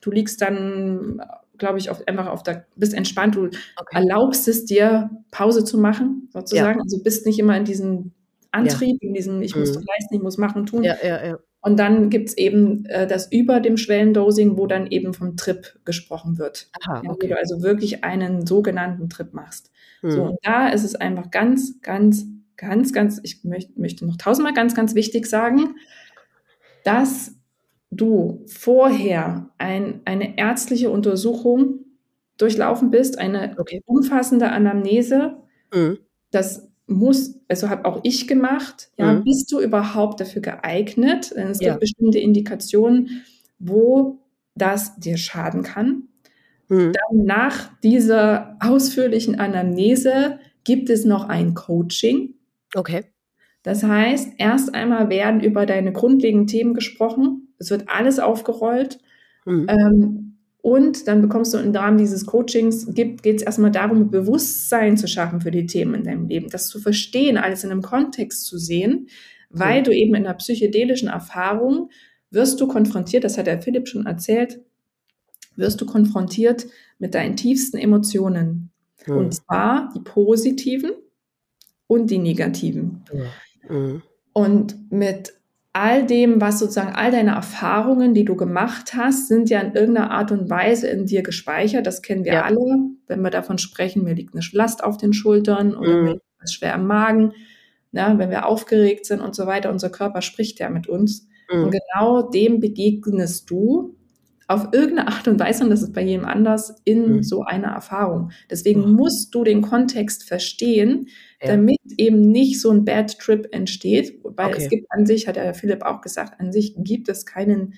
[0.00, 1.22] du liegst dann,
[1.58, 3.56] glaube ich, auf, einfach auf der, bist entspannt, du okay.
[3.92, 6.78] erlaubst es dir, Pause zu machen, sozusagen.
[6.78, 6.82] Ja.
[6.82, 8.12] Also bist nicht immer in diesem
[8.50, 9.08] Antrieb, ja.
[9.08, 9.60] in diesem, ich mhm.
[9.60, 10.82] muss leisten, ich muss machen, tun.
[10.82, 11.38] Ja, ja, ja.
[11.64, 16.36] Und dann gibt's eben äh, das über dem Schwellendosing, wo dann eben vom Trip gesprochen
[16.36, 16.68] wird.
[16.80, 17.06] Aha, okay.
[17.06, 19.70] ja, wo du also wirklich einen sogenannten Trip machst.
[20.00, 20.10] Hm.
[20.10, 22.26] So, und da ist es einfach ganz, ganz,
[22.62, 25.74] ganz, ganz, ich möcht, möchte noch tausendmal ganz, ganz wichtig sagen,
[26.84, 27.34] dass
[27.90, 31.80] du vorher ein, eine ärztliche Untersuchung
[32.38, 33.82] durchlaufen bist, eine okay.
[33.84, 35.36] umfassende Anamnese.
[35.74, 35.98] Mhm.
[36.30, 39.24] Das muss, also habe auch ich gemacht, ja, mhm.
[39.24, 41.32] bist du überhaupt dafür geeignet?
[41.32, 41.70] Es ja.
[41.70, 43.24] gibt bestimmte Indikationen,
[43.58, 44.20] wo
[44.54, 46.04] das dir schaden kann.
[46.68, 46.92] Mhm.
[46.92, 52.34] Dann nach dieser ausführlichen Anamnese gibt es noch ein Coaching.
[52.74, 53.04] Okay.
[53.62, 57.54] Das heißt, erst einmal werden über deine grundlegenden Themen gesprochen.
[57.58, 58.98] Es wird alles aufgerollt.
[59.44, 59.66] Mhm.
[59.68, 60.32] Ähm,
[60.62, 65.40] und dann bekommst du im Rahmen dieses Coachings, geht es erstmal darum, Bewusstsein zu schaffen
[65.40, 69.08] für die Themen in deinem Leben, das zu verstehen, alles in einem Kontext zu sehen,
[69.50, 69.84] weil mhm.
[69.84, 71.90] du eben in der psychedelischen Erfahrung
[72.30, 74.60] wirst du konfrontiert, das hat der Philipp schon erzählt,
[75.56, 76.66] wirst du konfrontiert
[76.98, 78.70] mit deinen tiefsten Emotionen.
[79.06, 79.16] Mhm.
[79.16, 80.92] Und zwar die positiven
[81.86, 83.04] und die negativen.
[83.68, 84.02] Mhm.
[84.32, 85.34] Und mit
[85.72, 90.10] all dem, was sozusagen all deine Erfahrungen, die du gemacht hast, sind ja in irgendeiner
[90.10, 91.86] Art und Weise in dir gespeichert.
[91.86, 92.42] Das kennen wir ja.
[92.42, 96.04] alle, wenn wir davon sprechen, mir liegt eine Last auf den Schultern oder mhm.
[96.04, 97.32] mir liegt was schwer im Magen.
[97.90, 101.28] Na, wenn wir aufgeregt sind und so weiter, unser Körper spricht ja mit uns.
[101.50, 101.64] Mhm.
[101.64, 103.96] Und genau dem begegnest du
[104.48, 107.22] auf irgendeine Art und Weise, und das ist bei jedem anders, in mhm.
[107.22, 108.32] so einer Erfahrung.
[108.50, 108.96] Deswegen mhm.
[108.96, 111.08] musst du den Kontext verstehen,
[111.42, 111.48] ja.
[111.48, 114.20] damit eben nicht so ein Bad Trip entsteht.
[114.24, 114.62] Weil okay.
[114.62, 117.74] es gibt an sich, hat ja Philipp auch gesagt, an sich gibt es keinen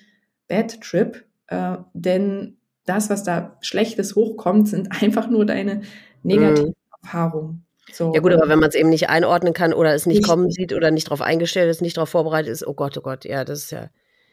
[0.47, 5.81] Bad Trip, äh, denn das, was da Schlechtes hochkommt, sind einfach nur deine
[6.23, 6.73] negativen mhm.
[7.03, 7.61] Erfahrungen.
[7.91, 10.27] So, ja gut, aber wenn man es eben nicht einordnen kann oder es nicht, nicht
[10.27, 13.25] kommen sieht oder nicht darauf eingestellt ist, nicht darauf vorbereitet ist, oh Gott, oh Gott,
[13.25, 13.89] ja, das ist ja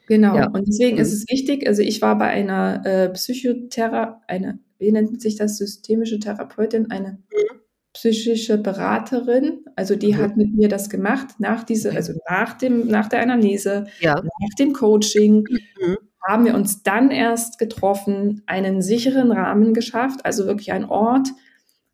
[0.09, 0.49] Genau, ja.
[0.51, 1.03] und deswegen mhm.
[1.03, 5.59] ist es wichtig, also ich war bei einer äh, Psychothera, eine, wie nennt sich das,
[5.59, 7.61] systemische Therapeutin, eine mhm.
[7.93, 10.19] Psychische Beraterin, also die mhm.
[10.19, 14.15] hat mit mir das gemacht, nach diese, also nach dem, nach der Anamnese, ja.
[14.15, 15.97] nach dem Coaching, mhm.
[16.27, 21.29] haben wir uns dann erst getroffen, einen sicheren Rahmen geschafft, also wirklich ein Ort,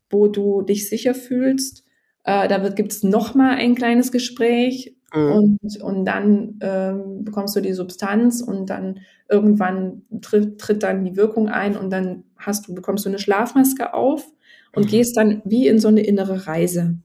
[0.09, 1.83] wo du dich sicher fühlst.
[2.23, 5.31] Äh, da gibt es nochmal ein kleines Gespräch, Mhm.
[5.31, 11.15] Und, und dann ähm, bekommst du die Substanz und dann irgendwann tritt, tritt dann die
[11.15, 14.31] Wirkung ein und dann hast du, bekommst du eine Schlafmaske auf
[14.73, 14.89] und mhm.
[14.89, 16.95] gehst dann wie in so eine innere Reise.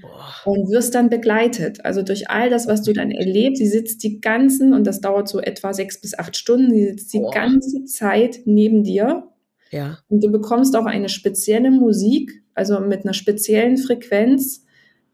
[0.00, 0.32] Boah.
[0.44, 1.84] Und wirst dann begleitet.
[1.84, 5.28] Also durch all das, was du dann erlebst, sie sitzt die ganzen, und das dauert
[5.28, 7.32] so etwa sechs bis acht Stunden, sie sitzt die Boah.
[7.32, 9.24] ganze Zeit neben dir.
[9.70, 9.98] Ja.
[10.08, 14.64] Und du bekommst auch eine spezielle Musik, also mit einer speziellen Frequenz,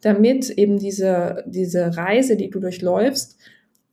[0.00, 3.38] damit eben diese, diese Reise, die du durchläufst,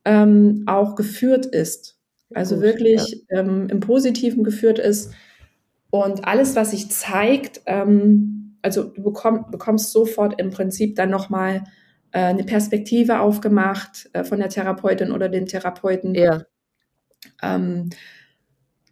[0.06, 1.98] ähm, auch geführt ist.
[2.34, 3.40] Also Gut, wirklich ja.
[3.40, 5.12] ähm, im Positiven geführt ist.
[5.94, 11.66] Und alles, was sich zeigt, ähm, also du bekomm, bekommst sofort im Prinzip dann nochmal
[12.12, 16.16] äh, eine Perspektive aufgemacht äh, von der Therapeutin oder den Therapeuten.
[16.16, 16.46] Ja.
[17.44, 17.92] Ähm,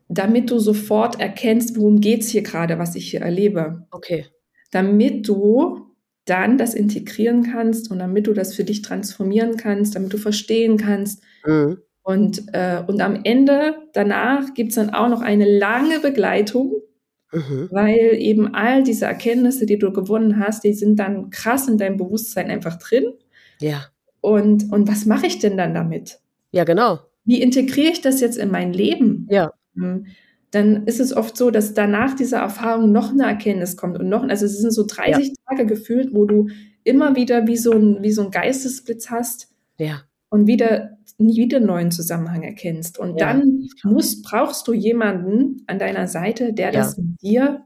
[0.09, 3.87] damit du sofort erkennst, worum geht es hier gerade, was ich hier erlebe.
[3.89, 4.27] Okay.
[4.69, 5.87] Damit du
[6.25, 10.77] dann das integrieren kannst und damit du das für dich transformieren kannst, damit du verstehen
[10.77, 11.23] kannst.
[11.47, 11.79] Mhm.
[12.03, 16.73] Und, äh, und am Ende, danach gibt es dann auch noch eine lange Begleitung,
[17.31, 17.69] mhm.
[17.71, 21.97] weil eben all diese Erkenntnisse, die du gewonnen hast, die sind dann krass in deinem
[21.97, 23.13] Bewusstsein einfach drin.
[23.59, 23.85] Ja.
[24.21, 26.19] Und, und was mache ich denn dann damit?
[26.51, 26.99] Ja, genau.
[27.25, 29.27] Wie integriere ich das jetzt in mein Leben?
[29.29, 29.51] Ja.
[29.75, 30.05] Hm
[30.53, 34.23] dann ist es oft so, dass danach dieser Erfahrung noch eine Erkenntnis kommt und noch,
[34.23, 35.33] also es sind so 30 ja.
[35.47, 36.49] Tage gefühlt, wo du
[36.83, 39.51] immer wieder wie so ein, wie so ein Geistesblitz hast
[39.81, 40.01] ja.
[40.31, 42.97] Und wieder, nie wieder einen neuen Zusammenhang erkennst.
[42.97, 43.27] Und ja.
[43.27, 47.61] dann musst, brauchst du jemanden an deiner Seite, der das mit dir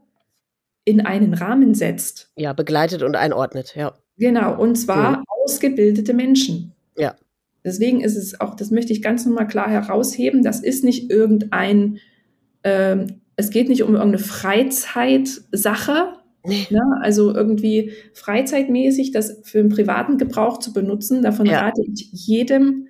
[0.84, 2.32] in einen Rahmen setzt.
[2.36, 3.94] Ja, begleitet und einordnet, ja.
[4.18, 6.74] Genau, und zwar ausgebildete Menschen.
[6.98, 7.16] Ja.
[7.64, 12.00] Deswegen ist es auch, das möchte ich ganz nochmal klar herausheben, das ist nicht irgendein
[12.64, 16.14] ähm, es geht nicht um irgendeine Freizeitsache.
[16.46, 16.82] Ne?
[17.02, 21.22] also irgendwie freizeitmäßig das für einen privaten Gebrauch zu benutzen.
[21.22, 21.60] Davon ja.
[21.60, 22.88] rate ich jedem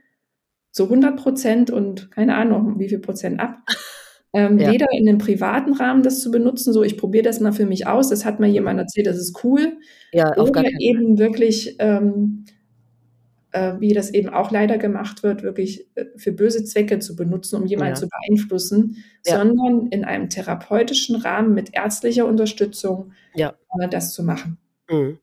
[0.71, 3.59] zu 100 Prozent und keine Ahnung, wie viel Prozent ab.
[4.37, 4.69] Ähm, ja.
[4.69, 7.87] Weder in einem privaten Rahmen das zu benutzen, so ich probiere das mal für mich
[7.87, 9.77] aus, das hat mir jemand erzählt, das ist cool.
[10.11, 12.54] Ja, oder eben wirklich ähm, äh,
[13.79, 17.65] wie das eben auch leider gemacht wird, wirklich äh, für böse Zwecke zu benutzen, um
[17.65, 17.99] jemanden ja.
[17.99, 19.37] zu beeinflussen, ja.
[19.37, 23.53] sondern in einem therapeutischen Rahmen mit ärztlicher Unterstützung ja.
[23.79, 24.57] äh, das zu machen.
[24.89, 25.19] Mhm.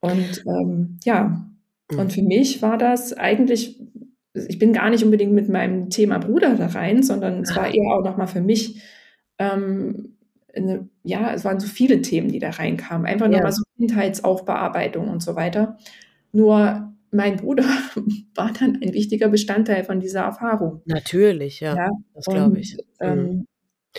[0.00, 1.46] Und ähm, ja,
[1.90, 1.98] mhm.
[1.98, 3.80] und für mich war das eigentlich,
[4.34, 7.70] ich bin gar nicht unbedingt mit meinem Thema Bruder da rein, sondern es war ah.
[7.70, 8.82] eher auch nochmal für mich,
[9.38, 10.16] ähm,
[10.54, 13.06] eine, ja, es waren so viele Themen, die da reinkamen.
[13.06, 15.78] Einfach nochmal so Kindheitsaufbearbeitung und so weiter.
[16.32, 17.64] Nur mein Bruder
[18.34, 20.82] war dann ein wichtiger Bestandteil von dieser Erfahrung.
[20.84, 21.88] Natürlich, ja, ja?
[22.14, 22.76] das glaube ich.
[23.00, 23.46] Ähm,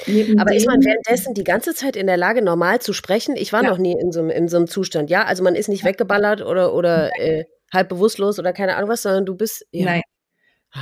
[0.07, 0.39] mhm.
[0.39, 3.35] aber ist man währenddessen die ganze Zeit in der Lage, normal zu sprechen?
[3.35, 3.69] Ich war ja.
[3.69, 5.25] noch nie in so, in so einem Zustand, ja?
[5.25, 9.25] Also man ist nicht weggeballert oder, oder äh, halb bewusstlos oder keine Ahnung was, sondern
[9.25, 9.65] du bist.
[9.71, 9.85] Ja.
[9.85, 10.01] Nein.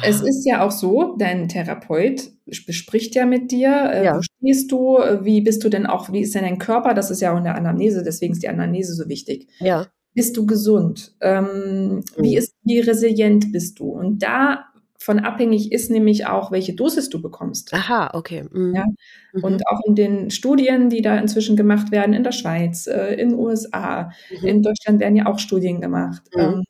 [0.04, 4.18] Es ist ja auch so, dein Therapeut bespricht ja mit dir, äh, ja.
[4.18, 6.94] wo stehst du, wie bist du denn auch, wie ist denn dein Körper?
[6.94, 9.48] Das ist ja auch in der Anamnese, deswegen ist die Anamnese so wichtig.
[9.60, 11.16] Ja bist du gesund?
[11.22, 12.38] Ähm, wie, mhm.
[12.38, 13.90] ist, wie resilient bist du?
[13.92, 17.74] Und davon abhängig ist nämlich auch, welche Dosis du bekommst.
[17.74, 18.46] Aha, okay.
[18.52, 18.76] Mhm.
[18.76, 18.86] Ja?
[19.34, 19.44] Mhm.
[19.44, 23.30] Und auch in den Studien, die da inzwischen gemacht werden, in der Schweiz, äh, in
[23.30, 24.12] den USA,
[24.42, 24.48] mhm.
[24.48, 26.24] in Deutschland werden ja auch Studien gemacht.
[26.36, 26.42] Mhm.
[26.42, 26.64] Ähm,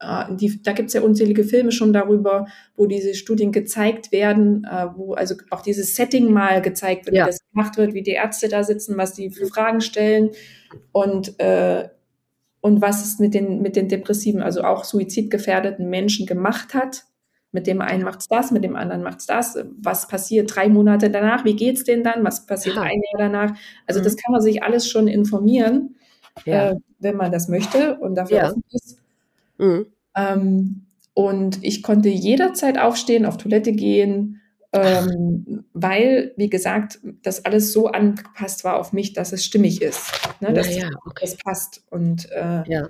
[0.00, 2.46] äh, die, da gibt es ja unzählige Filme schon darüber,
[2.76, 7.24] wo diese Studien gezeigt werden, äh, wo also auch dieses Setting mal gezeigt wird, ja.
[7.24, 10.30] wie das gemacht wird, wie die Ärzte da sitzen, was die für Fragen stellen
[10.92, 11.88] und, äh,
[12.64, 17.04] und was es mit den, mit den depressiven, also auch suizidgefährdeten Menschen gemacht hat.
[17.52, 19.58] Mit dem einen macht's das, mit dem anderen macht's das.
[19.82, 21.44] Was passiert drei Monate danach?
[21.44, 22.24] Wie geht's denen dann?
[22.24, 22.80] Was passiert ja.
[22.80, 23.54] ein Jahr danach?
[23.86, 24.04] Also mhm.
[24.04, 25.96] das kann man sich alles schon informieren,
[26.46, 26.70] ja.
[26.70, 28.48] äh, wenn man das möchte und dafür ja.
[28.48, 28.96] offen ist.
[29.58, 29.86] Mhm.
[30.16, 34.40] Ähm, und ich konnte jederzeit aufstehen, auf Toilette gehen,
[34.74, 40.10] ähm, weil, wie gesagt, das alles so angepasst war auf mich, dass es stimmig ist,
[40.40, 41.24] ne, dass ja, okay.
[41.24, 41.84] es passt.
[41.90, 42.88] Und äh, ja,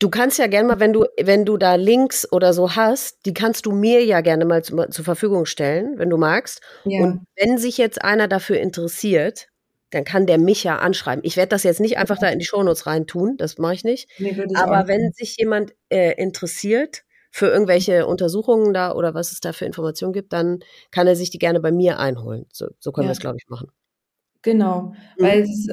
[0.00, 3.34] du kannst ja gerne mal, wenn du wenn du da Links oder so hast, die
[3.34, 6.60] kannst du mir ja gerne mal zu, zur Verfügung stellen, wenn du magst.
[6.84, 7.02] Ja.
[7.02, 9.48] Und wenn sich jetzt einer dafür interessiert,
[9.90, 11.22] dann kann der mich ja anschreiben.
[11.24, 14.08] Ich werde das jetzt nicht einfach da in die Shownotes reintun, das mache ich nicht.
[14.18, 19.40] Nee, ich Aber wenn sich jemand äh, interessiert für irgendwelche Untersuchungen da oder was es
[19.40, 20.60] da für Informationen gibt, dann
[20.90, 22.46] kann er sich die gerne bei mir einholen.
[22.52, 23.08] So, so können ja.
[23.08, 23.70] wir es, glaube ich, machen.
[24.42, 25.24] Genau, mhm.
[25.24, 25.68] weil es,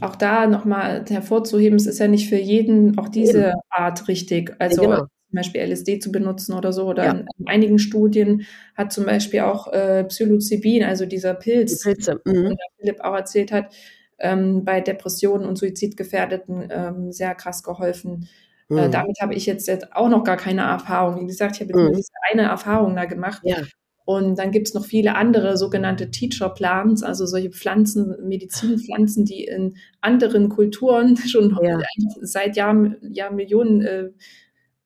[0.00, 3.60] auch da nochmal hervorzuheben, es ist ja nicht für jeden auch diese Eben.
[3.70, 4.54] Art richtig.
[4.58, 6.86] Also genau zum Beispiel LSD zu benutzen oder so.
[6.86, 7.10] Oder ja.
[7.12, 12.20] in, in, einigen Studien hat zum Beispiel auch äh, Psilocybin, also dieser Pilz, Die Pilze.
[12.24, 12.48] Mhm.
[12.48, 13.72] den Philipp auch erzählt hat,
[14.18, 18.28] ähm, bei Depressionen und Suizidgefährdeten ähm, sehr krass geholfen.
[18.70, 18.78] Äh, mhm.
[18.78, 21.20] Äh, damit habe ich jetzt, jetzt auch noch gar keine Erfahrung.
[21.20, 21.86] Wie gesagt, ich habe jetzt mhm.
[21.86, 23.42] nur diese eine Erfahrung da gemacht.
[23.44, 23.58] Ja.
[24.04, 29.44] Und dann gibt es noch viele andere sogenannte Teacher Plants, also solche Pflanzen, Medizinpflanzen, die
[29.44, 31.78] in anderen Kulturen schon ja.
[32.20, 34.10] seit Jahren, Jahr Millionen äh,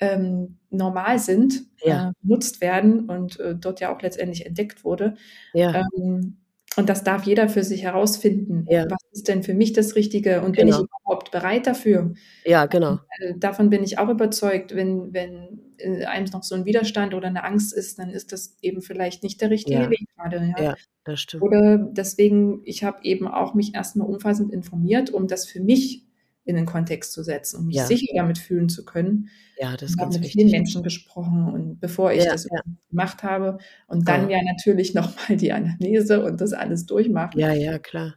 [0.00, 2.10] ähm, normal sind, ja.
[2.10, 5.14] äh, genutzt werden und äh, dort ja auch letztendlich entdeckt wurde.
[5.54, 5.84] Ja.
[5.96, 6.43] Ähm,
[6.76, 8.66] und das darf jeder für sich herausfinden.
[8.68, 8.86] Ja.
[8.90, 10.56] Was ist denn für mich das Richtige und genau.
[10.56, 10.88] bin ich genau.
[11.02, 12.14] überhaupt bereit dafür?
[12.44, 12.98] Ja, genau.
[13.18, 14.74] Äh, davon bin ich auch überzeugt.
[14.74, 18.56] Wenn, wenn äh, einem noch so ein Widerstand oder eine Angst ist, dann ist das
[18.62, 19.90] eben vielleicht nicht der richtige ja.
[19.90, 20.54] Weg gerade.
[20.56, 20.64] Ja?
[20.64, 20.74] ja,
[21.04, 21.42] das stimmt.
[21.42, 26.03] Oder deswegen, ich habe eben auch mich erstmal umfassend informiert, um das für mich
[26.44, 27.86] in den Kontext zu setzen, um mich ja.
[27.86, 29.28] sicher damit fühlen zu können.
[29.58, 30.40] Ja, das ist ganz mit wichtig.
[30.40, 32.60] vielen Menschen gesprochen und bevor ich ja, das ja.
[32.90, 37.40] gemacht habe und dann ja, natürlich nochmal die Anamnese und das alles durchmachen.
[37.40, 38.14] Ja, ja, klar.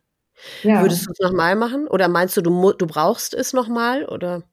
[0.62, 4.44] Würdest du es nochmal machen oder meinst du, du, du brauchst es nochmal oder?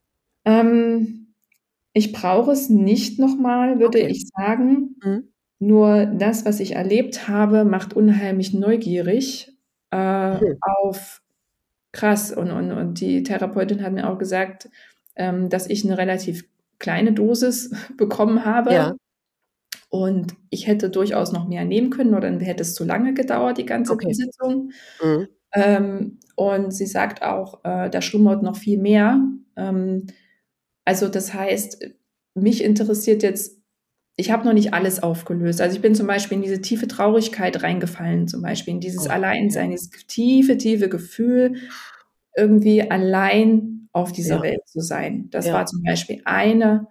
[0.46, 1.34] Ähm,
[1.92, 4.08] ich brauche es nicht nochmal, würde okay.
[4.08, 4.96] ich sagen.
[5.02, 5.32] Mhm.
[5.58, 9.52] Nur das, was ich erlebt habe, macht unheimlich neugierig
[9.90, 10.58] äh, mhm.
[10.60, 11.22] auf
[11.94, 12.30] krass.
[12.30, 14.68] Und, und, und die Therapeutin hat mir auch gesagt,
[15.16, 16.44] ähm, dass ich eine relativ
[16.78, 18.74] kleine Dosis bekommen habe.
[18.74, 18.96] Ja.
[19.88, 23.58] Und ich hätte durchaus noch mehr nehmen können oder dann hätte es zu lange gedauert,
[23.58, 24.12] die ganze okay.
[24.12, 24.72] Sitzung.
[25.02, 25.28] Mhm.
[25.52, 29.20] Ähm, und sie sagt auch, äh, da schlummert noch viel mehr.
[29.56, 30.08] Ähm,
[30.84, 31.86] also das heißt,
[32.34, 33.53] mich interessiert jetzt
[34.16, 35.60] ich habe noch nicht alles aufgelöst.
[35.60, 39.10] Also ich bin zum Beispiel in diese tiefe Traurigkeit reingefallen, zum Beispiel in dieses oh.
[39.10, 41.56] Alleinsein, dieses tiefe, tiefe Gefühl,
[42.36, 44.42] irgendwie allein auf dieser ja.
[44.42, 45.28] Welt zu sein.
[45.30, 45.54] Das ja.
[45.54, 46.86] war zum Beispiel eine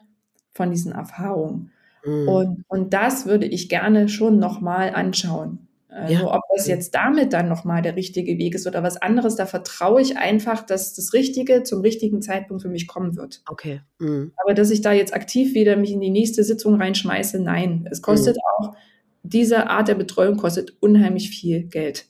[0.54, 1.72] von diesen Erfahrungen.
[2.06, 2.28] Mhm.
[2.28, 5.68] Und, und das würde ich gerne schon nochmal anschauen.
[5.94, 6.26] Äh, ja.
[6.26, 10.02] Ob das jetzt damit dann nochmal der richtige Weg ist oder was anderes, da vertraue
[10.02, 13.44] ich einfach, dass das Richtige zum richtigen Zeitpunkt für mich kommen wird.
[13.48, 13.82] Okay.
[14.00, 14.32] Mhm.
[14.44, 17.88] Aber dass ich da jetzt aktiv wieder mich in die nächste Sitzung reinschmeiße, nein.
[17.92, 18.42] Es kostet mhm.
[18.58, 18.76] auch,
[19.22, 22.08] diese Art der Betreuung kostet unheimlich viel Geld.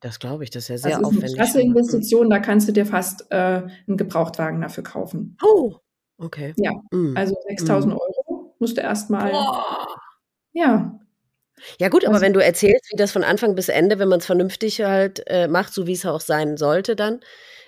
[0.00, 1.30] Das glaube ich, das ist ja sehr das ist aufwendig.
[1.30, 1.64] Eine krasse mhm.
[1.70, 5.36] Investition, da kannst du dir fast äh, einen Gebrauchtwagen dafür kaufen.
[5.42, 5.74] Oh,
[6.18, 6.54] okay.
[6.58, 7.16] Ja, mhm.
[7.16, 7.98] also 6000 mhm.
[7.98, 9.32] Euro musst du erstmal.
[10.52, 11.00] Ja,
[11.78, 14.20] ja gut, aber also, wenn du erzählst, wie das von Anfang bis Ende, wenn man
[14.20, 17.20] es vernünftig halt äh, macht, so wie es auch sein sollte, dann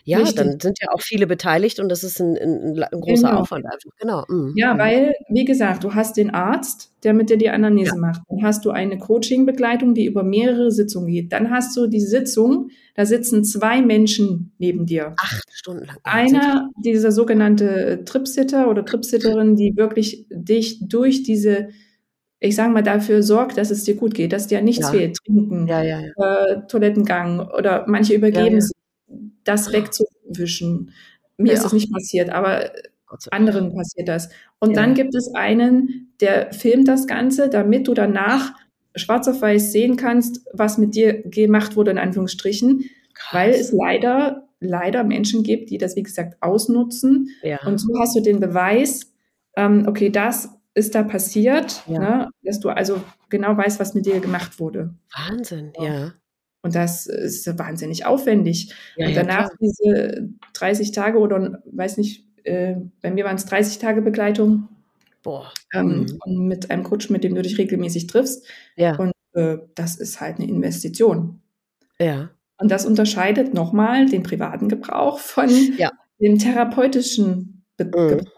[0.09, 0.37] ja, Richtig.
[0.37, 3.41] dann sind ja auch viele beteiligt und das ist ein, ein, ein großer genau.
[3.43, 3.91] Aufwand einfach.
[4.01, 4.25] Genau.
[4.27, 4.55] Mhm.
[4.57, 4.79] Ja, mhm.
[4.79, 8.01] weil, wie gesagt, du hast den Arzt, der mit dir die Anamnese ja.
[8.01, 8.23] macht.
[8.27, 11.31] Dann hast du eine Coaching-Begleitung, die über mehrere Sitzungen geht.
[11.35, 15.15] Dann hast du die Sitzung, da sitzen zwei Menschen neben dir.
[15.19, 15.99] Acht Stunden lang.
[16.05, 21.69] Einer, dieser sogenannte Tripsitter oder Tripsitterin, die wirklich dich durch diese
[22.41, 24.91] ich sage mal, dafür sorgt, dass es dir gut geht, dass dir nichts ja.
[24.93, 28.77] fehlt, trinken, ja, ja, äh, Toilettengang oder manche übergeben sich,
[29.45, 30.93] das wegzuwischen.
[31.37, 32.71] Mir ist das nicht passiert, aber
[33.31, 34.29] anderen passiert das.
[34.61, 38.53] Und dann gibt es einen, der filmt das Ganze, damit du danach
[38.95, 42.85] schwarz auf weiß sehen kannst, was mit dir gemacht wurde, in Anführungsstrichen,
[43.15, 43.33] Krass.
[43.33, 47.31] weil es leider, leider Menschen gibt, die das, wie gesagt, ausnutzen.
[47.65, 49.13] Und so hast du den Beweis,
[49.57, 51.99] ähm, okay, das ist da passiert, ja.
[51.99, 54.95] ne, dass du also genau weißt, was mit dir gemacht wurde.
[55.15, 56.15] Wahnsinn, ja.
[56.63, 58.75] Und das ist wahnsinnig aufwendig.
[58.97, 63.47] Ja, und danach ja, diese 30 Tage oder weiß nicht, äh, bei mir waren es
[63.47, 64.69] 30 Tage Begleitung.
[65.23, 65.53] Boah.
[65.73, 66.19] Ähm, mhm.
[66.25, 68.47] Und mit einem Coach, mit dem du dich regelmäßig triffst.
[68.77, 68.97] Ja.
[68.97, 71.41] Und äh, das ist halt eine Investition.
[72.01, 72.31] Ja.
[72.61, 75.93] Und das unterscheidet nochmal den privaten Gebrauch von ja.
[76.21, 77.91] dem therapeutischen Be mhm.
[77.91, 78.38] Gebrauch.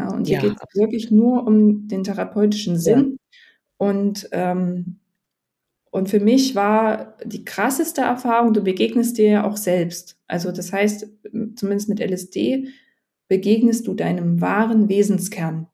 [0.00, 3.18] Ja, und hier ja, geht es wirklich nur um den therapeutischen Sinn.
[3.18, 3.86] Ja.
[3.86, 5.00] Und, ähm,
[5.90, 10.18] und für mich war die krasseste Erfahrung, du begegnest dir ja auch selbst.
[10.26, 11.08] Also das heißt,
[11.56, 12.68] zumindest mit LSD
[13.28, 15.66] begegnest du deinem wahren Wesenskern.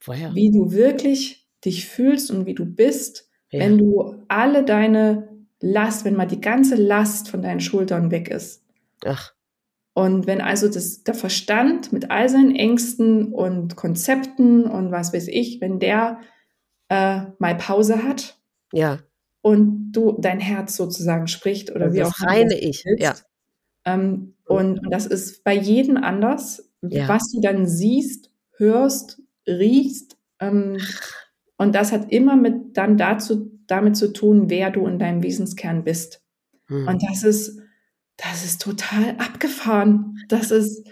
[0.00, 0.34] Woher?
[0.34, 3.60] Wie du wirklich dich fühlst und wie du bist, ja.
[3.60, 5.28] wenn du alle deine
[5.60, 8.64] Last, wenn mal die ganze Last von deinen Schultern weg ist.
[9.04, 9.32] Ach.
[9.98, 15.26] Und wenn also das, der Verstand mit all seinen Ängsten und Konzepten und was weiß
[15.26, 16.20] ich, wenn der
[16.88, 18.38] äh, mal Pause hat.
[18.72, 19.00] Ja.
[19.42, 22.84] Und du dein Herz sozusagen spricht oder das wie auch reine ich.
[22.84, 23.02] Willst.
[23.02, 23.14] Ja.
[23.84, 27.08] Ähm, und, und das ist bei jedem anders, ja.
[27.08, 30.16] was du dann siehst, hörst, riechst.
[30.38, 30.78] Ähm,
[31.56, 35.82] und das hat immer mit dann dazu, damit zu tun, wer du in deinem Wesenskern
[35.82, 36.22] bist.
[36.68, 36.86] Hm.
[36.86, 37.58] Und das ist,
[38.18, 40.18] das ist total abgefahren.
[40.28, 40.86] Das ist,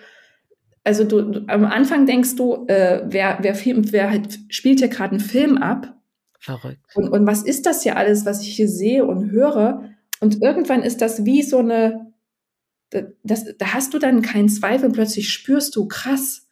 [0.85, 4.89] also du, du am Anfang denkst du, äh, wer, wer, Film, wer halt spielt hier
[4.89, 5.95] gerade einen Film ab?
[6.39, 6.81] Verrückt.
[6.95, 9.91] Und, und was ist das hier alles, was ich hier sehe und höre?
[10.21, 12.13] Und irgendwann ist das wie so eine,
[13.25, 16.49] das, da hast du dann keinen Zweifel, plötzlich spürst du, krass,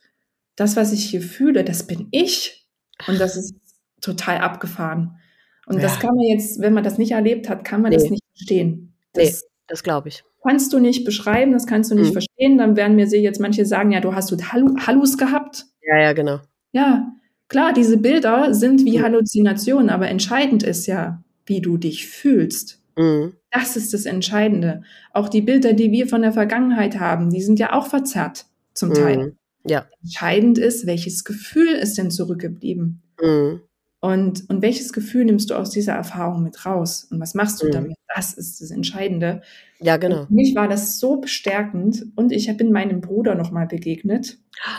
[0.57, 2.69] das, was ich hier fühle, das bin ich.
[3.07, 3.55] Und das ist
[4.01, 5.19] total abgefahren.
[5.67, 5.83] Und ja.
[5.83, 7.97] das kann man jetzt, wenn man das nicht erlebt hat, kann man nee.
[7.97, 8.97] das nicht verstehen.
[9.13, 10.25] Das, nee, das glaube ich.
[10.47, 12.13] Kannst du nicht beschreiben, das kannst du nicht mhm.
[12.13, 12.59] verstehen.
[12.59, 15.67] Dann werden mir jetzt manche sagen, ja, du hast du Hallus gehabt.
[15.83, 16.41] Ja, ja, genau.
[16.73, 17.13] Ja,
[17.49, 19.03] klar, diese Bilder sind wie mhm.
[19.05, 22.83] Halluzinationen, aber entscheidend ist ja, wie du dich fühlst.
[22.97, 23.35] Mhm.
[23.51, 24.83] Das ist das Entscheidende.
[25.13, 28.91] Auch die Bilder, die wir von der Vergangenheit haben, die sind ja auch verzerrt, zum
[28.91, 28.95] mhm.
[28.95, 29.37] Teil.
[29.67, 29.87] Ja.
[30.03, 33.03] Entscheidend ist, welches Gefühl ist denn zurückgeblieben?
[33.23, 33.61] Mhm.
[34.05, 37.09] Und, und welches Gefühl nimmst du aus dieser Erfahrung mit raus?
[37.11, 37.71] Und was machst du mhm.
[37.71, 37.97] damit?
[38.15, 39.41] Das ist das Entscheidende.
[39.81, 40.21] Ja, genau.
[40.21, 42.05] Und für mich war das so bestärkend.
[42.15, 44.39] Und ich bin meinem Bruder nochmal begegnet.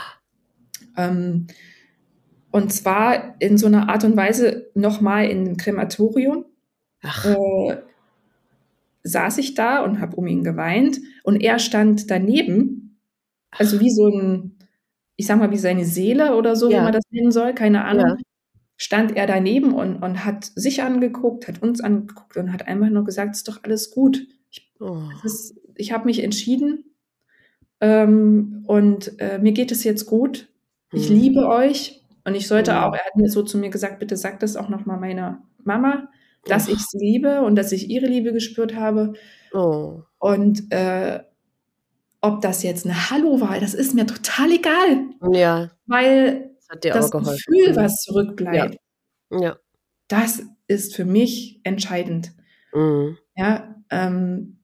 [0.98, 1.48] Ähm,
[2.52, 6.46] und zwar in so einer Art und Weise nochmal in einem Krematorium.
[7.04, 7.26] Ach.
[7.26, 7.82] Äh,
[9.04, 11.00] saß ich da und habe um ihn geweint.
[11.24, 12.98] Und er stand daneben.
[13.52, 14.56] Also wie so ein,
[15.18, 16.78] ich sag mal, wie seine Seele oder so, ja.
[16.78, 18.16] wie man das nennen soll, keine Ahnung.
[18.18, 18.25] Ja
[18.78, 23.06] stand er daneben und, und hat sich angeguckt, hat uns angeguckt und hat einfach nur
[23.06, 24.28] gesagt, es ist doch alles gut.
[24.50, 25.02] Ich, oh.
[25.76, 26.84] ich habe mich entschieden
[27.82, 30.50] ähm, und äh, mir geht es jetzt gut.
[30.92, 31.16] Ich mhm.
[31.16, 32.78] liebe euch und ich sollte mhm.
[32.78, 36.10] auch, er hat mir so zu mir gesagt, bitte sag das auch nochmal meiner Mama,
[36.46, 36.74] dass oh.
[36.74, 39.14] ich sie liebe und dass ich ihre Liebe gespürt habe.
[39.54, 40.02] Oh.
[40.20, 41.22] Und äh,
[42.22, 45.06] ob das jetzt eine Hallo war, das ist mir total egal.
[45.32, 45.70] Ja.
[45.86, 47.54] Weil das geholfen.
[47.54, 47.76] Gefühl, mhm.
[47.76, 48.78] was zurückbleibt,
[49.32, 49.40] ja.
[49.40, 49.56] ja.
[50.08, 52.34] das ist für mich entscheidend.
[52.74, 53.18] Mhm.
[53.36, 54.60] Ja, ähm,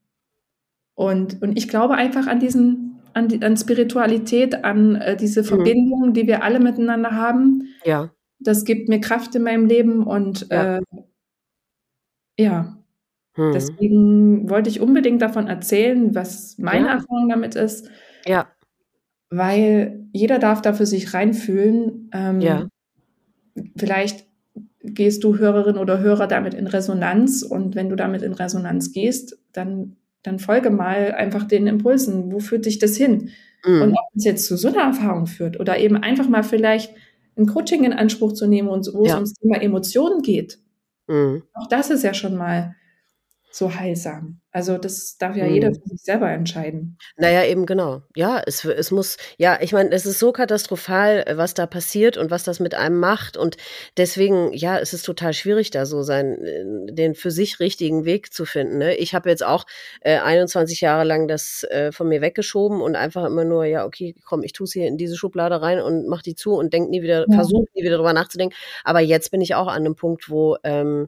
[0.95, 5.45] und, und ich glaube einfach an diesen, an, die, an Spiritualität, an äh, diese mhm.
[5.45, 7.69] Verbindung, die wir alle miteinander haben.
[7.83, 8.11] Ja.
[8.39, 10.77] Das gibt mir Kraft in meinem Leben und ja.
[10.77, 10.81] Äh,
[12.37, 12.77] ja.
[13.37, 13.51] Mhm.
[13.53, 16.93] Deswegen wollte ich unbedingt davon erzählen, was meine ja.
[16.93, 17.89] Erfahrung damit ist.
[18.25, 18.47] Ja
[19.31, 22.11] weil jeder darf da für sich reinfühlen.
[22.13, 22.67] Ähm, ja.
[23.77, 24.27] Vielleicht
[24.83, 29.39] gehst du Hörerin oder Hörer damit in Resonanz und wenn du damit in Resonanz gehst,
[29.53, 32.31] dann, dann folge mal einfach den Impulsen.
[32.31, 33.29] Wo führt dich das hin?
[33.65, 33.81] Mhm.
[33.81, 36.93] Und ob es jetzt zu so einer Erfahrung führt oder eben einfach mal vielleicht
[37.37, 39.11] ein Coaching in Anspruch zu nehmen und wo ja.
[39.11, 40.59] es ums Thema Emotionen geht.
[41.07, 41.43] Mhm.
[41.53, 42.75] Auch das ist ja schon mal
[43.51, 44.41] so heilsam.
[44.53, 45.53] Also das darf ja mhm.
[45.53, 46.97] jeder für sich selber entscheiden.
[47.15, 48.01] Naja, eben genau.
[48.15, 52.31] Ja, es, es muss, ja, ich meine, es ist so katastrophal, was da passiert und
[52.31, 53.37] was das mit einem macht.
[53.37, 53.55] Und
[53.95, 58.33] deswegen, ja, es ist total schwierig, da so sein, äh, den für sich richtigen Weg
[58.33, 58.77] zu finden.
[58.77, 58.95] Ne?
[58.95, 59.65] Ich habe jetzt auch
[60.01, 64.15] äh, 21 Jahre lang das äh, von mir weggeschoben und einfach immer nur, ja, okay,
[64.25, 66.89] komm, ich tue es hier in diese Schublade rein und mach die zu und denk
[66.89, 67.35] nie wieder, ja.
[67.35, 68.55] versuche nie wieder drüber nachzudenken.
[68.83, 71.07] Aber jetzt bin ich auch an einem Punkt, wo ähm,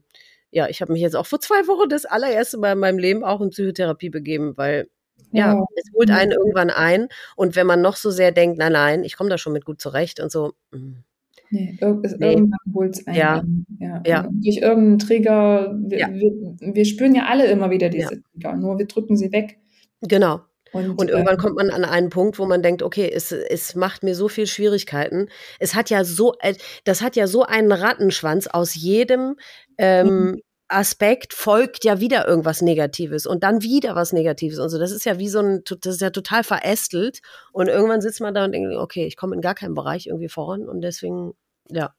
[0.53, 3.23] ja, ich habe mich jetzt auch vor zwei Wochen das allererste Mal in meinem Leben
[3.23, 4.87] auch in Psychotherapie begeben, weil
[5.31, 7.07] ja, ja es holt einen irgendwann ein.
[7.35, 9.81] Und wenn man noch so sehr denkt, nein, nein, ich komme da schon mit gut
[9.81, 10.53] zurecht und so.
[10.71, 10.79] Mh.
[10.79, 11.03] Mm.
[11.49, 12.33] Nee, ir nee.
[12.33, 13.15] irgendwann holt es einen.
[13.15, 13.43] Ja.
[13.79, 14.01] ja.
[14.07, 14.27] ja.
[14.31, 16.09] durch irgendeinen Trigger, wir, ja.
[16.11, 16.31] wir,
[16.73, 18.23] wir, spüren ja alle immer wieder diese.
[18.31, 19.59] Trigger, nur wir drücken sie weg.
[20.01, 20.41] Genau.
[20.73, 23.75] Und, und irgendwann ähm, kommt man an einen Punkt, wo man denkt, okay, es, es
[23.75, 25.29] macht mir so viel Schwierigkeiten.
[25.59, 29.35] Es hat ja so, äh, das hat ja so einen Rattenschwanz aus jedem
[29.77, 30.41] ähm, mhm.
[30.67, 34.79] Aspekt folgt ja wieder irgendwas Negatives und dann wieder was Negatives und so.
[34.79, 37.19] Das ist ja wie so ein, das ist ja total verästelt
[37.51, 40.29] und irgendwann sitzt man da und denkt, okay, ich komme in gar keinen Bereich irgendwie
[40.29, 41.33] voran und deswegen
[41.69, 41.93] Ja,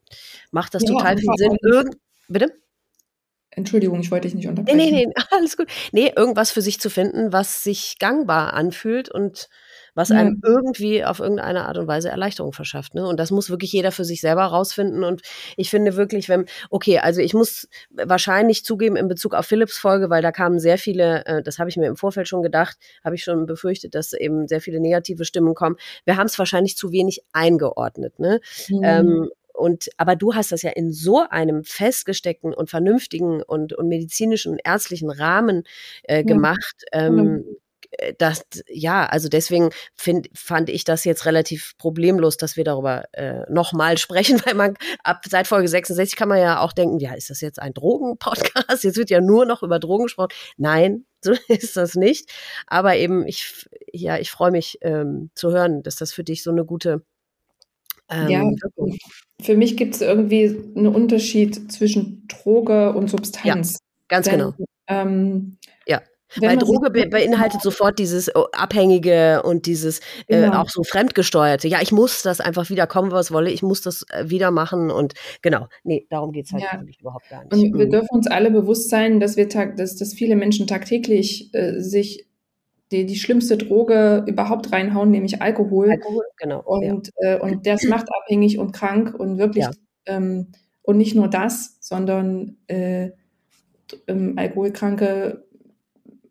[0.50, 1.56] macht das ja, total viel Sinn.
[1.62, 1.96] Irgend
[2.28, 2.52] Bitte?
[3.56, 4.76] Entschuldigung, ich wollte dich nicht unterbrechen.
[4.76, 5.68] Nee, nee, nee, alles gut.
[5.92, 9.48] Nee, irgendwas für sich zu finden, was sich gangbar anfühlt und
[9.94, 10.16] was ja.
[10.16, 12.94] einem irgendwie auf irgendeine Art und Weise Erleichterung verschafft.
[12.94, 13.06] Ne?
[13.06, 15.04] Und das muss wirklich jeder für sich selber rausfinden.
[15.04, 15.22] Und
[15.56, 20.10] ich finde wirklich, wenn, okay, also ich muss wahrscheinlich zugeben in Bezug auf Philips Folge,
[20.10, 23.14] weil da kamen sehr viele, äh, das habe ich mir im Vorfeld schon gedacht, habe
[23.14, 25.76] ich schon befürchtet, dass eben sehr viele negative Stimmen kommen.
[26.04, 28.18] Wir haben es wahrscheinlich zu wenig eingeordnet.
[28.18, 28.40] Ne?
[28.68, 28.80] Mhm.
[28.82, 33.88] Ähm, und aber du hast das ja in so einem festgesteckten und vernünftigen und, und
[33.88, 35.62] medizinischen und ärztlichen Rahmen
[36.02, 36.84] äh, gemacht.
[36.92, 37.06] Ja.
[37.06, 37.44] Ähm,
[37.98, 43.04] äh, das, ja, also deswegen find, fand ich das jetzt relativ problemlos, dass wir darüber
[43.12, 47.14] äh, nochmal sprechen, weil man ab seit Folge 66 kann man ja auch denken, ja,
[47.14, 48.84] ist das jetzt ein Drogenpodcast?
[48.84, 50.32] Jetzt wird ja nur noch über Drogen gesprochen.
[50.56, 52.30] Nein, so ist das nicht.
[52.66, 56.50] Aber eben, ich, ja, ich freue mich ähm, zu hören, dass das für dich so
[56.50, 57.04] eine gute
[58.10, 58.50] ähm, ja,
[59.42, 63.72] für mich gibt es irgendwie einen Unterschied zwischen Droge und Substanz.
[63.72, 63.78] Ja,
[64.08, 64.54] ganz Denn, genau.
[64.86, 65.56] Ähm,
[65.86, 66.02] ja.
[66.40, 70.52] Weil Droge be beinhaltet sofort dieses oh, Abhängige und dieses äh, genau.
[70.52, 71.68] äh, auch so Fremdgesteuerte.
[71.68, 73.50] Ja, ich muss das einfach wieder kommen, was wolle.
[73.50, 74.90] Ich muss das äh, wieder machen.
[74.90, 76.82] Und genau, nee, darum geht es halt ja.
[77.00, 77.52] überhaupt gar nicht.
[77.52, 77.90] Und wir mhm.
[77.90, 82.26] dürfen uns alle bewusst sein, dass wir dass, dass viele Menschen tagtäglich äh, sich
[82.92, 85.90] die, die schlimmste Droge überhaupt reinhauen, nämlich Alkohol.
[85.90, 86.62] Alkohol, genau.
[86.62, 87.36] Und, ja.
[87.36, 89.70] äh, und das macht abhängig und krank und wirklich, ja.
[90.06, 90.48] ähm,
[90.82, 93.10] und nicht nur das, sondern äh,
[94.06, 95.44] ähm, Alkoholkranke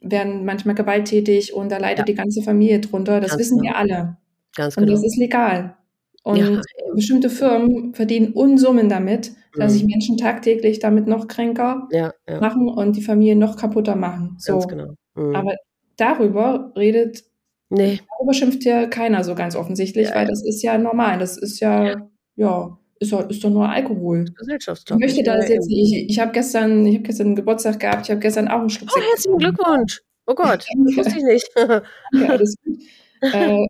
[0.02, 2.06] werden manchmal gewalttätig und da leidet ja.
[2.06, 3.20] die ganze Familie drunter.
[3.20, 3.72] Das Ganz wissen genau.
[3.72, 4.18] wir alle.
[4.56, 4.86] Ganz genau.
[4.86, 5.08] Und das genau.
[5.08, 5.76] ist legal.
[6.24, 6.62] Und ja.
[6.94, 9.78] bestimmte Firmen verdienen Unsummen damit, dass mhm.
[9.78, 12.14] sich Menschen tagtäglich damit noch kränker ja.
[12.40, 14.36] machen und die Familie noch kaputter machen.
[14.40, 14.54] So.
[14.54, 14.94] Ganz genau.
[15.16, 15.36] Mhm.
[15.36, 15.56] Aber
[15.98, 17.24] darüber redet,
[17.70, 18.00] nee.
[18.18, 21.20] darüber schimpft ja keiner so ganz offensichtlich, ja, weil das ist ja normal.
[21.20, 24.26] Das ist ja, ja, ist, doch, ist doch nur Alkohol.
[24.42, 24.48] Ich
[24.96, 25.94] möchte das jetzt nicht.
[25.94, 28.90] Ich, ich habe gestern, ich habe gestern Geburtstag gehabt, ich habe gestern auch einen Schluck.
[28.96, 30.02] Oh, herzlichen Glückwunsch.
[30.26, 31.50] Oh Gott, das wusste ich nicht.
[31.58, 32.50] ja, gut.
[33.32, 33.66] Äh,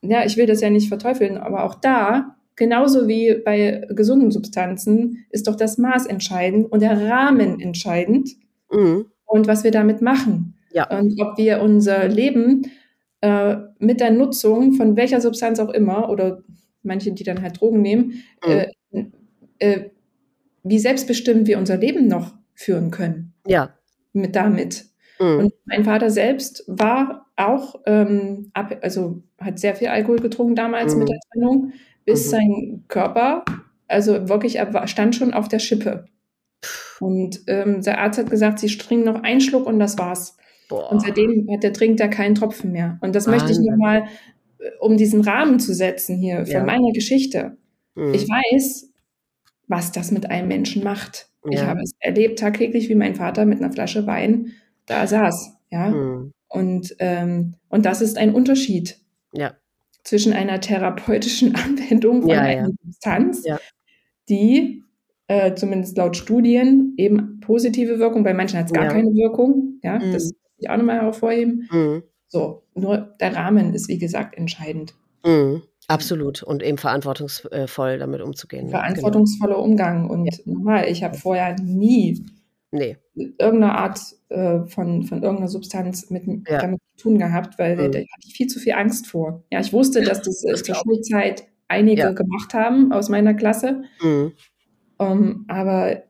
[0.00, 5.26] ja, ich will das ja nicht verteufeln, aber auch da, genauso wie bei gesunden Substanzen,
[5.28, 8.30] ist doch das Maß entscheidend und der Rahmen entscheidend
[8.72, 9.04] mhm.
[9.26, 10.54] und was wir damit machen.
[10.72, 10.88] Ja.
[10.96, 12.70] Und ob wir unser Leben
[13.20, 16.42] äh, mit der Nutzung von welcher Substanz auch immer oder
[16.82, 18.66] manche, die dann halt Drogen nehmen, mhm.
[18.92, 19.04] äh,
[19.58, 19.90] äh,
[20.62, 23.34] wie selbstbestimmt wir unser Leben noch führen können.
[23.46, 23.74] Ja.
[24.12, 24.86] Mit damit.
[25.18, 25.38] Mhm.
[25.38, 30.94] Und mein Vater selbst war auch, ähm, ab, also hat sehr viel Alkohol getrunken damals
[30.94, 31.00] mhm.
[31.00, 31.72] mit der Trennung,
[32.04, 32.30] bis mhm.
[32.30, 33.44] sein Körper,
[33.88, 36.06] also wirklich, er stand schon auf der Schippe.
[37.00, 40.36] Und ähm, der Arzt hat gesagt, sie trinken noch einen Schluck und das war's.
[40.70, 40.90] Boah.
[40.90, 42.98] Und seitdem hat der trinkt er keinen Tropfen mehr.
[43.02, 43.46] Und das Wahnsinn.
[43.46, 44.04] möchte ich nochmal,
[44.58, 46.64] äh, um diesen Rahmen zu setzen hier für ja.
[46.64, 47.58] meine Geschichte.
[47.96, 48.14] Mhm.
[48.14, 48.88] Ich weiß,
[49.66, 51.28] was das mit einem Menschen macht.
[51.44, 51.50] Ja.
[51.50, 54.52] Ich habe es erlebt tagtäglich, wie mein Vater mit einer Flasche Wein
[54.86, 55.56] da saß.
[55.70, 55.90] Ja.
[55.90, 56.32] Mhm.
[56.48, 58.98] Und, ähm, und das ist ein Unterschied.
[59.32, 59.54] Ja.
[60.04, 63.44] Zwischen einer therapeutischen Anwendung von ja, einer Substanz,
[64.28, 64.82] die
[65.26, 69.78] äh, zumindest laut Studien eben positive Wirkung, bei manchen hat es gar keine Wirkung.
[69.82, 70.12] Ja, mhm.
[70.12, 71.68] das ich auch nochmal hervorheben.
[71.70, 72.02] Mhm.
[72.28, 74.94] So, nur der Rahmen ist, wie gesagt, entscheidend.
[75.24, 75.62] Mhm.
[75.88, 76.42] Absolut.
[76.44, 78.66] Und eben verantwortungsvoll damit umzugehen.
[78.66, 78.70] Ne?
[78.70, 79.64] Verantwortungsvoller genau.
[79.64, 80.08] Umgang.
[80.08, 80.32] Und ja.
[80.44, 82.24] nochmal, ich habe vorher nie
[82.70, 82.96] nee.
[83.14, 86.60] irgendeine Art äh, von, von irgendeiner Substanz mit, ja.
[86.60, 87.92] damit zu tun gehabt, weil mhm.
[87.92, 89.42] da hatte ich viel zu viel Angst vor.
[89.50, 92.12] Ja, ich wusste, dass das, das zur Schulzeit einige ja.
[92.12, 93.82] gemacht haben aus meiner Klasse.
[94.02, 94.32] Mhm.
[94.98, 96.02] Um, ähm, aber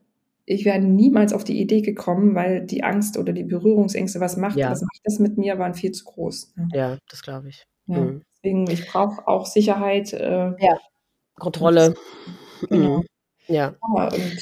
[0.51, 4.57] ich wäre niemals auf die Idee gekommen, weil die Angst oder die Berührungsängste, was macht,
[4.57, 4.69] ja.
[4.69, 6.53] was macht das mit mir, waren viel zu groß.
[6.55, 6.67] Ne?
[6.73, 7.63] Ja, das glaube ich.
[7.87, 8.21] Ja, mhm.
[8.35, 10.13] Deswegen, ich brauche auch Sicherheit.
[10.13, 10.77] Äh, ja,
[11.35, 11.95] Kontrolle.
[12.69, 12.99] Genau.
[12.99, 13.05] Mhm.
[13.47, 13.75] Ja.
[13.95, 14.37] ja und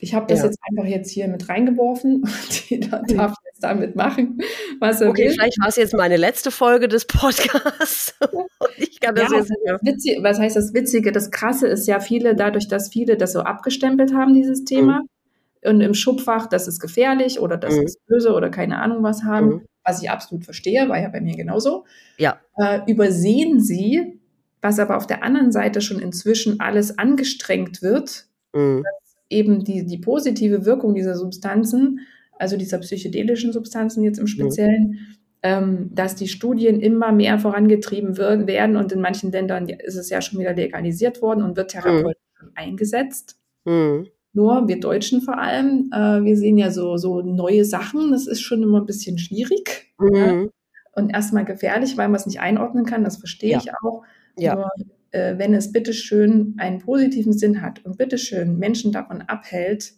[0.00, 0.46] ich habe das ja.
[0.46, 4.38] jetzt einfach jetzt hier mit reingeworfen und jeder darf jetzt damit machen,
[4.78, 5.30] was er okay, will.
[5.32, 8.14] Vielleicht war es jetzt meine letzte Folge des Podcasts.
[8.76, 11.12] ich kann das ja, jetzt nicht witzig, Was heißt das Witzige?
[11.12, 15.70] Das Krasse ist ja viele, dadurch, dass viele das so abgestempelt haben, dieses Thema, mhm.
[15.70, 17.82] und im Schubfach, das ist gefährlich oder das mhm.
[17.82, 19.62] ist böse oder keine Ahnung was haben, mhm.
[19.84, 21.84] was ich absolut verstehe, war ja bei mir genauso,
[22.18, 22.38] ja.
[22.58, 24.20] Äh, übersehen sie,
[24.60, 28.84] was aber auf der anderen Seite schon inzwischen alles angestrengt wird, mhm.
[29.28, 32.00] Eben die, die positive Wirkung dieser Substanzen
[32.38, 34.26] also dieser psychedelischen Substanzen jetzt im.
[34.26, 34.98] Speziellen, mhm.
[35.42, 40.10] ähm, dass die Studien immer mehr vorangetrieben wird, werden und in manchen Ländern ist es
[40.10, 42.50] ja schon wieder legalisiert worden und wird therapeutisch mhm.
[42.54, 43.38] eingesetzt.
[43.64, 44.08] Mhm.
[44.32, 48.42] Nur wir Deutschen vor allem, äh, wir sehen ja so, so neue Sachen, das ist
[48.42, 50.32] schon immer ein bisschen schwierig ja?
[50.32, 50.50] Mhm.
[50.94, 53.58] und erstmal gefährlich, weil man es nicht einordnen kann, das verstehe ja.
[53.58, 54.02] ich auch.
[54.38, 54.56] Ja.
[54.56, 54.70] Nur,
[55.16, 59.94] äh, wenn es bitteschön einen positiven Sinn hat und bitteschön Menschen davon abhält,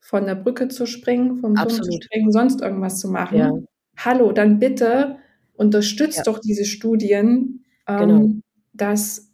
[0.00, 3.38] von der Brücke zu springen, vom Turm zu springen, sonst irgendwas zu machen.
[3.38, 3.52] Ja.
[3.96, 5.16] Hallo, dann bitte
[5.54, 6.22] unterstützt ja.
[6.24, 8.28] doch diese Studien, ähm, genau.
[8.74, 9.32] dass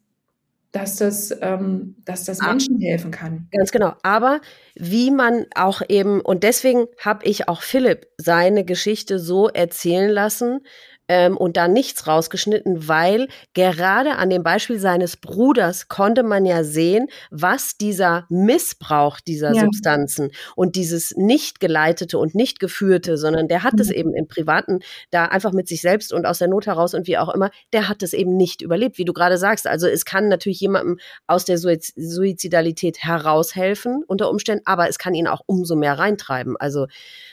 [0.71, 2.49] dass das, ähm, dass das ah.
[2.49, 3.49] Menschen helfen kann.
[3.57, 3.95] Ganz genau.
[4.03, 4.41] Aber
[4.75, 10.61] wie man auch eben, und deswegen habe ich auch Philipp seine Geschichte so erzählen lassen,
[11.09, 16.65] ähm, und da nichts rausgeschnitten, weil gerade an dem Beispiel seines Bruders konnte man ja
[16.65, 19.63] sehen, was dieser Missbrauch dieser ja.
[19.63, 23.81] Substanzen und dieses nicht geleitete und nicht geführte, sondern der hat mhm.
[23.81, 24.81] es eben im Privaten
[25.11, 27.89] da einfach mit sich selbst und aus der Not heraus und wie auch immer, der
[27.89, 29.67] hat es eben nicht überlebt, wie du gerade sagst.
[29.67, 35.27] Also es kann natürlich jemandem aus der Suizidalität heraushelfen unter Umständen, aber es kann ihn
[35.27, 36.57] auch umso mehr reintreiben.
[36.59, 36.87] Also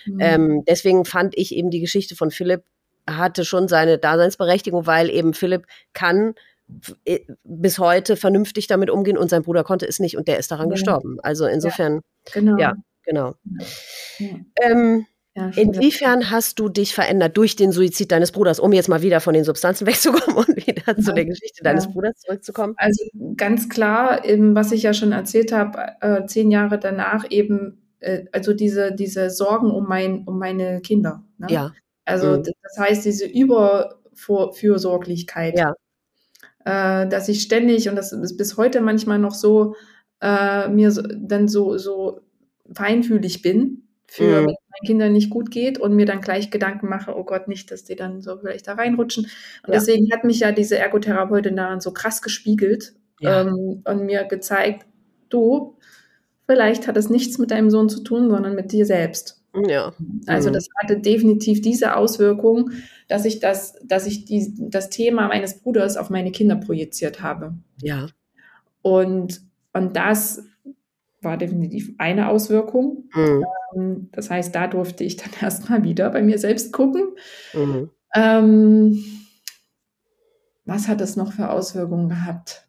[0.05, 0.19] mhm.
[0.19, 2.63] ähm, deswegen fand ich eben die Geschichte von Philipp
[3.07, 6.35] hatte schon seine Daseinsberechtigung, weil eben Philipp kann
[7.43, 10.67] bis heute vernünftig damit umgehen und sein Bruder konnte es nicht und der ist daran
[10.67, 10.71] ja.
[10.71, 11.17] gestorben.
[11.21, 12.57] Also insofern, ja, genau.
[12.57, 12.73] Ja,
[13.03, 13.35] genau.
[14.17, 14.27] Ja.
[14.63, 15.05] Ähm,
[15.55, 19.35] inwiefern hast du dich verändert durch den Suizid deines Bruders, um jetzt mal wieder von
[19.35, 22.73] den Substanzen wegzukommen und wieder zu der Geschichte deines Bruders zurückzukommen?
[22.77, 23.03] Also
[23.37, 28.53] ganz klar, was ich ja schon erzählt habe, äh, zehn Jahre danach eben, äh, also
[28.53, 31.23] diese, diese Sorgen um, mein, um meine Kinder.
[31.37, 31.47] Ne?
[31.49, 31.73] Ja.
[32.05, 32.43] Also mhm.
[32.43, 35.73] das heißt, diese Überfürsorglichkeit, ja.
[36.63, 39.75] äh, dass ich ständig, und das ist bis heute manchmal noch so,
[40.21, 42.21] äh, mir so, dann so, so
[42.73, 44.45] feinfühlig bin, für mhm.
[44.45, 47.47] wenn es meinen Kindern nicht gut geht und mir dann gleich Gedanken mache, oh Gott,
[47.47, 49.25] nicht, dass die dann so vielleicht da reinrutschen.
[49.25, 49.79] Und ja.
[49.79, 53.41] deswegen hat mich ja diese Ergotherapeutin daran so krass gespiegelt ja.
[53.41, 54.85] ähm, und mir gezeigt,
[55.29, 55.77] du,
[56.45, 59.43] vielleicht hat es nichts mit deinem Sohn zu tun, sondern mit dir selbst.
[59.67, 59.93] Ja.
[60.27, 60.53] Also mhm.
[60.53, 62.71] das hatte definitiv diese Auswirkung,
[63.07, 67.53] dass ich das, dass ich die, das Thema meines Bruders auf meine Kinder projiziert habe.
[67.81, 68.07] Ja.
[68.81, 69.41] Und,
[69.73, 70.43] und das
[71.21, 73.09] war definitiv eine Auswirkung.
[73.13, 73.45] Mhm.
[73.75, 77.15] Ähm, das heißt, da durfte ich dann erstmal wieder bei mir selbst gucken.
[77.53, 77.89] Mhm.
[78.15, 79.03] Ähm,
[80.65, 82.64] was hat das noch für Auswirkungen gehabt?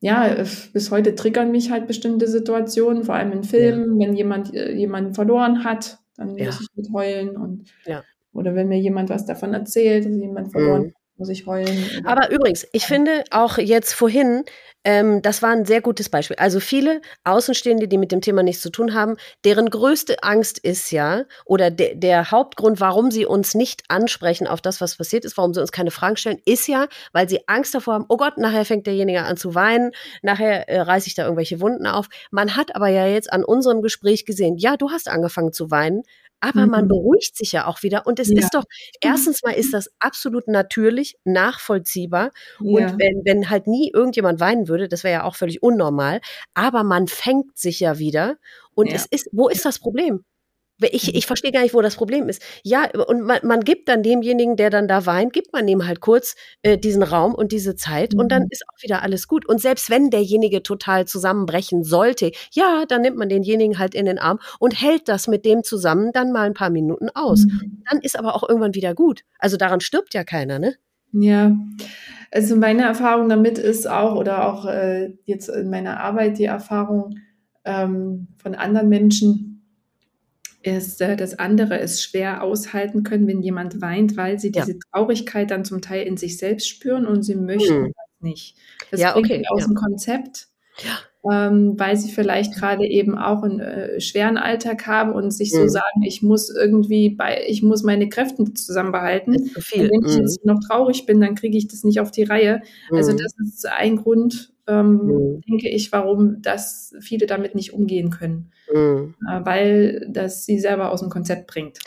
[0.00, 0.34] Ja,
[0.72, 4.06] bis heute triggern mich halt bestimmte Situationen, vor allem in Filmen, ja.
[4.06, 6.46] wenn jemand äh, jemanden verloren hat, dann ja.
[6.46, 8.02] muss ich mit heulen und ja.
[8.32, 12.02] oder wenn mir jemand was davon erzählt, dass jemand verloren mhm muss ich heulen.
[12.04, 14.44] Aber übrigens, ich finde auch jetzt vorhin,
[14.84, 16.36] ähm, das war ein sehr gutes Beispiel.
[16.38, 20.90] Also viele Außenstehende, die mit dem Thema nichts zu tun haben, deren größte Angst ist
[20.90, 25.36] ja, oder de der Hauptgrund, warum sie uns nicht ansprechen auf das, was passiert ist,
[25.36, 28.38] warum sie uns keine Fragen stellen, ist ja, weil sie Angst davor haben, oh Gott,
[28.38, 29.92] nachher fängt derjenige an zu weinen,
[30.22, 32.08] nachher äh, reiße ich da irgendwelche Wunden auf.
[32.30, 36.02] Man hat aber ja jetzt an unserem Gespräch gesehen, ja, du hast angefangen zu weinen,
[36.40, 36.70] aber mhm.
[36.70, 38.06] man beruhigt sich ja auch wieder.
[38.06, 38.38] Und es ja.
[38.38, 38.64] ist doch,
[39.00, 42.30] erstens mal ist das absolut natürlich, nachvollziehbar.
[42.60, 42.88] Ja.
[42.88, 46.20] Und wenn, wenn halt nie irgendjemand weinen würde, das wäre ja auch völlig unnormal.
[46.54, 48.36] Aber man fängt sich ja wieder.
[48.74, 48.94] Und ja.
[48.94, 50.24] es ist, wo ist das Problem?
[50.80, 51.12] Ich, mhm.
[51.14, 52.42] ich verstehe gar nicht, wo das Problem ist.
[52.62, 56.00] Ja, und man, man gibt dann demjenigen, der dann da weint, gibt man ihm halt
[56.00, 58.20] kurz äh, diesen Raum und diese Zeit mhm.
[58.20, 58.48] und dann mhm.
[58.50, 59.46] ist auch wieder alles gut.
[59.48, 64.18] Und selbst wenn derjenige total zusammenbrechen sollte, ja, dann nimmt man denjenigen halt in den
[64.18, 67.44] Arm und hält das mit dem zusammen dann mal ein paar Minuten aus.
[67.44, 67.82] Mhm.
[67.90, 69.22] Dann ist aber auch irgendwann wieder gut.
[69.38, 70.76] Also daran stirbt ja keiner, ne?
[71.12, 71.56] Ja.
[72.30, 77.16] Also meine Erfahrung damit ist auch, oder auch äh, jetzt in meiner Arbeit die Erfahrung
[77.64, 79.49] ähm, von anderen Menschen,
[80.62, 84.64] ist, äh, das andere es schwer aushalten können, wenn jemand weint, weil sie ja.
[84.64, 87.92] diese Traurigkeit dann zum Teil in sich selbst spüren und sie möchten hm.
[87.94, 88.56] das nicht.
[88.90, 89.66] Das ja, bringt okay, aus ja.
[89.66, 90.48] dem Konzept.
[90.82, 90.98] Ja.
[91.22, 95.64] Ähm, weil sie vielleicht gerade eben auch einen äh, schweren Alltag haben und sich so
[95.64, 95.68] mhm.
[95.68, 99.50] sagen, ich muss irgendwie bei, ich muss meine Kräfte zusammenbehalten.
[99.58, 99.90] Viel.
[99.90, 100.22] wenn ich mhm.
[100.22, 102.62] jetzt noch traurig bin, dann kriege ich das nicht auf die Reihe.
[102.90, 102.96] Also mhm.
[102.96, 105.40] Also das ist ein Grund, ähm, mhm.
[105.48, 109.14] denke ich, warum das viele damit nicht umgehen können, mhm.
[109.28, 111.78] äh, weil das sie selber aus dem Konzept bringt.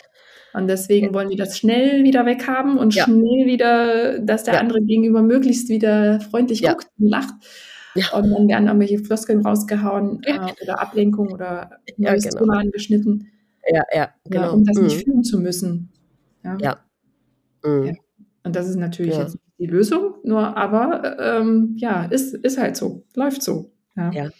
[0.52, 3.04] Und deswegen wollen wir das schnell wieder weghaben und ja.
[3.04, 4.60] schnell wieder, dass der ja.
[4.60, 6.72] andere gegenüber möglichst wieder freundlich ja.
[6.72, 7.34] guckt und lacht.
[7.96, 12.38] Und dann werden irgendwelche Floskeln rausgehauen äh, oder Ablenkung oder neues genau.
[12.38, 13.28] Thema angeschnitten.
[13.68, 14.52] Ja, ja, genau.
[14.52, 14.84] um das mhm.
[14.84, 15.90] nicht fühlen zu müssen.
[16.60, 16.78] Ja.
[17.64, 17.96] Mhm.
[18.44, 23.04] Und das ist natürlich jetzt die Lösung, nur aber ähm, ja, ist, ist halt so,
[23.14, 23.72] läuft so.
[23.96, 24.10] Ja.
[24.12, 24.30] ja.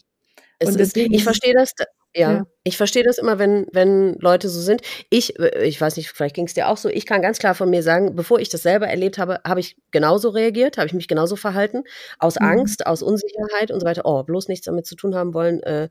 [0.58, 1.72] Es ist, ich verstehe das,
[2.16, 4.82] ja, ja, ich verstehe das immer, wenn, wenn Leute so sind.
[5.10, 7.68] Ich, ich weiß nicht, vielleicht ging es dir auch so, ich kann ganz klar von
[7.68, 11.08] mir sagen, bevor ich das selber erlebt habe, habe ich genauso reagiert, habe ich mich
[11.08, 11.82] genauso verhalten,
[12.18, 12.46] aus mhm.
[12.46, 14.02] Angst, aus Unsicherheit und so weiter.
[14.04, 15.60] Oh, bloß nichts damit zu tun haben wollen.
[15.64, 15.88] Äh,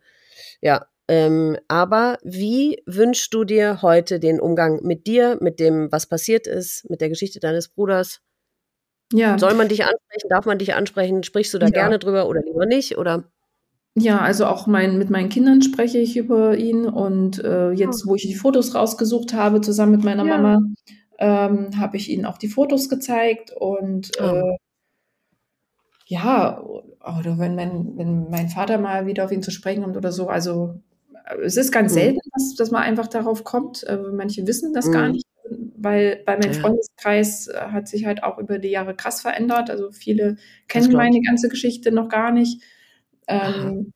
[0.62, 6.08] ja, ähm, aber wie wünschst du dir heute den Umgang mit dir, mit dem, was
[6.08, 8.22] passiert ist, mit der Geschichte deines Bruders?
[9.14, 9.38] Ja.
[9.38, 10.30] Soll man dich ansprechen?
[10.30, 11.24] Darf man dich ansprechen?
[11.24, 11.72] Sprichst du da ja.
[11.72, 12.98] gerne drüber oder lieber nicht?
[12.98, 13.24] Oder?
[13.96, 18.16] Ja, also auch mein, mit meinen Kindern spreche ich über ihn und äh, jetzt, wo
[18.16, 20.38] ich die Fotos rausgesucht habe, zusammen mit meiner ja.
[20.38, 20.62] Mama,
[21.20, 24.24] ähm, habe ich ihnen auch die Fotos gezeigt und oh.
[24.24, 24.58] äh,
[26.06, 30.12] ja, oder wenn mein, wenn mein Vater mal wieder auf ihn zu sprechen kommt oder
[30.12, 30.82] so, also
[31.44, 31.98] es ist ganz mhm.
[31.98, 33.84] selten, dass, dass man einfach darauf kommt.
[33.84, 34.92] Äh, manche wissen das mhm.
[34.92, 35.26] gar nicht,
[35.84, 36.60] weil bei meinem ja.
[36.60, 39.70] Freundeskreis äh, hat sich halt auch über die Jahre krass verändert.
[39.70, 40.38] Also viele
[40.68, 42.62] kennen meine ganze Geschichte noch gar nicht.
[43.28, 43.94] Ähm,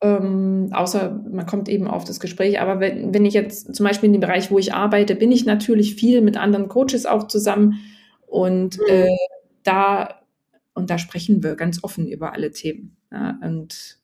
[0.00, 2.60] ähm, außer man kommt eben auf das Gespräch.
[2.60, 5.44] Aber wenn, wenn ich jetzt zum Beispiel in dem Bereich, wo ich arbeite, bin ich
[5.44, 7.80] natürlich viel mit anderen Coaches auch zusammen.
[8.26, 8.84] Und mhm.
[8.88, 9.16] äh,
[9.62, 10.20] da
[10.74, 12.96] und da sprechen wir ganz offen über alle Themen.
[13.10, 13.98] Ja, und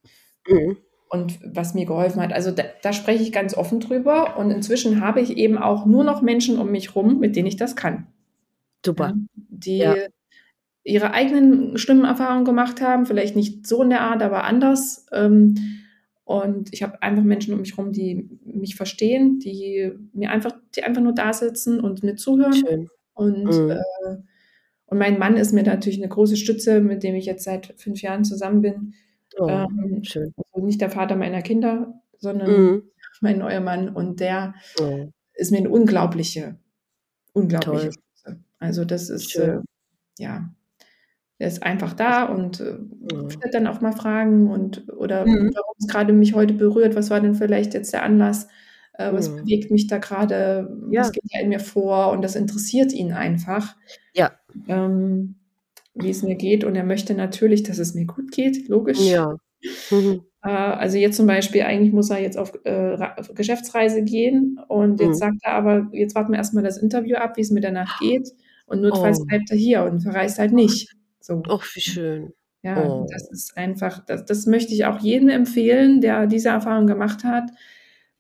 [0.48, 0.76] mhm
[1.08, 2.32] und was mir geholfen hat.
[2.32, 6.04] Also da, da, spreche ich ganz offen drüber und inzwischen habe ich eben auch nur
[6.04, 8.06] noch Menschen um mich rum, mit denen ich das kann.
[8.84, 9.08] Super.
[9.08, 9.94] Ja, die ja.
[10.82, 15.06] ihre eigenen schlimmen Erfahrungen gemacht haben, vielleicht nicht so in der Art, aber anders.
[15.12, 15.54] Ähm,
[16.24, 20.82] und ich habe einfach Menschen um mich rum, die mich verstehen, die mir einfach, die
[20.82, 22.52] einfach nur da sitzen und mir zuhören.
[22.52, 22.88] Schön.
[23.14, 23.70] Und, mhm.
[23.70, 24.16] äh,
[24.86, 28.02] und mein Mann ist mir natürlich eine große Stütze, mit dem ich jetzt seit fünf
[28.02, 28.94] Jahren zusammen bin
[29.38, 30.32] Oh, ähm, schön.
[30.52, 32.82] Also nicht der Vater meiner Kinder, sondern mhm.
[33.20, 33.88] mein neuer Mann.
[33.88, 35.08] Und der oh.
[35.34, 36.58] ist mir eine unglaubliche,
[37.32, 37.96] unglaubliche Toll.
[38.58, 39.60] Also das ist, äh,
[40.18, 40.50] ja,
[41.38, 43.30] der ist einfach da und äh, mhm.
[43.30, 45.52] stellt dann auch mal Fragen und oder mhm.
[45.54, 48.48] warum es gerade mich heute berührt, was war denn vielleicht jetzt der Anlass,
[48.94, 49.36] äh, was mhm.
[49.36, 51.02] bewegt mich da gerade, ja.
[51.02, 53.76] was geht ja in mir vor und das interessiert ihn einfach.
[54.14, 54.32] Ja.
[54.66, 55.36] Ähm,
[55.96, 56.64] wie es mir geht.
[56.64, 59.00] Und er möchte natürlich, dass es mir gut geht, logisch.
[59.00, 59.36] Ja.
[59.90, 60.22] Mhm.
[60.42, 62.96] Äh, also jetzt zum Beispiel, eigentlich muss er jetzt auf äh,
[63.34, 65.14] Geschäftsreise gehen und jetzt mhm.
[65.14, 68.30] sagt er aber, jetzt warten wir erstmal das Interview ab, wie es mir danach geht.
[68.66, 69.24] Und notfalls oh.
[69.24, 70.92] bleibt er hier und verreist halt nicht.
[71.20, 71.42] So.
[71.48, 72.32] Ach, wie schön.
[72.62, 73.06] Ja, oh.
[73.10, 77.50] das ist einfach, das, das möchte ich auch jedem empfehlen, der diese Erfahrung gemacht hat,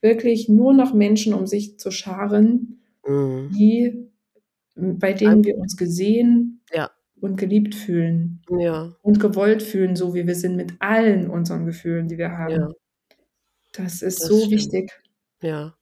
[0.00, 3.50] wirklich nur noch Menschen um sich zu scharen, mhm.
[3.56, 4.08] die,
[4.76, 6.55] bei denen wir uns gesehen,
[7.20, 8.42] und geliebt fühlen.
[8.58, 8.94] Ja.
[9.02, 12.54] Und gewollt fühlen, so wie wir sind, mit allen unseren Gefühlen, die wir haben.
[12.54, 12.68] Ja.
[13.72, 14.52] Das ist das so stimmt.
[14.52, 15.02] wichtig.
[15.40, 15.74] Ja.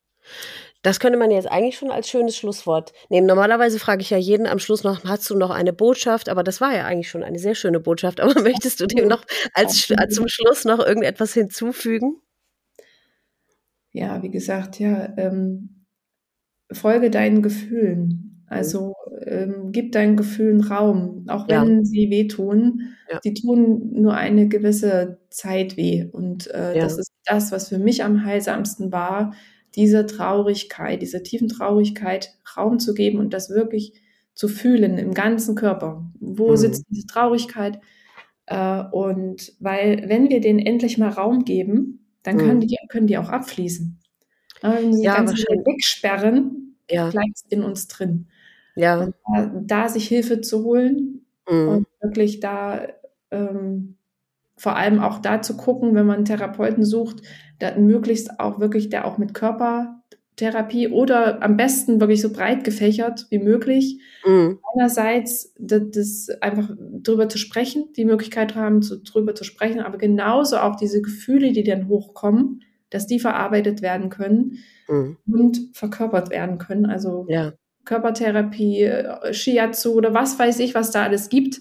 [0.82, 3.27] Das könnte man jetzt eigentlich schon als schönes Schlusswort nehmen.
[3.27, 6.28] Normalerweise frage ich ja jeden am Schluss noch, hast du noch eine Botschaft?
[6.28, 8.20] Aber das war ja eigentlich schon eine sehr schöne Botschaft.
[8.20, 9.24] Aber möchtest du dem noch
[9.55, 12.20] als, als zum Schluss noch irgendetwas hinzufügen?
[13.93, 15.86] Ja, wie gesagt, ja, ähm,
[16.70, 18.44] folge deinen Gefühlen.
[18.47, 18.93] Also
[19.23, 21.85] ähm, gib deinen Gefühlen Raum, auch wenn ja.
[21.85, 22.95] sie wehtun.
[23.11, 23.20] Ja.
[23.20, 26.09] Die tun nur eine gewisse Zeit weh.
[26.11, 26.85] Und äh, ja.
[26.85, 29.35] das ist das, was für mich am heilsamsten war,
[29.74, 33.95] diese Traurigkeit, diese tiefen Traurigkeit Raum zu geben und das wirklich
[34.35, 36.11] zu fühlen im ganzen Körper.
[36.20, 36.57] Wo mhm.
[36.57, 37.81] sitzt diese Traurigkeit?
[38.47, 42.66] Äh, und weil, wenn wir denen endlich mal Raum geben, dann können, mhm.
[42.66, 44.01] die, können die auch abfließen.
[44.62, 47.11] Aber wenn sie ja, ganz wegsperren, ja.
[47.11, 48.28] bleibt es in uns drin.
[48.76, 49.10] Ja.
[49.34, 51.68] Da, da, sich Hilfe zu holen mhm.
[51.68, 52.86] und wirklich da
[53.30, 53.96] ähm,
[54.56, 57.22] vor allem auch da zu gucken, wenn man einen Therapeuten sucht,
[57.59, 63.26] da möglichst auch wirklich der auch mit Körpertherapie oder am besten wirklich so breit gefächert
[63.30, 64.01] wie möglich.
[64.24, 64.60] Mhm.
[64.74, 69.98] Einerseits das, das, einfach drüber zu sprechen, die Möglichkeit haben, zu, drüber zu sprechen, aber
[69.98, 75.16] genauso auch diese Gefühle, die dann hochkommen, dass die verarbeitet werden können mhm.
[75.26, 76.86] und verkörpert werden können.
[76.86, 77.55] Also ja.
[77.85, 78.90] Körpertherapie,
[79.32, 81.61] Shiatsu oder was weiß ich, was da alles gibt.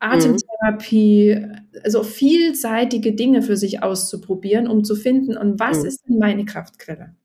[0.00, 1.68] Atemtherapie, mhm.
[1.82, 5.86] also vielseitige Dinge für sich auszuprobieren, um zu finden, und was mhm.
[5.86, 7.16] ist denn meine Kraftquelle?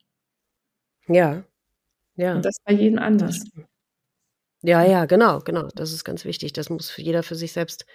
[1.08, 1.44] Ja,
[2.16, 2.36] ja.
[2.36, 3.44] Und das bei jedem anders.
[4.66, 5.68] Ja, ja, genau, genau.
[5.76, 6.54] Das ist ganz wichtig.
[6.54, 7.86] Das muss jeder für sich selbst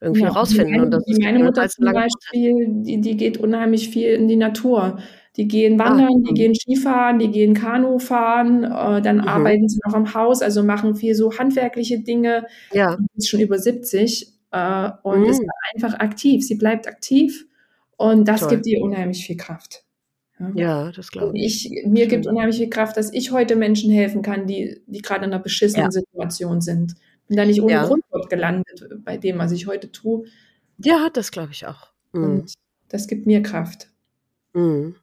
[0.00, 0.72] irgendwie ja, rausfinden.
[0.72, 4.98] Meine, und das meine Mutter zum Beispiel, die, die geht unheimlich viel in die Natur.
[5.36, 9.28] Die gehen ah, wandern, die gehen Skifahren, die gehen Kanu fahren, äh, dann mhm.
[9.28, 12.46] arbeiten sie noch am Haus, also machen viel so handwerkliche Dinge.
[12.72, 12.98] Ja.
[13.16, 15.26] Ist schon über 70 äh, und mhm.
[15.26, 15.42] ist
[15.74, 16.46] einfach aktiv.
[16.46, 17.46] Sie bleibt aktiv
[17.96, 18.50] und das Toll.
[18.50, 19.84] gibt ihr unheimlich viel Kraft.
[20.38, 21.70] Ja, ja das glaube ich.
[21.70, 21.86] ich.
[21.86, 22.08] Mir Schön.
[22.08, 25.42] gibt unheimlich viel Kraft, dass ich heute Menschen helfen kann, die, die gerade in einer
[25.42, 25.90] beschissenen ja.
[25.90, 26.94] Situation sind.
[27.28, 27.86] Bin da nicht ohne ja.
[27.86, 30.24] Grund dort gelandet bei dem, was ich heute tue.
[30.78, 31.88] Ja, das glaube ich auch.
[32.12, 32.24] Mhm.
[32.24, 32.54] Und
[32.88, 33.88] das gibt mir Kraft.
[34.54, 34.96] Mhm.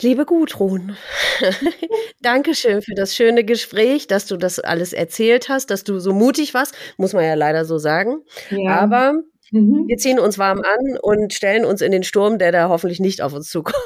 [0.00, 0.96] Liebe Gudrun,
[2.22, 6.54] Dankeschön für das schöne Gespräch, dass du das alles erzählt hast, dass du so mutig
[6.54, 8.22] warst, muss man ja leider so sagen.
[8.50, 8.78] Ja.
[8.78, 9.14] Aber
[9.50, 9.88] mhm.
[9.88, 13.22] wir ziehen uns warm an und stellen uns in den Sturm, der da hoffentlich nicht
[13.22, 13.76] auf uns zukommt.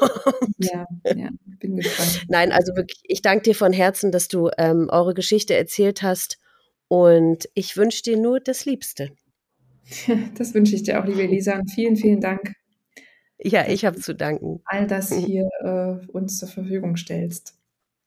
[0.59, 1.29] Ja, ja,
[1.59, 2.25] bin gespannt.
[2.29, 6.37] Nein, also wirklich, ich danke dir von Herzen, dass du ähm, eure Geschichte erzählt hast
[6.89, 9.09] Und ich wünsche dir nur das Liebste.
[10.37, 11.59] Das wünsche ich dir auch, liebe Elisa.
[11.73, 12.53] Vielen, vielen Dank.
[13.43, 14.61] Ja, ich habe zu danken.
[14.65, 17.57] All das hier äh, uns zur Verfügung stellst.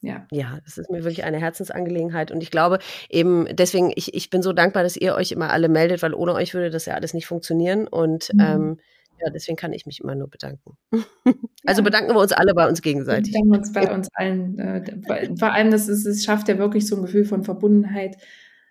[0.02, 0.26] Ja.
[0.30, 2.30] ja, das ist mir wirklich eine Herzensangelegenheit.
[2.30, 5.68] Und ich glaube eben, deswegen, ich, ich bin so dankbar, dass ihr euch immer alle
[5.68, 7.88] meldet, weil ohne euch würde das ja alles nicht funktionieren.
[7.88, 8.40] Und mhm.
[8.40, 8.78] ähm,
[9.20, 10.76] ja, deswegen kann ich mich immer nur bedanken.
[11.66, 13.32] also bedanken wir uns alle bei uns gegenseitig.
[13.32, 14.58] Wir bedanken uns bei uns allen.
[14.58, 18.16] Äh, vor allem, das ist, es schafft ja wirklich so ein Gefühl von Verbundenheit.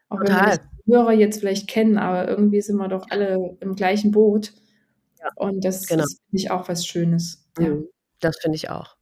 [0.09, 0.51] Auch Total.
[0.51, 4.53] wenn wir Hörer jetzt vielleicht kennen, aber irgendwie sind wir doch alle im gleichen Boot.
[5.26, 5.31] Ja.
[5.35, 6.03] Und das genau.
[6.03, 7.45] ist, finde ich, auch was Schönes.
[7.60, 7.69] Ja.
[7.69, 7.88] Mhm.
[8.19, 8.95] Das finde ich auch.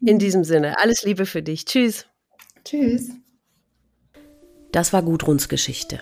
[0.00, 1.64] In diesem Sinne, alles Liebe für dich.
[1.64, 2.06] Tschüss.
[2.64, 3.10] Tschüss.
[4.72, 6.00] Das war Gudruns Geschichte.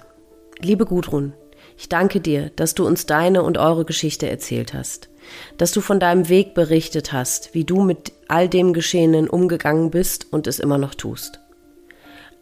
[0.61, 1.35] Liebe Gudrun,
[1.77, 5.09] ich danke dir, dass du uns deine und eure Geschichte erzählt hast,
[5.59, 10.33] dass du von deinem Weg berichtet hast, wie du mit all dem Geschehenen umgegangen bist
[10.33, 11.41] und es immer noch tust.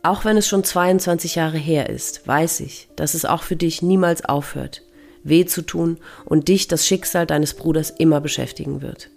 [0.02, 3.82] Auch wenn es schon 22 Jahre her ist, weiß ich, dass es auch für dich
[3.82, 4.82] niemals aufhört,
[5.22, 9.10] weh zu tun und dich das Schicksal deines Bruders immer beschäftigen wird.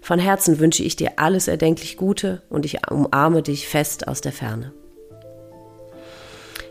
[0.00, 4.32] Von Herzen wünsche ich dir alles erdenklich Gute und ich umarme dich fest aus der
[4.32, 4.72] Ferne.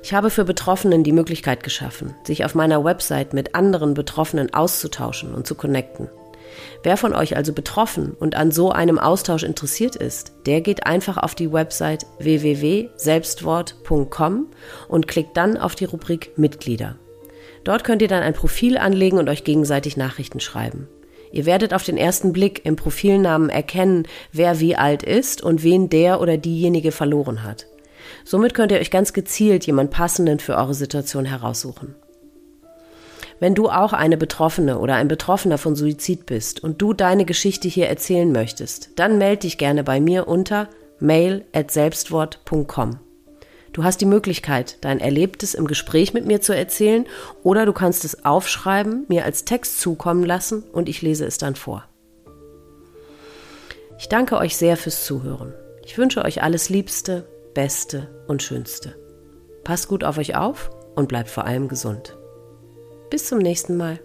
[0.04, 5.34] Ich habe für Betroffenen die Möglichkeit geschaffen, sich auf meiner Website mit anderen Betroffenen auszutauschen
[5.34, 6.10] und zu connecten.
[6.84, 11.18] Wer von euch also betroffen und an so einem Austausch interessiert ist, der geht einfach
[11.18, 14.48] auf die Website www.selbstwort.com
[14.90, 16.98] und klickt dann auf die Rubrik Mitglieder.
[17.64, 20.88] Dort könnt ihr dann ein Profil anlegen und euch gegenseitig Nachrichten schreiben.
[21.32, 25.90] Ihr werdet auf den ersten Blick im Profilnamen erkennen, wer wie alt ist und wen
[25.90, 27.66] der oder diejenige verloren hat.
[28.24, 31.96] Somit könnt ihr euch ganz gezielt jemand passenden für eure Situation heraussuchen.
[33.40, 37.68] Wenn du auch eine Betroffene oder ein Betroffener von Suizid bist und du deine Geschichte
[37.68, 40.70] hier erzählen möchtest, dann melde dich gerne bei mir unter
[41.00, 43.00] mail@selbstwort.com.
[43.74, 47.08] Du hast die Möglichkeit, dein Erlebtes im Gespräch mit mir zu erzählen
[47.42, 51.56] oder du kannst es aufschreiben, mir als Text zukommen lassen und ich lese es dann
[51.56, 51.84] vor.
[53.98, 55.54] Ich danke euch sehr fürs Zuhören.
[55.84, 58.96] Ich wünsche euch alles Liebste, Beste und Schönste.
[59.64, 62.16] Passt gut auf euch auf und bleibt vor allem gesund.
[63.10, 64.00] Bis zum nächsten Mal.